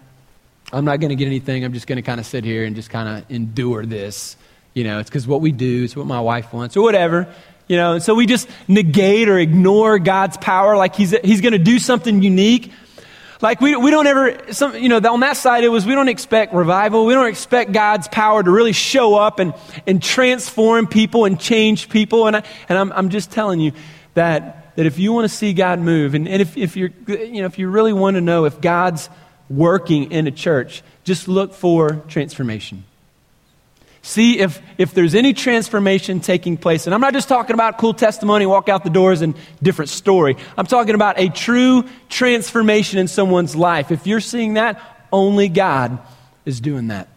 I'm 0.71 0.86
not 0.86 0.99
going 0.99 1.10
to 1.10 1.15
get 1.15 1.25
anything. 1.25 1.63
I'm 1.63 1.73
just 1.73 1.88
going 1.88 1.95
to 1.95 2.03
kind 2.03 2.19
of 2.19 2.25
sit 2.25 2.43
here 2.43 2.65
and 2.65 2.75
just 2.75 2.89
kind 2.89 3.17
of 3.17 3.32
endure 3.32 3.86
this. 3.86 4.38
You 4.73 4.84
know, 4.84 4.99
it's 4.99 5.10
because 5.10 5.25
what 5.25 5.41
we 5.41 5.51
do, 5.51 5.86
it's 5.86 5.95
what 5.95 6.06
my 6.06 6.21
wife 6.21 6.53
wants 6.53 6.77
or 6.77 6.84
whatever. 6.84 7.34
You 7.67 7.77
know, 7.77 7.93
and 7.93 8.03
so 8.03 8.13
we 8.13 8.27
just 8.27 8.47
negate 8.67 9.30
or 9.30 9.39
ignore 9.39 9.97
God's 9.97 10.38
power 10.38 10.77
like 10.77 10.95
he's, 10.95 11.12
he's 11.23 11.41
going 11.41 11.53
to 11.53 11.58
do 11.58 11.80
something 11.80 12.21
unique. 12.21 12.71
Like 13.41 13.62
we, 13.62 13.76
we 13.76 13.91
don't 13.91 14.08
ever, 14.08 14.52
some, 14.54 14.76
you 14.76 14.89
know, 14.89 14.97
on 14.97 15.19
that 15.19 15.38
side 15.38 15.63
it 15.63 15.69
was 15.69 15.86
we 15.86 15.93
don't 15.93 16.08
expect 16.08 16.54
revival. 16.54 17.06
We 17.06 17.13
don't 17.13 17.28
expect 17.28 17.71
God's 17.71 18.08
power 18.08 18.41
to 18.41 18.50
really 18.50 18.73
show 18.73 19.15
up 19.15 19.39
and, 19.39 19.54
and 19.86 20.02
transform 20.02 20.88
people 20.88 21.26
and 21.26 21.39
change 21.39 21.89
people. 21.89 22.28
And, 22.28 22.38
I, 22.38 22.43
and 22.67 22.78
I'm, 22.78 22.91
I'm 22.91 23.10
just 23.10 23.32
telling 23.32 23.60
you 23.60 23.73
that, 24.15 24.76
that 24.76 24.86
if 24.88 24.97
you 24.97 25.13
want 25.13 25.26
to 25.26 25.36
see 25.36 25.54
God 25.54 25.80
move 25.80 26.15
and, 26.15 26.28
and 26.28 26.41
if, 26.41 26.58
if, 26.58 26.76
you're, 26.76 26.91
you 27.08 27.41
know, 27.41 27.45
if 27.45 27.60
you 27.60 27.69
really 27.69 27.93
want 27.93 28.15
to 28.15 28.21
know 28.21 28.45
if 28.45 28.60
God's 28.60 29.08
working 29.50 30.12
in 30.12 30.26
a 30.26 30.32
church, 30.32 30.82
just 31.04 31.28
look 31.28 31.54
for 31.54 32.04
transformation. 32.08 32.84
See 34.08 34.39
if, 34.39 34.62
if 34.78 34.93
there's 34.93 35.15
any 35.15 35.34
transformation 35.34 36.22
taking 36.22 36.56
place. 36.56 36.88
And 36.88 36.96
I'm 36.96 37.02
not 37.02 37.12
just 37.12 37.28
talking 37.28 37.54
about 37.54 37.78
cool 37.78 37.93
testimony, 37.93 38.46
walk 38.46 38.70
out 38.70 38.86
the 38.86 38.89
doors, 38.89 39.22
and 39.22 39.36
different 39.62 39.89
story. 39.89 40.38
I'm 40.58 40.65
talking 40.65 40.96
about 40.96 41.20
a 41.20 41.28
true 41.28 41.84
transformation 42.08 43.00
in 43.00 43.10
someone's 43.10 43.54
life. 43.54 43.91
If 43.91 44.08
you're 44.08 44.22
seeing 44.22 44.54
that, 44.54 44.82
only 45.12 45.50
God 45.50 46.00
is 46.46 46.62
doing 46.62 46.88
that. 46.88 47.10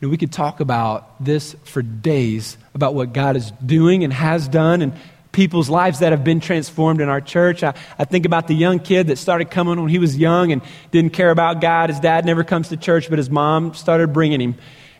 Know, 0.00 0.08
we 0.08 0.16
could 0.16 0.30
talk 0.30 0.60
about 0.60 1.24
this 1.24 1.56
for 1.64 1.82
days 1.82 2.56
about 2.72 2.94
what 2.94 3.12
God 3.12 3.34
is 3.34 3.50
doing 3.50 4.04
and 4.04 4.12
has 4.12 4.46
done 4.46 4.82
and 4.82 4.92
people's 5.32 5.68
lives 5.68 5.98
that 5.98 6.12
have 6.12 6.22
been 6.22 6.38
transformed 6.38 7.00
in 7.00 7.08
our 7.08 7.20
church. 7.20 7.64
I, 7.64 7.74
I 7.98 8.04
think 8.04 8.26
about 8.26 8.46
the 8.46 8.54
young 8.54 8.78
kid 8.78 9.08
that 9.08 9.18
started 9.18 9.50
coming 9.50 9.80
when 9.80 9.88
he 9.88 9.98
was 9.98 10.16
young 10.16 10.52
and 10.52 10.62
didn't 10.92 11.14
care 11.14 11.32
about 11.32 11.60
God. 11.60 11.90
His 11.90 11.98
dad 11.98 12.24
never 12.24 12.44
comes 12.44 12.68
to 12.68 12.76
church, 12.76 13.10
but 13.10 13.18
his 13.18 13.28
mom 13.28 13.74
started 13.74 14.12
bringing 14.12 14.40
him. 14.40 14.54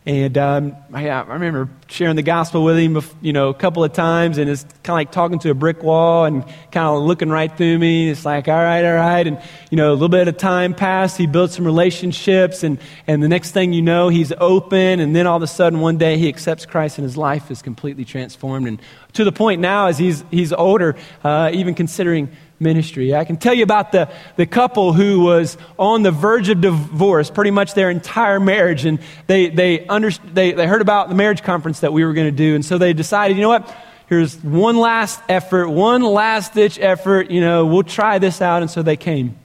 And 0.07 0.38
um, 0.38 0.77
I, 0.92 1.09
I, 1.09 1.23
remember 1.23 1.69
sharing 1.88 2.14
the 2.14 2.23
gospel 2.23 2.62
with 2.62 2.79
him, 2.79 2.97
you 3.21 3.33
know, 3.33 3.49
a 3.49 3.55
couple 3.55 3.83
of 3.83 3.92
times, 3.92 4.38
and 4.38 4.49
it's 4.49 4.62
kind 4.62 4.90
of 4.90 4.95
like 4.95 5.11
talking 5.11 5.40
to 5.40 5.51
a 5.51 5.55
brick 5.55 5.83
wall 5.83 6.27
and 6.27 6.45
kind 6.71 6.87
of 6.87 7.03
looking 7.03 7.29
right 7.29 7.55
through 7.55 7.77
me. 7.77 8.09
It's 8.09 8.25
like, 8.25 8.47
all 8.47 8.55
right, 8.55 8.85
all 8.85 8.95
right. 8.95 9.27
And, 9.27 9.42
you 9.69 9.77
know, 9.77 9.90
a 9.90 9.95
little 9.95 10.09
bit 10.09 10.29
of 10.29 10.37
time 10.37 10.75
passed. 10.75 11.16
He 11.16 11.27
built 11.27 11.51
some 11.51 11.64
relationships, 11.64 12.62
and, 12.62 12.79
and 13.09 13.21
the 13.21 13.27
next 13.27 13.51
thing 13.51 13.73
you 13.73 13.83
know, 13.83 14.09
he's 14.09 14.33
open. 14.38 15.01
And 15.01 15.14
then 15.14 15.27
all 15.27 15.38
of 15.38 15.42
a 15.42 15.49
sudden, 15.49 15.81
one 15.81 15.99
day, 15.99 16.19
he 16.19 16.29
accepts 16.29 16.66
Christ, 16.66 16.99
and 16.99 17.03
his 17.03 17.16
life 17.16 17.51
is 17.51 17.61
completely 17.61 18.05
transformed. 18.05 18.69
And 18.69 18.81
to 19.14 19.25
the 19.25 19.33
point 19.33 19.61
now, 19.61 19.87
as 19.87 19.99
he's, 19.99 20.23
he's 20.31 20.53
older, 20.53 20.95
uh, 21.25 21.51
even 21.53 21.75
considering 21.75 22.31
ministry. 22.59 23.14
I 23.14 23.25
can 23.25 23.37
tell 23.37 23.55
you 23.55 23.62
about 23.62 23.92
the, 23.92 24.11
the 24.37 24.47
couple 24.47 24.92
who 24.92 25.21
was 25.21 25.57
on 25.79 26.03
the 26.03 26.11
verge 26.11 26.49
of 26.49 26.61
divorce 26.61 27.31
pretty 27.31 27.51
much 27.51 27.75
their 27.75 27.90
entire 27.90 28.40
marriage. 28.40 28.85
And 28.85 28.99
they, 29.27 29.49
they, 29.49 29.87
under, 29.87 30.11
they, 30.11 30.53
they 30.53 30.66
heard 30.66 30.81
about 30.81 31.09
the 31.09 31.14
marriage 31.14 31.42
conference 31.42 31.81
that 31.81 31.92
we 31.92 32.05
were 32.05 32.12
going 32.12 32.29
to 32.29 32.37
do. 32.37 32.55
And 32.55 32.64
so 32.64 32.79
they 32.79 32.92
decided, 32.92 33.37
you 33.37 33.42
know 33.42 33.49
what? 33.49 33.75
Here's 34.09 34.37
one 34.42 34.77
last 34.77 35.21
effort, 35.29 35.69
one 35.69 36.03
last 36.03 36.55
ditch 36.55 36.79
effort. 36.81 37.31
You 37.31 37.40
know, 37.40 37.66
we'll 37.66 37.83
try 37.83 38.19
this 38.19 38.40
out. 38.40 38.62
And 38.62 38.71
so 38.71 38.83
they 38.83 38.97
came. 38.97 39.37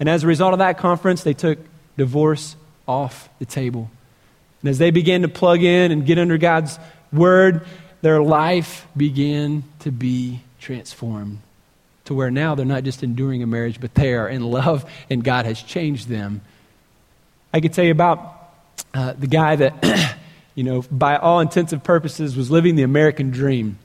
And 0.00 0.08
as 0.08 0.24
a 0.24 0.26
result 0.26 0.52
of 0.52 0.60
that 0.60 0.78
conference, 0.78 1.22
they 1.22 1.34
took 1.34 1.58
divorce 1.96 2.56
off 2.86 3.28
the 3.38 3.46
table. 3.46 3.90
And 4.62 4.70
as 4.70 4.78
they 4.78 4.90
began 4.90 5.22
to 5.22 5.28
plug 5.28 5.62
in 5.62 5.92
and 5.92 6.06
get 6.06 6.18
under 6.18 6.38
God's 6.38 6.78
word, 7.12 7.66
their 8.02 8.22
life 8.22 8.86
began 8.96 9.64
to 9.80 9.90
be 9.90 10.40
transformed 10.60 11.40
to 12.04 12.14
where 12.14 12.30
now 12.30 12.54
they're 12.54 12.66
not 12.66 12.84
just 12.84 13.02
enduring 13.02 13.42
a 13.42 13.46
marriage, 13.46 13.80
but 13.80 13.94
they 13.94 14.14
are 14.14 14.28
in 14.28 14.42
love 14.42 14.84
and 15.08 15.24
God 15.24 15.46
has 15.46 15.62
changed 15.62 16.08
them. 16.08 16.42
I 17.52 17.60
could 17.60 17.72
tell 17.72 17.84
you 17.84 17.92
about 17.92 18.52
uh, 18.92 19.14
the 19.18 19.26
guy 19.26 19.56
that, 19.56 20.16
you 20.54 20.64
know, 20.64 20.82
by 20.90 21.16
all 21.16 21.40
intensive 21.40 21.82
purposes 21.82 22.36
was 22.36 22.50
living 22.50 22.76
the 22.76 22.82
American 22.82 23.30
dream. 23.30 23.78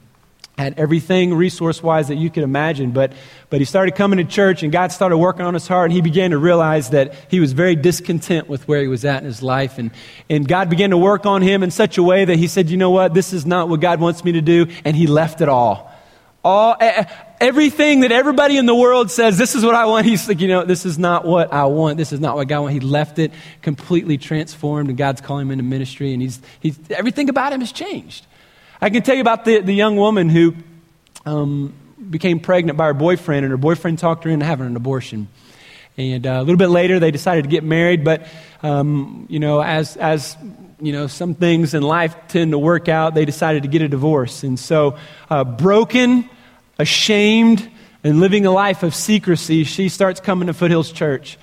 Had 0.58 0.78
everything 0.78 1.32
resource 1.32 1.82
wise 1.82 2.08
that 2.08 2.16
you 2.16 2.28
could 2.28 2.42
imagine, 2.42 2.90
but, 2.90 3.14
but 3.48 3.60
he 3.60 3.64
started 3.64 3.94
coming 3.94 4.18
to 4.18 4.24
church 4.24 4.62
and 4.62 4.70
God 4.70 4.92
started 4.92 5.16
working 5.16 5.46
on 5.46 5.54
his 5.54 5.66
heart 5.66 5.86
and 5.86 5.92
he 5.94 6.02
began 6.02 6.32
to 6.32 6.38
realize 6.38 6.90
that 6.90 7.14
he 7.30 7.40
was 7.40 7.52
very 7.52 7.74
discontent 7.74 8.46
with 8.46 8.68
where 8.68 8.82
he 8.82 8.88
was 8.88 9.06
at 9.06 9.22
in 9.22 9.24
his 9.24 9.42
life. 9.42 9.78
And, 9.78 9.90
and 10.28 10.46
God 10.46 10.68
began 10.68 10.90
to 10.90 10.98
work 10.98 11.24
on 11.24 11.40
him 11.40 11.62
in 11.62 11.70
such 11.70 11.96
a 11.96 12.02
way 12.02 12.26
that 12.26 12.36
he 12.36 12.46
said, 12.46 12.68
You 12.68 12.76
know 12.76 12.90
what? 12.90 13.14
This 13.14 13.32
is 13.32 13.46
not 13.46 13.70
what 13.70 13.80
God 13.80 14.00
wants 14.00 14.22
me 14.22 14.32
to 14.32 14.42
do. 14.42 14.66
And 14.84 14.94
he 14.94 15.06
left 15.06 15.40
it 15.40 15.48
all 15.48 15.89
all 16.42 16.76
everything 17.40 18.00
that 18.00 18.12
everybody 18.12 18.56
in 18.56 18.66
the 18.66 18.74
world 18.74 19.10
says 19.10 19.36
this 19.36 19.54
is 19.54 19.64
what 19.64 19.74
i 19.74 19.84
want. 19.84 20.06
He's 20.06 20.26
like 20.26 20.40
you 20.40 20.48
know 20.48 20.64
this 20.64 20.86
is 20.86 20.98
not 20.98 21.24
what 21.24 21.52
i 21.52 21.64
want. 21.66 21.98
This 21.98 22.12
is 22.12 22.20
not 22.20 22.36
what 22.36 22.48
god 22.48 22.62
wants. 22.62 22.74
He 22.74 22.80
left 22.80 23.18
it 23.18 23.32
completely 23.62 24.16
transformed 24.16 24.88
and 24.88 24.96
god's 24.96 25.20
calling 25.20 25.46
him 25.46 25.52
into 25.52 25.64
ministry 25.64 26.12
and 26.12 26.22
he's, 26.22 26.40
he's 26.60 26.78
everything 26.90 27.28
about 27.28 27.52
him 27.52 27.60
has 27.60 27.72
changed. 27.72 28.26
I 28.80 28.88
can 28.88 29.02
tell 29.02 29.14
you 29.14 29.20
about 29.20 29.44
the, 29.44 29.60
the 29.60 29.74
young 29.74 29.96
woman 29.96 30.30
who 30.30 30.54
um, 31.26 31.74
became 32.08 32.40
pregnant 32.40 32.78
by 32.78 32.86
her 32.86 32.94
boyfriend 32.94 33.44
and 33.44 33.50
her 33.50 33.58
boyfriend 33.58 33.98
talked 33.98 34.24
her 34.24 34.30
into 34.30 34.46
having 34.46 34.66
an 34.66 34.76
abortion. 34.76 35.28
And 35.98 36.26
uh, 36.26 36.30
a 36.30 36.40
little 36.40 36.56
bit 36.56 36.68
later 36.68 36.98
they 36.98 37.10
decided 37.10 37.44
to 37.44 37.50
get 37.50 37.64
married 37.64 38.04
but 38.04 38.26
um, 38.62 39.26
you 39.28 39.38
know 39.38 39.60
as 39.60 39.96
as 39.96 40.36
you 40.80 40.92
know, 40.92 41.06
some 41.06 41.34
things 41.34 41.74
in 41.74 41.82
life 41.82 42.16
tend 42.28 42.52
to 42.52 42.58
work 42.58 42.88
out. 42.88 43.14
They 43.14 43.24
decided 43.24 43.62
to 43.64 43.68
get 43.68 43.82
a 43.82 43.88
divorce. 43.88 44.42
And 44.42 44.58
so, 44.58 44.96
uh, 45.28 45.44
broken, 45.44 46.28
ashamed, 46.78 47.70
and 48.02 48.20
living 48.20 48.46
a 48.46 48.50
life 48.50 48.82
of 48.82 48.94
secrecy, 48.94 49.64
she 49.64 49.88
starts 49.88 50.20
coming 50.20 50.46
to 50.46 50.54
Foothills 50.54 50.90
Church. 50.90 51.38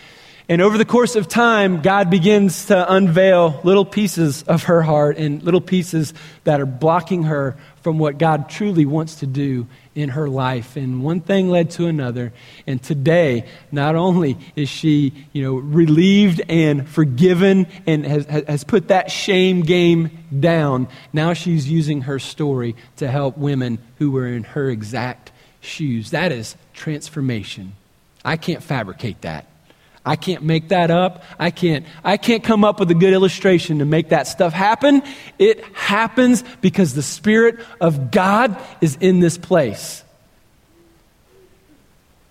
And 0.49 0.61
over 0.61 0.77
the 0.77 0.85
course 0.85 1.15
of 1.15 1.27
time, 1.27 1.81
God 1.81 2.09
begins 2.09 2.67
to 2.67 2.91
unveil 2.91 3.59
little 3.63 3.85
pieces 3.85 4.43
of 4.43 4.63
her 4.63 4.81
heart 4.81 5.17
and 5.17 5.43
little 5.43 5.61
pieces 5.61 6.13
that 6.45 6.61
are 6.61 6.65
blocking 6.65 7.23
her 7.23 7.57
from 7.81 7.99
what 7.99 8.17
God 8.17 8.49
truly 8.49 8.85
wants 8.85 9.15
to 9.15 9.27
do 9.27 9.67
in 9.97 10.09
her 10.09 10.29
life. 10.29 10.77
And 10.77 11.03
one 11.03 11.21
thing 11.21 11.49
led 11.49 11.71
to 11.71 11.87
another. 11.87 12.31
And 12.67 12.81
today, 12.81 13.45
not 13.71 13.95
only 13.95 14.37
is 14.55 14.69
she, 14.69 15.11
you 15.33 15.43
know, 15.43 15.55
relieved 15.55 16.39
and 16.47 16.87
forgiven 16.87 17.65
and 17.87 18.05
has, 18.05 18.25
has 18.25 18.63
put 18.63 18.89
that 18.89 19.09
shame 19.09 19.61
game 19.61 20.11
down, 20.39 20.87
now 21.11 21.33
she's 21.33 21.67
using 21.67 22.01
her 22.01 22.19
story 22.19 22.75
to 22.97 23.09
help 23.09 23.39
women 23.39 23.79
who 23.97 24.11
were 24.11 24.27
in 24.27 24.43
her 24.43 24.69
exact 24.69 25.31
shoes. 25.61 26.11
That 26.11 26.31
is 26.31 26.55
transformation. 26.73 27.73
I 28.23 28.37
can't 28.37 28.61
fabricate 28.61 29.21
that. 29.21 29.47
I 30.07 30.15
can't 30.15 30.43
make 30.43 30.69
that 30.69 30.89
up. 30.89 31.23
I 31.37 31.51
can't, 31.51 31.85
I 32.01 32.15
can't 32.15 32.41
come 32.41 32.63
up 32.63 32.79
with 32.79 32.89
a 32.89 32.95
good 32.95 33.11
illustration 33.11 33.79
to 33.79 33.85
make 33.85 34.09
that 34.09 34.25
stuff 34.25 34.53
happen. 34.53 35.03
It 35.37 35.61
happens 35.75 36.45
because 36.61 36.93
the 36.93 37.03
Spirit 37.03 37.59
of 37.81 38.09
God 38.09 38.57
is 38.79 38.95
in 39.01 39.19
this 39.19 39.37
place. 39.37 40.05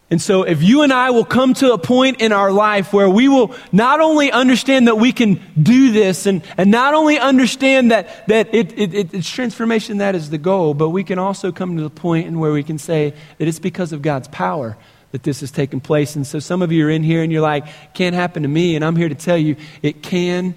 And 0.08 0.22
so, 0.22 0.44
if 0.44 0.62
you 0.62 0.82
and 0.82 0.92
I 0.92 1.10
will 1.10 1.24
come 1.24 1.52
to 1.54 1.72
a 1.72 1.78
point 1.78 2.22
in 2.22 2.32
our 2.32 2.50
life 2.50 2.92
where 2.92 3.10
we 3.10 3.28
will 3.28 3.54
not 3.72 4.00
only 4.00 4.32
understand 4.32 4.86
that 4.86 4.96
we 4.96 5.12
can 5.12 5.42
do 5.60 5.92
this 5.92 6.26
and, 6.26 6.42
and 6.56 6.70
not 6.70 6.94
only 6.94 7.18
understand 7.18 7.90
that, 7.90 8.26
that 8.28 8.54
it, 8.54 8.72
it, 8.78 8.94
it, 8.94 9.14
it's 9.14 9.28
transformation 9.28 9.98
that 9.98 10.14
is 10.14 10.30
the 10.30 10.38
goal, 10.38 10.72
but 10.72 10.90
we 10.90 11.04
can 11.04 11.18
also 11.18 11.52
come 11.52 11.76
to 11.76 11.82
the 11.82 11.90
point 11.90 12.26
in 12.26 12.38
where 12.38 12.52
we 12.52 12.62
can 12.62 12.78
say 12.78 13.12
that 13.38 13.48
it's 13.48 13.58
because 13.58 13.92
of 13.92 14.00
God's 14.00 14.28
power 14.28 14.78
that 15.12 15.22
this 15.22 15.40
has 15.40 15.50
taken 15.50 15.80
place. 15.80 16.16
And 16.16 16.26
so 16.26 16.38
some 16.38 16.62
of 16.62 16.72
you 16.72 16.86
are 16.86 16.90
in 16.90 17.02
here 17.02 17.22
and 17.22 17.32
you're 17.32 17.42
like, 17.42 17.66
can't 17.94 18.14
happen 18.14 18.42
to 18.42 18.48
me. 18.48 18.76
And 18.76 18.84
I'm 18.84 18.96
here 18.96 19.08
to 19.08 19.14
tell 19.14 19.36
you 19.36 19.56
it 19.82 20.02
can. 20.02 20.54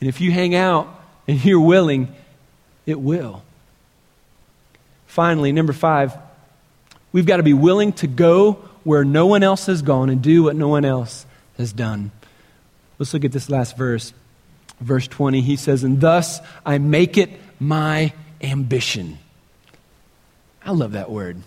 And 0.00 0.08
if 0.08 0.20
you 0.20 0.30
hang 0.30 0.54
out 0.54 0.88
and 1.26 1.44
you're 1.44 1.60
willing, 1.60 2.14
it 2.86 3.00
will. 3.00 3.42
Finally, 5.06 5.52
number 5.52 5.72
five, 5.72 6.16
we've 7.12 7.26
got 7.26 7.38
to 7.38 7.42
be 7.42 7.54
willing 7.54 7.92
to 7.94 8.06
go 8.06 8.52
where 8.84 9.04
no 9.04 9.26
one 9.26 9.42
else 9.42 9.66
has 9.66 9.82
gone 9.82 10.08
and 10.08 10.22
do 10.22 10.44
what 10.44 10.56
no 10.56 10.68
one 10.68 10.84
else 10.84 11.26
has 11.58 11.72
done. 11.72 12.10
Let's 12.98 13.12
look 13.12 13.24
at 13.24 13.32
this 13.32 13.50
last 13.50 13.76
verse. 13.76 14.12
Verse 14.80 15.08
20, 15.08 15.40
he 15.40 15.56
says, 15.56 15.84
And 15.84 16.00
thus 16.00 16.40
I 16.64 16.78
make 16.78 17.18
it 17.18 17.30
my 17.58 18.12
ambition. 18.40 19.18
I 20.64 20.72
love 20.72 20.92
that 20.92 21.10
word. 21.10 21.42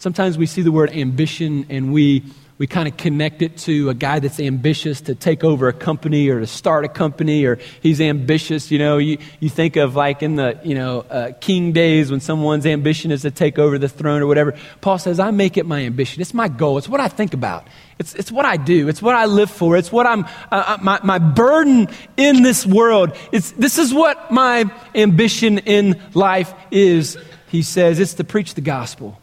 Sometimes 0.00 0.38
we 0.38 0.46
see 0.46 0.62
the 0.62 0.70
word 0.70 0.90
ambition 0.92 1.66
and 1.70 1.92
we, 1.92 2.22
we 2.56 2.68
kind 2.68 2.86
of 2.86 2.96
connect 2.96 3.42
it 3.42 3.56
to 3.58 3.88
a 3.90 3.94
guy 3.94 4.20
that's 4.20 4.38
ambitious 4.38 5.00
to 5.02 5.16
take 5.16 5.42
over 5.42 5.66
a 5.66 5.72
company 5.72 6.28
or 6.28 6.38
to 6.38 6.46
start 6.46 6.84
a 6.84 6.88
company 6.88 7.44
or 7.44 7.58
he's 7.80 8.00
ambitious. 8.00 8.70
You 8.70 8.78
know, 8.78 8.98
you, 8.98 9.18
you 9.40 9.48
think 9.48 9.74
of 9.74 9.96
like 9.96 10.22
in 10.22 10.36
the, 10.36 10.60
you 10.62 10.76
know, 10.76 11.00
uh, 11.00 11.32
king 11.40 11.72
days 11.72 12.12
when 12.12 12.20
someone's 12.20 12.64
ambition 12.64 13.10
is 13.10 13.22
to 13.22 13.32
take 13.32 13.58
over 13.58 13.76
the 13.76 13.88
throne 13.88 14.22
or 14.22 14.28
whatever. 14.28 14.54
Paul 14.80 14.98
says, 14.98 15.18
I 15.18 15.32
make 15.32 15.56
it 15.56 15.66
my 15.66 15.80
ambition. 15.80 16.22
It's 16.22 16.32
my 16.32 16.46
goal. 16.46 16.78
It's 16.78 16.88
what 16.88 17.00
I 17.00 17.08
think 17.08 17.34
about. 17.34 17.66
It's, 17.98 18.14
it's 18.14 18.30
what 18.30 18.44
I 18.44 18.56
do. 18.56 18.88
It's 18.88 19.02
what 19.02 19.16
I 19.16 19.24
live 19.24 19.50
for. 19.50 19.76
It's 19.76 19.90
what 19.90 20.06
I'm, 20.06 20.26
uh, 20.26 20.28
uh 20.52 20.78
my, 20.80 21.00
my 21.02 21.18
burden 21.18 21.88
in 22.16 22.44
this 22.44 22.64
world. 22.64 23.16
It's, 23.32 23.50
this 23.50 23.78
is 23.78 23.92
what 23.92 24.30
my 24.30 24.70
ambition 24.94 25.58
in 25.58 26.00
life 26.14 26.54
is. 26.70 27.18
He 27.48 27.62
says, 27.62 27.98
it's 27.98 28.14
to 28.14 28.22
preach 28.22 28.54
the 28.54 28.60
gospel 28.60 29.20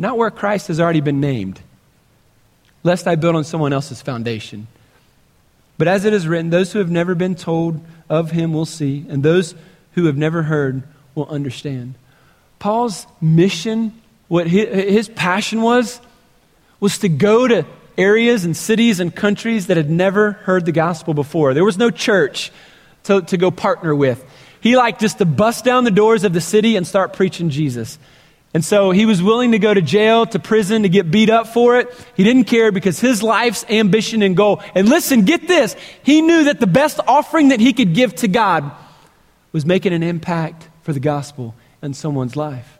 not 0.00 0.16
where 0.16 0.30
Christ 0.30 0.68
has 0.68 0.80
already 0.80 1.02
been 1.02 1.20
named, 1.20 1.60
lest 2.82 3.06
I 3.06 3.16
build 3.16 3.36
on 3.36 3.44
someone 3.44 3.74
else's 3.74 4.00
foundation. 4.00 4.66
But 5.76 5.88
as 5.88 6.06
it 6.06 6.14
is 6.14 6.26
written, 6.26 6.48
those 6.48 6.72
who 6.72 6.78
have 6.78 6.90
never 6.90 7.14
been 7.14 7.34
told 7.34 7.84
of 8.08 8.30
him 8.30 8.54
will 8.54 8.64
see, 8.64 9.04
and 9.10 9.22
those 9.22 9.54
who 9.92 10.06
have 10.06 10.16
never 10.16 10.42
heard 10.42 10.82
will 11.14 11.28
understand. 11.28 11.96
Paul's 12.58 13.06
mission, 13.20 13.92
what 14.28 14.46
his 14.46 15.08
passion 15.10 15.60
was, 15.60 16.00
was 16.80 16.96
to 16.98 17.10
go 17.10 17.46
to 17.46 17.66
areas 17.98 18.46
and 18.46 18.56
cities 18.56 19.00
and 19.00 19.14
countries 19.14 19.66
that 19.66 19.76
had 19.76 19.90
never 19.90 20.32
heard 20.32 20.64
the 20.64 20.72
gospel 20.72 21.12
before. 21.12 21.52
There 21.52 21.64
was 21.64 21.76
no 21.76 21.90
church 21.90 22.50
to, 23.04 23.20
to 23.20 23.36
go 23.36 23.50
partner 23.50 23.94
with. 23.94 24.24
He 24.62 24.76
liked 24.76 25.02
just 25.02 25.18
to 25.18 25.26
bust 25.26 25.62
down 25.62 25.84
the 25.84 25.90
doors 25.90 26.24
of 26.24 26.32
the 26.32 26.40
city 26.40 26.76
and 26.76 26.86
start 26.86 27.12
preaching 27.12 27.50
Jesus. 27.50 27.98
And 28.52 28.64
so 28.64 28.90
he 28.90 29.06
was 29.06 29.22
willing 29.22 29.52
to 29.52 29.60
go 29.60 29.72
to 29.72 29.80
jail, 29.80 30.26
to 30.26 30.38
prison, 30.40 30.82
to 30.82 30.88
get 30.88 31.10
beat 31.10 31.30
up 31.30 31.46
for 31.46 31.78
it. 31.78 31.88
He 32.16 32.24
didn't 32.24 32.44
care 32.44 32.72
because 32.72 32.98
his 32.98 33.22
life's 33.22 33.64
ambition 33.68 34.22
and 34.22 34.36
goal. 34.36 34.60
And 34.74 34.88
listen, 34.88 35.24
get 35.24 35.46
this. 35.46 35.76
He 36.02 36.20
knew 36.20 36.44
that 36.44 36.58
the 36.58 36.66
best 36.66 36.98
offering 37.06 37.48
that 37.48 37.60
he 37.60 37.72
could 37.72 37.94
give 37.94 38.14
to 38.16 38.28
God 38.28 38.70
was 39.52 39.64
making 39.64 39.92
an 39.92 40.02
impact 40.02 40.68
for 40.82 40.92
the 40.92 41.00
gospel 41.00 41.54
in 41.80 41.94
someone's 41.94 42.34
life. 42.34 42.78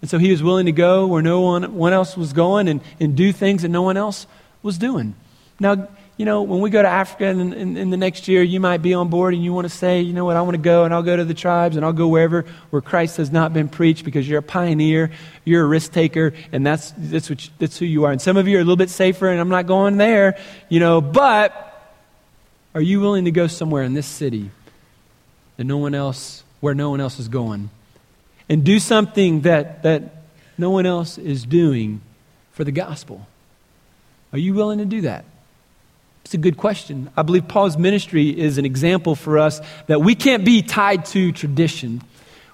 And 0.00 0.10
so 0.10 0.18
he 0.18 0.32
was 0.32 0.42
willing 0.42 0.66
to 0.66 0.72
go 0.72 1.06
where 1.06 1.22
no 1.22 1.40
one, 1.40 1.76
one 1.76 1.92
else 1.92 2.16
was 2.16 2.32
going 2.32 2.66
and, 2.66 2.80
and 2.98 3.16
do 3.16 3.32
things 3.32 3.62
that 3.62 3.68
no 3.68 3.82
one 3.82 3.96
else 3.96 4.26
was 4.60 4.76
doing. 4.76 5.14
Now, 5.60 5.88
you 6.18 6.26
know, 6.26 6.42
when 6.42 6.60
we 6.60 6.68
go 6.68 6.82
to 6.82 6.88
Africa 6.88 7.26
in, 7.26 7.52
in, 7.52 7.76
in, 7.76 7.90
the 7.90 7.96
next 7.96 8.28
year, 8.28 8.42
you 8.42 8.60
might 8.60 8.82
be 8.82 8.92
on 8.92 9.08
board 9.08 9.32
and 9.32 9.42
you 9.42 9.52
want 9.52 9.64
to 9.64 9.74
say, 9.74 10.02
you 10.02 10.12
know 10.12 10.26
what, 10.26 10.36
I 10.36 10.42
want 10.42 10.56
to 10.56 10.62
go 10.62 10.84
and 10.84 10.92
I'll 10.92 11.02
go 11.02 11.16
to 11.16 11.24
the 11.24 11.34
tribes 11.34 11.76
and 11.76 11.84
I'll 11.84 11.94
go 11.94 12.08
wherever 12.08 12.44
where 12.70 12.82
Christ 12.82 13.16
has 13.16 13.32
not 13.32 13.54
been 13.54 13.68
preached 13.68 14.04
because 14.04 14.28
you're 14.28 14.40
a 14.40 14.42
pioneer, 14.42 15.10
you're 15.44 15.64
a 15.64 15.66
risk 15.66 15.92
taker, 15.92 16.34
and 16.52 16.66
that's, 16.66 16.92
that's, 16.98 17.30
what 17.30 17.44
you, 17.44 17.50
that's 17.58 17.78
who 17.78 17.86
you 17.86 18.04
are. 18.04 18.12
And 18.12 18.20
some 18.20 18.36
of 18.36 18.46
you 18.46 18.58
are 18.58 18.60
a 18.60 18.64
little 18.64 18.76
bit 18.76 18.90
safer 18.90 19.28
and 19.30 19.40
I'm 19.40 19.48
not 19.48 19.66
going 19.66 19.96
there, 19.96 20.38
you 20.68 20.80
know, 20.80 21.00
but 21.00 21.96
are 22.74 22.82
you 22.82 23.00
willing 23.00 23.24
to 23.24 23.30
go 23.30 23.46
somewhere 23.46 23.82
in 23.82 23.94
this 23.94 24.06
city 24.06 24.50
that 25.56 25.64
no 25.64 25.78
one 25.78 25.94
else, 25.94 26.44
where 26.60 26.74
no 26.74 26.90
one 26.90 27.00
else 27.00 27.18
is 27.18 27.28
going? 27.28 27.70
And 28.50 28.64
do 28.64 28.78
something 28.78 29.42
that, 29.42 29.82
that 29.84 30.24
no 30.58 30.70
one 30.70 30.84
else 30.84 31.16
is 31.16 31.44
doing 31.44 32.02
for 32.52 32.64
the 32.64 32.72
gospel? 32.72 33.26
Are 34.32 34.38
you 34.38 34.52
willing 34.52 34.78
to 34.78 34.84
do 34.84 35.00
that? 35.02 35.24
It's 36.32 36.38
a 36.38 36.40
good 36.40 36.56
question. 36.56 37.10
I 37.14 37.20
believe 37.20 37.46
Paul's 37.46 37.76
ministry 37.76 38.30
is 38.30 38.56
an 38.56 38.64
example 38.64 39.14
for 39.14 39.36
us 39.38 39.60
that 39.86 40.00
we 40.00 40.14
can't 40.14 40.46
be 40.46 40.62
tied 40.62 41.04
to 41.12 41.30
tradition. 41.30 42.00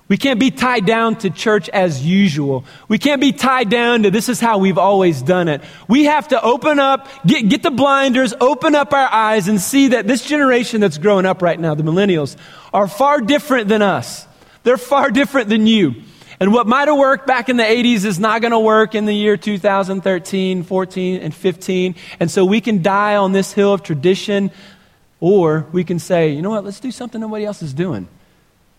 We 0.09 0.17
can't 0.17 0.41
be 0.41 0.51
tied 0.51 0.85
down 0.85 1.15
to 1.19 1.31
church 1.31 1.69
as 1.69 2.05
usual. 2.05 2.65
We 2.89 2.99
can't 2.99 3.21
be 3.21 3.31
tied 3.31 3.71
down 3.71 4.03
to 4.03 4.11
this 4.11 4.29
is 4.29 4.41
how 4.41 4.59
we've 4.59 4.79
always 4.79 5.23
done 5.23 5.47
it. 5.47 5.61
We 5.87 6.07
have 6.07 6.27
to 6.29 6.43
open 6.43 6.81
up, 6.81 7.07
get, 7.25 7.49
get 7.49 7.63
the 7.63 7.71
blinders, 7.71 8.35
open 8.41 8.75
up 8.75 8.93
our 8.93 9.09
eyes, 9.13 9.47
and 9.47 9.61
see 9.61 9.87
that 9.91 10.09
this 10.09 10.25
generation 10.25 10.81
that's 10.81 10.99
growing 10.99 11.25
up 11.25 11.41
right 11.41 11.61
now, 11.61 11.77
the 11.77 11.85
millennials, 11.85 12.37
are 12.75 12.89
far 12.89 13.21
different 13.21 13.69
than 13.69 13.81
us. 13.81 14.27
They're 14.65 14.77
far 14.77 15.13
different 15.13 15.51
than 15.51 15.69
you. 15.69 16.03
And 16.41 16.53
what 16.53 16.67
might 16.67 16.87
have 16.87 16.97
worked 16.97 17.27
back 17.27 17.49
in 17.49 17.57
the 17.57 17.65
80s 17.65 18.05
is 18.05 18.21
not 18.21 18.41
going 18.41 18.53
to 18.53 18.59
work 18.59 18.95
in 18.95 19.07
the 19.07 19.13
year 19.13 19.37
2013, 19.37 20.63
14, 20.63 21.21
and 21.21 21.35
15. 21.35 21.95
And 22.21 22.31
so 22.31 22.45
we 22.45 22.61
can 22.61 22.81
die 22.81 23.17
on 23.17 23.33
this 23.33 23.53
hill 23.53 23.73
of 23.73 23.83
tradition, 23.83 24.53
or 25.19 25.67
we 25.73 25.83
can 25.83 25.99
say, 25.99 26.31
you 26.31 26.43
know 26.43 26.51
what, 26.51 26.65
let's 26.65 26.81
do 26.81 26.93
something 26.93 27.21
nobody 27.21 27.45
else 27.45 27.63
is 27.63 27.75
doing. 27.75 28.07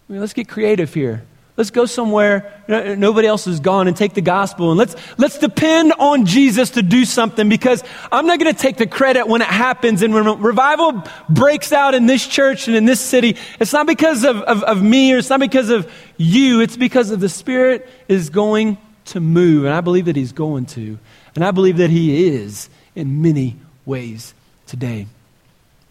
I 0.08 0.12
mean, 0.12 0.22
let's 0.22 0.34
get 0.34 0.48
creative 0.48 0.94
here. 0.94 1.26
Let's 1.60 1.72
go 1.72 1.86
somewhere 1.86 2.54
nobody 2.70 3.28
else 3.28 3.44
has 3.44 3.60
gone 3.60 3.90
and 3.90 3.98
take 3.98 4.14
the 4.14 4.22
gospel 4.22 4.72
and 4.72 4.78
let's, 4.78 4.96
let's 5.18 5.38
depend 5.40 5.92
on 6.00 6.26
Jesus 6.26 6.70
to 6.70 6.82
do 6.82 7.04
something 7.04 7.50
because 7.50 7.84
I'm 8.14 8.28
not 8.28 8.40
going 8.40 8.56
to 8.56 8.58
take 8.58 8.78
the 8.78 8.88
credit 8.88 9.28
when 9.28 9.42
it 9.42 9.50
happens 9.50 10.02
and 10.02 10.14
when 10.14 10.40
revival 10.40 11.04
breaks 11.28 11.74
out 11.74 11.96
in 11.96 12.06
this 12.06 12.26
church 12.26 12.70
and 12.70 12.78
in 12.78 12.86
this 12.86 13.02
city. 13.02 13.36
It's 13.60 13.74
not 13.74 13.88
because 13.88 14.24
of, 14.24 14.38
of, 14.38 14.64
of 14.64 14.82
me 14.82 15.14
or 15.14 15.18
it's 15.18 15.30
not 15.30 15.42
because 15.42 15.70
of 15.70 15.92
you. 16.16 16.62
It's 16.62 16.78
because 16.78 17.12
of 17.12 17.20
the 17.20 17.28
Spirit 17.28 17.90
is 18.08 18.30
going 18.30 18.78
to 19.08 19.20
move. 19.20 19.66
And 19.66 19.74
I 19.74 19.82
believe 19.82 20.06
that 20.06 20.16
He's 20.16 20.32
going 20.32 20.66
to. 20.68 20.98
And 21.36 21.44
I 21.44 21.52
believe 21.52 21.76
that 21.76 21.90
He 21.90 22.28
is 22.28 22.70
in 22.96 23.22
many 23.22 23.58
ways 23.86 24.34
today. 24.66 25.08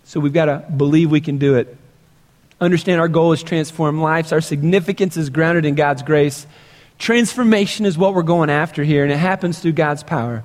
So 0.05 0.19
we've 0.19 0.33
got 0.33 0.47
to 0.47 0.65
believe 0.75 1.11
we 1.11 1.21
can 1.21 1.37
do 1.37 1.57
it. 1.57 1.77
Understand 2.61 3.01
our 3.01 3.09
goal 3.09 3.33
is 3.33 3.43
transform 3.43 4.01
lives. 4.01 4.33
Our 4.33 4.41
significance 4.41 5.17
is 5.17 5.31
grounded 5.31 5.65
in 5.65 5.75
God's 5.75 6.03
grace. 6.03 6.47
Transformation 6.99 7.87
is 7.87 7.97
what 7.97 8.15
we're 8.15 8.23
going 8.23 8.51
after 8.51 8.83
here, 8.83 9.05
and 9.05 9.13
it 9.13 9.17
happens 9.17 9.61
through 9.61 9.73
God's 9.73 10.03
power. 10.03 10.43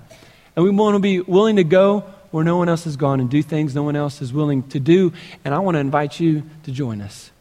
And 0.55 0.64
we 0.64 0.70
want 0.70 0.95
to 0.95 0.99
be 0.99 1.20
willing 1.20 1.55
to 1.55 1.64
go 1.64 2.01
where 2.30 2.43
no 2.43 2.57
one 2.57 2.70
else 2.70 2.84
has 2.84 2.97
gone 2.97 3.20
and 3.20 3.30
do 3.30 3.41
things 3.41 3.74
no 3.74 3.84
one 3.84 3.95
else 3.95 4.22
is 4.22 4.32
willing 4.32 4.64
to 4.70 4.80
do. 4.80 5.14
And 5.43 5.53
I 5.53 5.59
want 5.59 5.76
to 5.76 5.80
invite 5.80 6.20
you 6.20 6.43
to 6.64 6.72
join 6.72 7.01
us. 7.01 7.32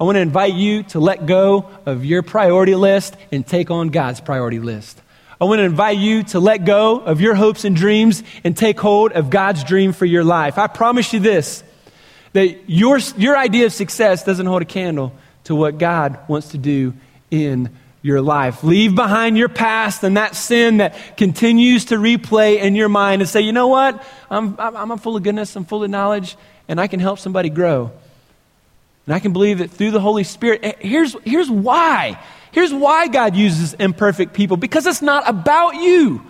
I 0.00 0.04
want 0.04 0.16
to 0.16 0.20
invite 0.20 0.54
you 0.54 0.82
to 0.84 1.00
let 1.00 1.26
go 1.26 1.68
of 1.84 2.04
your 2.04 2.22
priority 2.22 2.74
list 2.74 3.16
and 3.32 3.46
take 3.46 3.70
on 3.70 3.88
God's 3.88 4.20
priority 4.20 4.60
list. 4.60 5.00
I 5.40 5.44
want 5.44 5.60
to 5.60 5.64
invite 5.64 5.98
you 5.98 6.22
to 6.24 6.40
let 6.40 6.64
go 6.64 7.00
of 7.00 7.20
your 7.20 7.34
hopes 7.34 7.64
and 7.64 7.74
dreams 7.74 8.22
and 8.44 8.56
take 8.56 8.78
hold 8.78 9.12
of 9.12 9.30
God's 9.30 9.64
dream 9.64 9.92
for 9.92 10.04
your 10.04 10.24
life. 10.24 10.58
I 10.58 10.66
promise 10.66 11.12
you 11.12 11.20
this 11.20 11.62
that 12.32 12.68
your, 12.68 12.98
your 13.16 13.36
idea 13.36 13.66
of 13.66 13.72
success 13.72 14.24
doesn't 14.24 14.46
hold 14.46 14.62
a 14.62 14.66
candle 14.66 15.12
to 15.44 15.54
what 15.54 15.78
God 15.78 16.18
wants 16.28 16.48
to 16.48 16.58
do 16.58 16.94
in 17.30 17.70
your 18.02 18.20
life. 18.20 18.62
Leave 18.62 18.94
behind 18.94 19.36
your 19.36 19.48
past 19.48 20.04
and 20.04 20.16
that 20.16 20.36
sin 20.36 20.78
that 20.78 21.16
continues 21.16 21.86
to 21.86 21.96
replay 21.96 22.58
in 22.58 22.74
your 22.74 22.88
mind 22.88 23.22
and 23.22 23.28
say, 23.28 23.40
you 23.40 23.52
know 23.52 23.68
what? 23.68 24.04
I'm, 24.30 24.56
I'm, 24.58 24.98
full 24.98 25.16
of 25.16 25.22
goodness, 25.22 25.54
I'm 25.56 25.64
full 25.64 25.82
of 25.84 25.90
knowledge, 25.90 26.36
and 26.68 26.80
I 26.80 26.86
can 26.86 27.00
help 27.00 27.18
somebody 27.18 27.50
grow. 27.50 27.90
And 29.06 29.14
I 29.14 29.20
can 29.20 29.32
believe 29.32 29.58
that 29.58 29.70
through 29.70 29.90
the 29.90 30.00
Holy 30.00 30.24
Spirit. 30.24 30.60
Eh, 30.62 30.72
here's, 30.80 31.16
here's 31.24 31.50
why. 31.50 32.22
Here's 32.52 32.72
why 32.72 33.08
God 33.08 33.34
uses 33.36 33.74
imperfect 33.74 34.34
people 34.34 34.56
because 34.56 34.86
it's 34.86 35.02
not 35.02 35.28
about 35.28 35.76
you. 35.76 36.22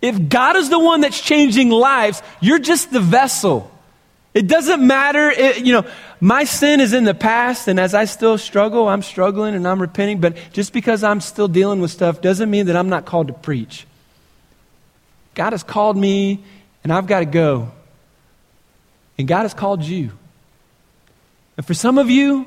If 0.00 0.28
God 0.28 0.56
is 0.56 0.68
the 0.68 0.78
one 0.78 1.02
that's 1.02 1.20
changing 1.20 1.70
lives, 1.70 2.22
you're 2.40 2.58
just 2.58 2.90
the 2.90 3.00
vessel. 3.00 3.70
It 4.34 4.46
doesn't 4.46 4.86
matter, 4.86 5.30
it, 5.30 5.64
you 5.64 5.74
know, 5.74 5.86
my 6.20 6.44
sin 6.44 6.80
is 6.80 6.94
in 6.94 7.04
the 7.04 7.14
past, 7.14 7.68
and 7.68 7.78
as 7.78 7.94
I 7.94 8.06
still 8.06 8.38
struggle, 8.38 8.88
I'm 8.88 9.02
struggling 9.02 9.54
and 9.54 9.68
I'm 9.68 9.80
repenting, 9.80 10.20
but 10.20 10.36
just 10.52 10.72
because 10.72 11.04
I'm 11.04 11.20
still 11.20 11.48
dealing 11.48 11.80
with 11.80 11.90
stuff 11.90 12.22
doesn't 12.22 12.50
mean 12.50 12.66
that 12.66 12.76
I'm 12.76 12.88
not 12.88 13.04
called 13.04 13.26
to 13.26 13.34
preach. 13.34 13.86
God 15.34 15.52
has 15.52 15.62
called 15.62 15.96
me, 15.96 16.42
and 16.82 16.92
I've 16.92 17.06
got 17.06 17.20
to 17.20 17.26
go. 17.26 17.72
And 19.18 19.28
God 19.28 19.42
has 19.42 19.52
called 19.52 19.82
you. 19.82 20.12
And 21.56 21.66
for 21.66 21.74
some 21.74 21.98
of 21.98 22.08
you, 22.08 22.46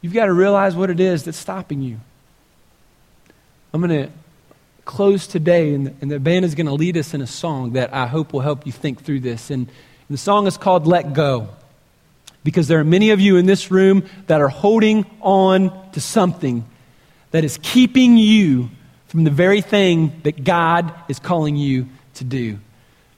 you've 0.00 0.14
got 0.14 0.26
to 0.26 0.32
realize 0.32 0.74
what 0.74 0.88
it 0.88 1.00
is 1.00 1.24
that's 1.24 1.36
stopping 1.36 1.82
you. 1.82 2.00
I'm 3.72 3.80
going 3.80 4.06
to 4.06 4.12
close 4.84 5.26
today, 5.26 5.74
and 5.74 5.86
the, 5.88 5.94
and 6.00 6.10
the 6.10 6.20
band 6.20 6.44
is 6.44 6.54
going 6.54 6.66
to 6.66 6.72
lead 6.72 6.96
us 6.96 7.12
in 7.12 7.20
a 7.20 7.26
song 7.26 7.72
that 7.72 7.92
I 7.92 8.06
hope 8.06 8.32
will 8.32 8.40
help 8.40 8.66
you 8.66 8.72
think 8.72 9.02
through 9.02 9.20
this. 9.20 9.50
And 9.50 9.68
the 10.14 10.18
song 10.18 10.46
is 10.46 10.56
called 10.56 10.86
Let 10.86 11.12
Go 11.12 11.48
because 12.44 12.68
there 12.68 12.78
are 12.78 12.84
many 12.84 13.10
of 13.10 13.20
you 13.20 13.36
in 13.36 13.46
this 13.46 13.72
room 13.72 14.04
that 14.28 14.40
are 14.40 14.48
holding 14.48 15.04
on 15.20 15.90
to 15.90 16.00
something 16.00 16.64
that 17.32 17.42
is 17.42 17.58
keeping 17.62 18.16
you 18.16 18.70
from 19.08 19.24
the 19.24 19.30
very 19.32 19.60
thing 19.60 20.12
that 20.22 20.44
God 20.44 20.94
is 21.08 21.18
calling 21.18 21.56
you 21.56 21.88
to 22.14 22.22
do. 22.22 22.60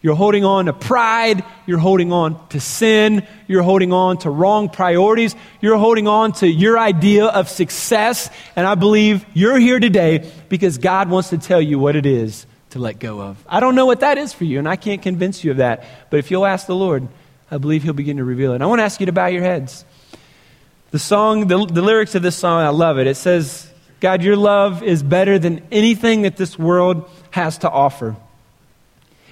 You're 0.01 0.15
holding 0.15 0.47
on 0.47 0.65
to 0.65 0.73
pride. 0.73 1.45
You're 1.67 1.77
holding 1.77 2.13
on 2.13 2.49
to 2.49 2.61
sin. 2.61 3.27
You're 3.47 3.63
holding 3.63 3.93
on 3.93 4.17
to 4.21 4.31
wrong 4.31 4.71
priorities. 4.71 5.37
You're 5.61 5.77
holding 5.77 6.09
on 6.09 6.33
to 6.41 6.49
your 6.49 6.79
idea 6.79 7.27
of 7.27 7.51
success. 7.51 8.31
And 8.57 8.67
I 8.67 8.75
believe 8.75 9.27
you're 9.35 9.59
here 9.59 9.81
today 9.81 10.33
because 10.49 10.79
God 10.79 11.11
wants 11.11 11.29
to 11.29 11.37
tell 11.37 11.61
you 11.61 11.79
what 11.79 11.95
it 11.95 12.07
is 12.07 12.47
to 12.71 12.79
let 12.79 12.99
go 12.99 13.21
of. 13.21 13.43
I 13.49 13.61
don't 13.61 13.75
know 13.75 13.87
what 13.87 14.01
that 14.01 14.19
is 14.19 14.33
for 14.33 14.45
you, 14.45 14.59
and 14.59 14.69
I 14.69 14.77
can't 14.77 15.03
convince 15.03 15.45
you 15.45 15.53
of 15.53 15.57
that. 15.59 15.85
But 16.11 16.19
if 16.19 16.31
you'll 16.31 16.47
ask 16.47 16.67
the 16.67 16.75
Lord, 16.75 17.07
I 17.51 17.59
believe 17.59 17.83
He'll 17.83 17.93
begin 17.93 18.17
to 18.17 18.25
reveal 18.25 18.53
it. 18.53 18.63
I 18.63 18.67
want 18.67 18.81
to 18.81 18.85
ask 18.85 19.01
you 19.01 19.07
to 19.07 19.13
bow 19.13 19.27
your 19.27 19.43
heads. 19.43 19.85
The 20.91 20.99
song, 20.99 21.47
the, 21.47 21.67
the 21.67 21.83
lyrics 21.83 22.15
of 22.15 22.23
this 22.23 22.37
song, 22.37 22.63
I 22.63 22.69
love 22.69 22.99
it. 22.99 23.07
It 23.07 23.17
says, 23.17 23.71
God, 24.01 24.23
your 24.23 24.37
love 24.37 24.83
is 24.83 25.03
better 25.03 25.39
than 25.39 25.63
anything 25.71 26.23
that 26.23 26.37
this 26.37 26.59
world 26.59 27.09
has 27.31 27.59
to 27.59 27.71
offer. 27.71 28.17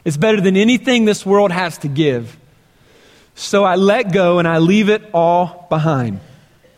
It's 0.05 0.16
better 0.16 0.41
than 0.41 0.57
anything 0.57 1.05
this 1.05 1.24
world 1.24 1.53
has 1.53 1.78
to 1.78 1.89
give. 1.89 2.37
So 3.35 3.64
I 3.64 3.76
let 3.76 4.12
go 4.12 4.39
and 4.39 4.47
I 4.47 4.59
leave 4.59 4.89
it 4.89 5.03
all 5.12 5.66
behind. 5.68 6.20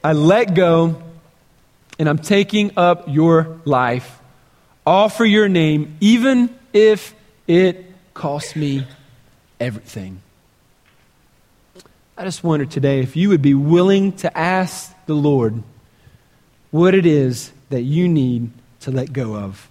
I 0.02 0.12
let 0.12 0.54
go 0.54 1.02
and 1.98 2.09
I'm 2.09 2.18
taking 2.18 2.72
up 2.76 3.04
your 3.09 3.61
life 3.64 4.20
all 4.87 5.09
for 5.09 5.24
your 5.24 5.49
name, 5.49 5.97
even 6.01 6.57
if 6.72 7.14
it 7.49 7.84
costs 8.14 8.55
me 8.55 8.87
everything. 9.59 10.20
I 12.16 12.24
just 12.24 12.45
wonder 12.45 12.64
today 12.64 13.01
if 13.01 13.16
you 13.16 13.28
would 13.30 13.43
be 13.43 13.55
willing 13.55 14.12
to 14.18 14.39
ask 14.39 14.95
the 15.07 15.14
Lord 15.14 15.62
what 16.70 16.95
it 16.95 17.05
is 17.05 17.53
that 17.68 17.82
you 17.82 18.09
need 18.09 18.51
to 18.80 18.91
let 18.91 19.12
go 19.12 19.37
of. 19.37 19.68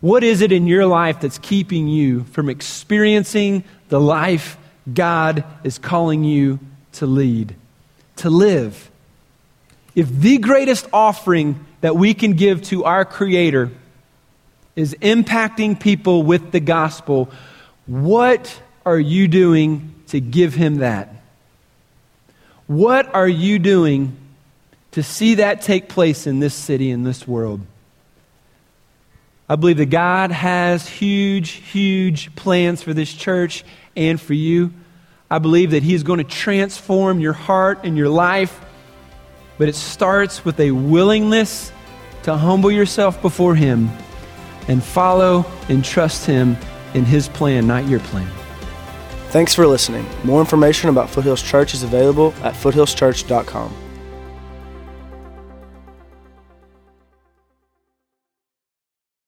What 0.00 0.24
is 0.24 0.40
it 0.40 0.50
in 0.50 0.66
your 0.66 0.86
life 0.86 1.20
that's 1.20 1.38
keeping 1.38 1.88
you 1.88 2.24
from 2.24 2.48
experiencing 2.48 3.64
the 3.88 4.00
life 4.00 4.56
God 4.92 5.44
is 5.62 5.78
calling 5.78 6.24
you 6.24 6.58
to 6.92 7.06
lead, 7.06 7.54
to 8.16 8.30
live? 8.30 8.90
If 9.94 10.08
the 10.10 10.38
greatest 10.38 10.86
offering 10.92 11.64
that 11.80 11.96
we 11.96 12.14
can 12.14 12.32
give 12.32 12.62
to 12.64 12.84
our 12.84 13.04
Creator 13.04 13.70
is 14.76 14.94
impacting 15.00 15.80
people 15.80 16.22
with 16.22 16.52
the 16.52 16.60
gospel, 16.60 17.30
what 17.86 18.60
are 18.84 19.00
you 19.00 19.26
doing 19.26 19.94
to 20.08 20.20
give 20.20 20.54
him 20.54 20.76
that? 20.76 21.08
What 22.66 23.12
are 23.14 23.28
you 23.28 23.58
doing 23.58 24.16
to 24.92 25.02
see 25.02 25.36
that 25.36 25.62
take 25.62 25.88
place 25.88 26.26
in 26.26 26.40
this 26.40 26.54
city, 26.54 26.90
in 26.90 27.04
this 27.04 27.26
world? 27.26 27.62
I 29.48 29.56
believe 29.56 29.78
that 29.78 29.86
God 29.86 30.30
has 30.30 30.88
huge, 30.88 31.50
huge 31.50 32.34
plans 32.34 32.82
for 32.82 32.92
this 32.92 33.12
church 33.12 33.64
and 33.96 34.20
for 34.20 34.34
you. 34.34 34.72
I 35.30 35.38
believe 35.38 35.70
that 35.70 35.82
He 35.82 35.94
is 35.94 36.02
going 36.02 36.18
to 36.18 36.24
transform 36.24 37.20
your 37.20 37.32
heart 37.32 37.80
and 37.84 37.96
your 37.96 38.08
life, 38.08 38.60
but 39.56 39.68
it 39.68 39.74
starts 39.74 40.44
with 40.44 40.58
a 40.60 40.72
willingness 40.72 41.72
to 42.24 42.36
humble 42.36 42.70
yourself 42.70 43.22
before 43.22 43.54
Him 43.54 43.90
and 44.68 44.82
follow 44.82 45.44
and 45.68 45.84
trust 45.84 46.26
Him 46.26 46.56
in 46.94 47.04
His 47.04 47.28
plan, 47.28 47.66
not 47.66 47.86
your 47.86 48.00
plan. 48.00 48.30
Thanks 49.28 49.54
for 49.54 49.66
listening. 49.66 50.06
More 50.24 50.40
information 50.40 50.88
about 50.88 51.10
Foothills 51.10 51.42
Church 51.42 51.74
is 51.74 51.82
available 51.82 52.32
at 52.42 52.54
foothillschurch.com. 52.54 53.85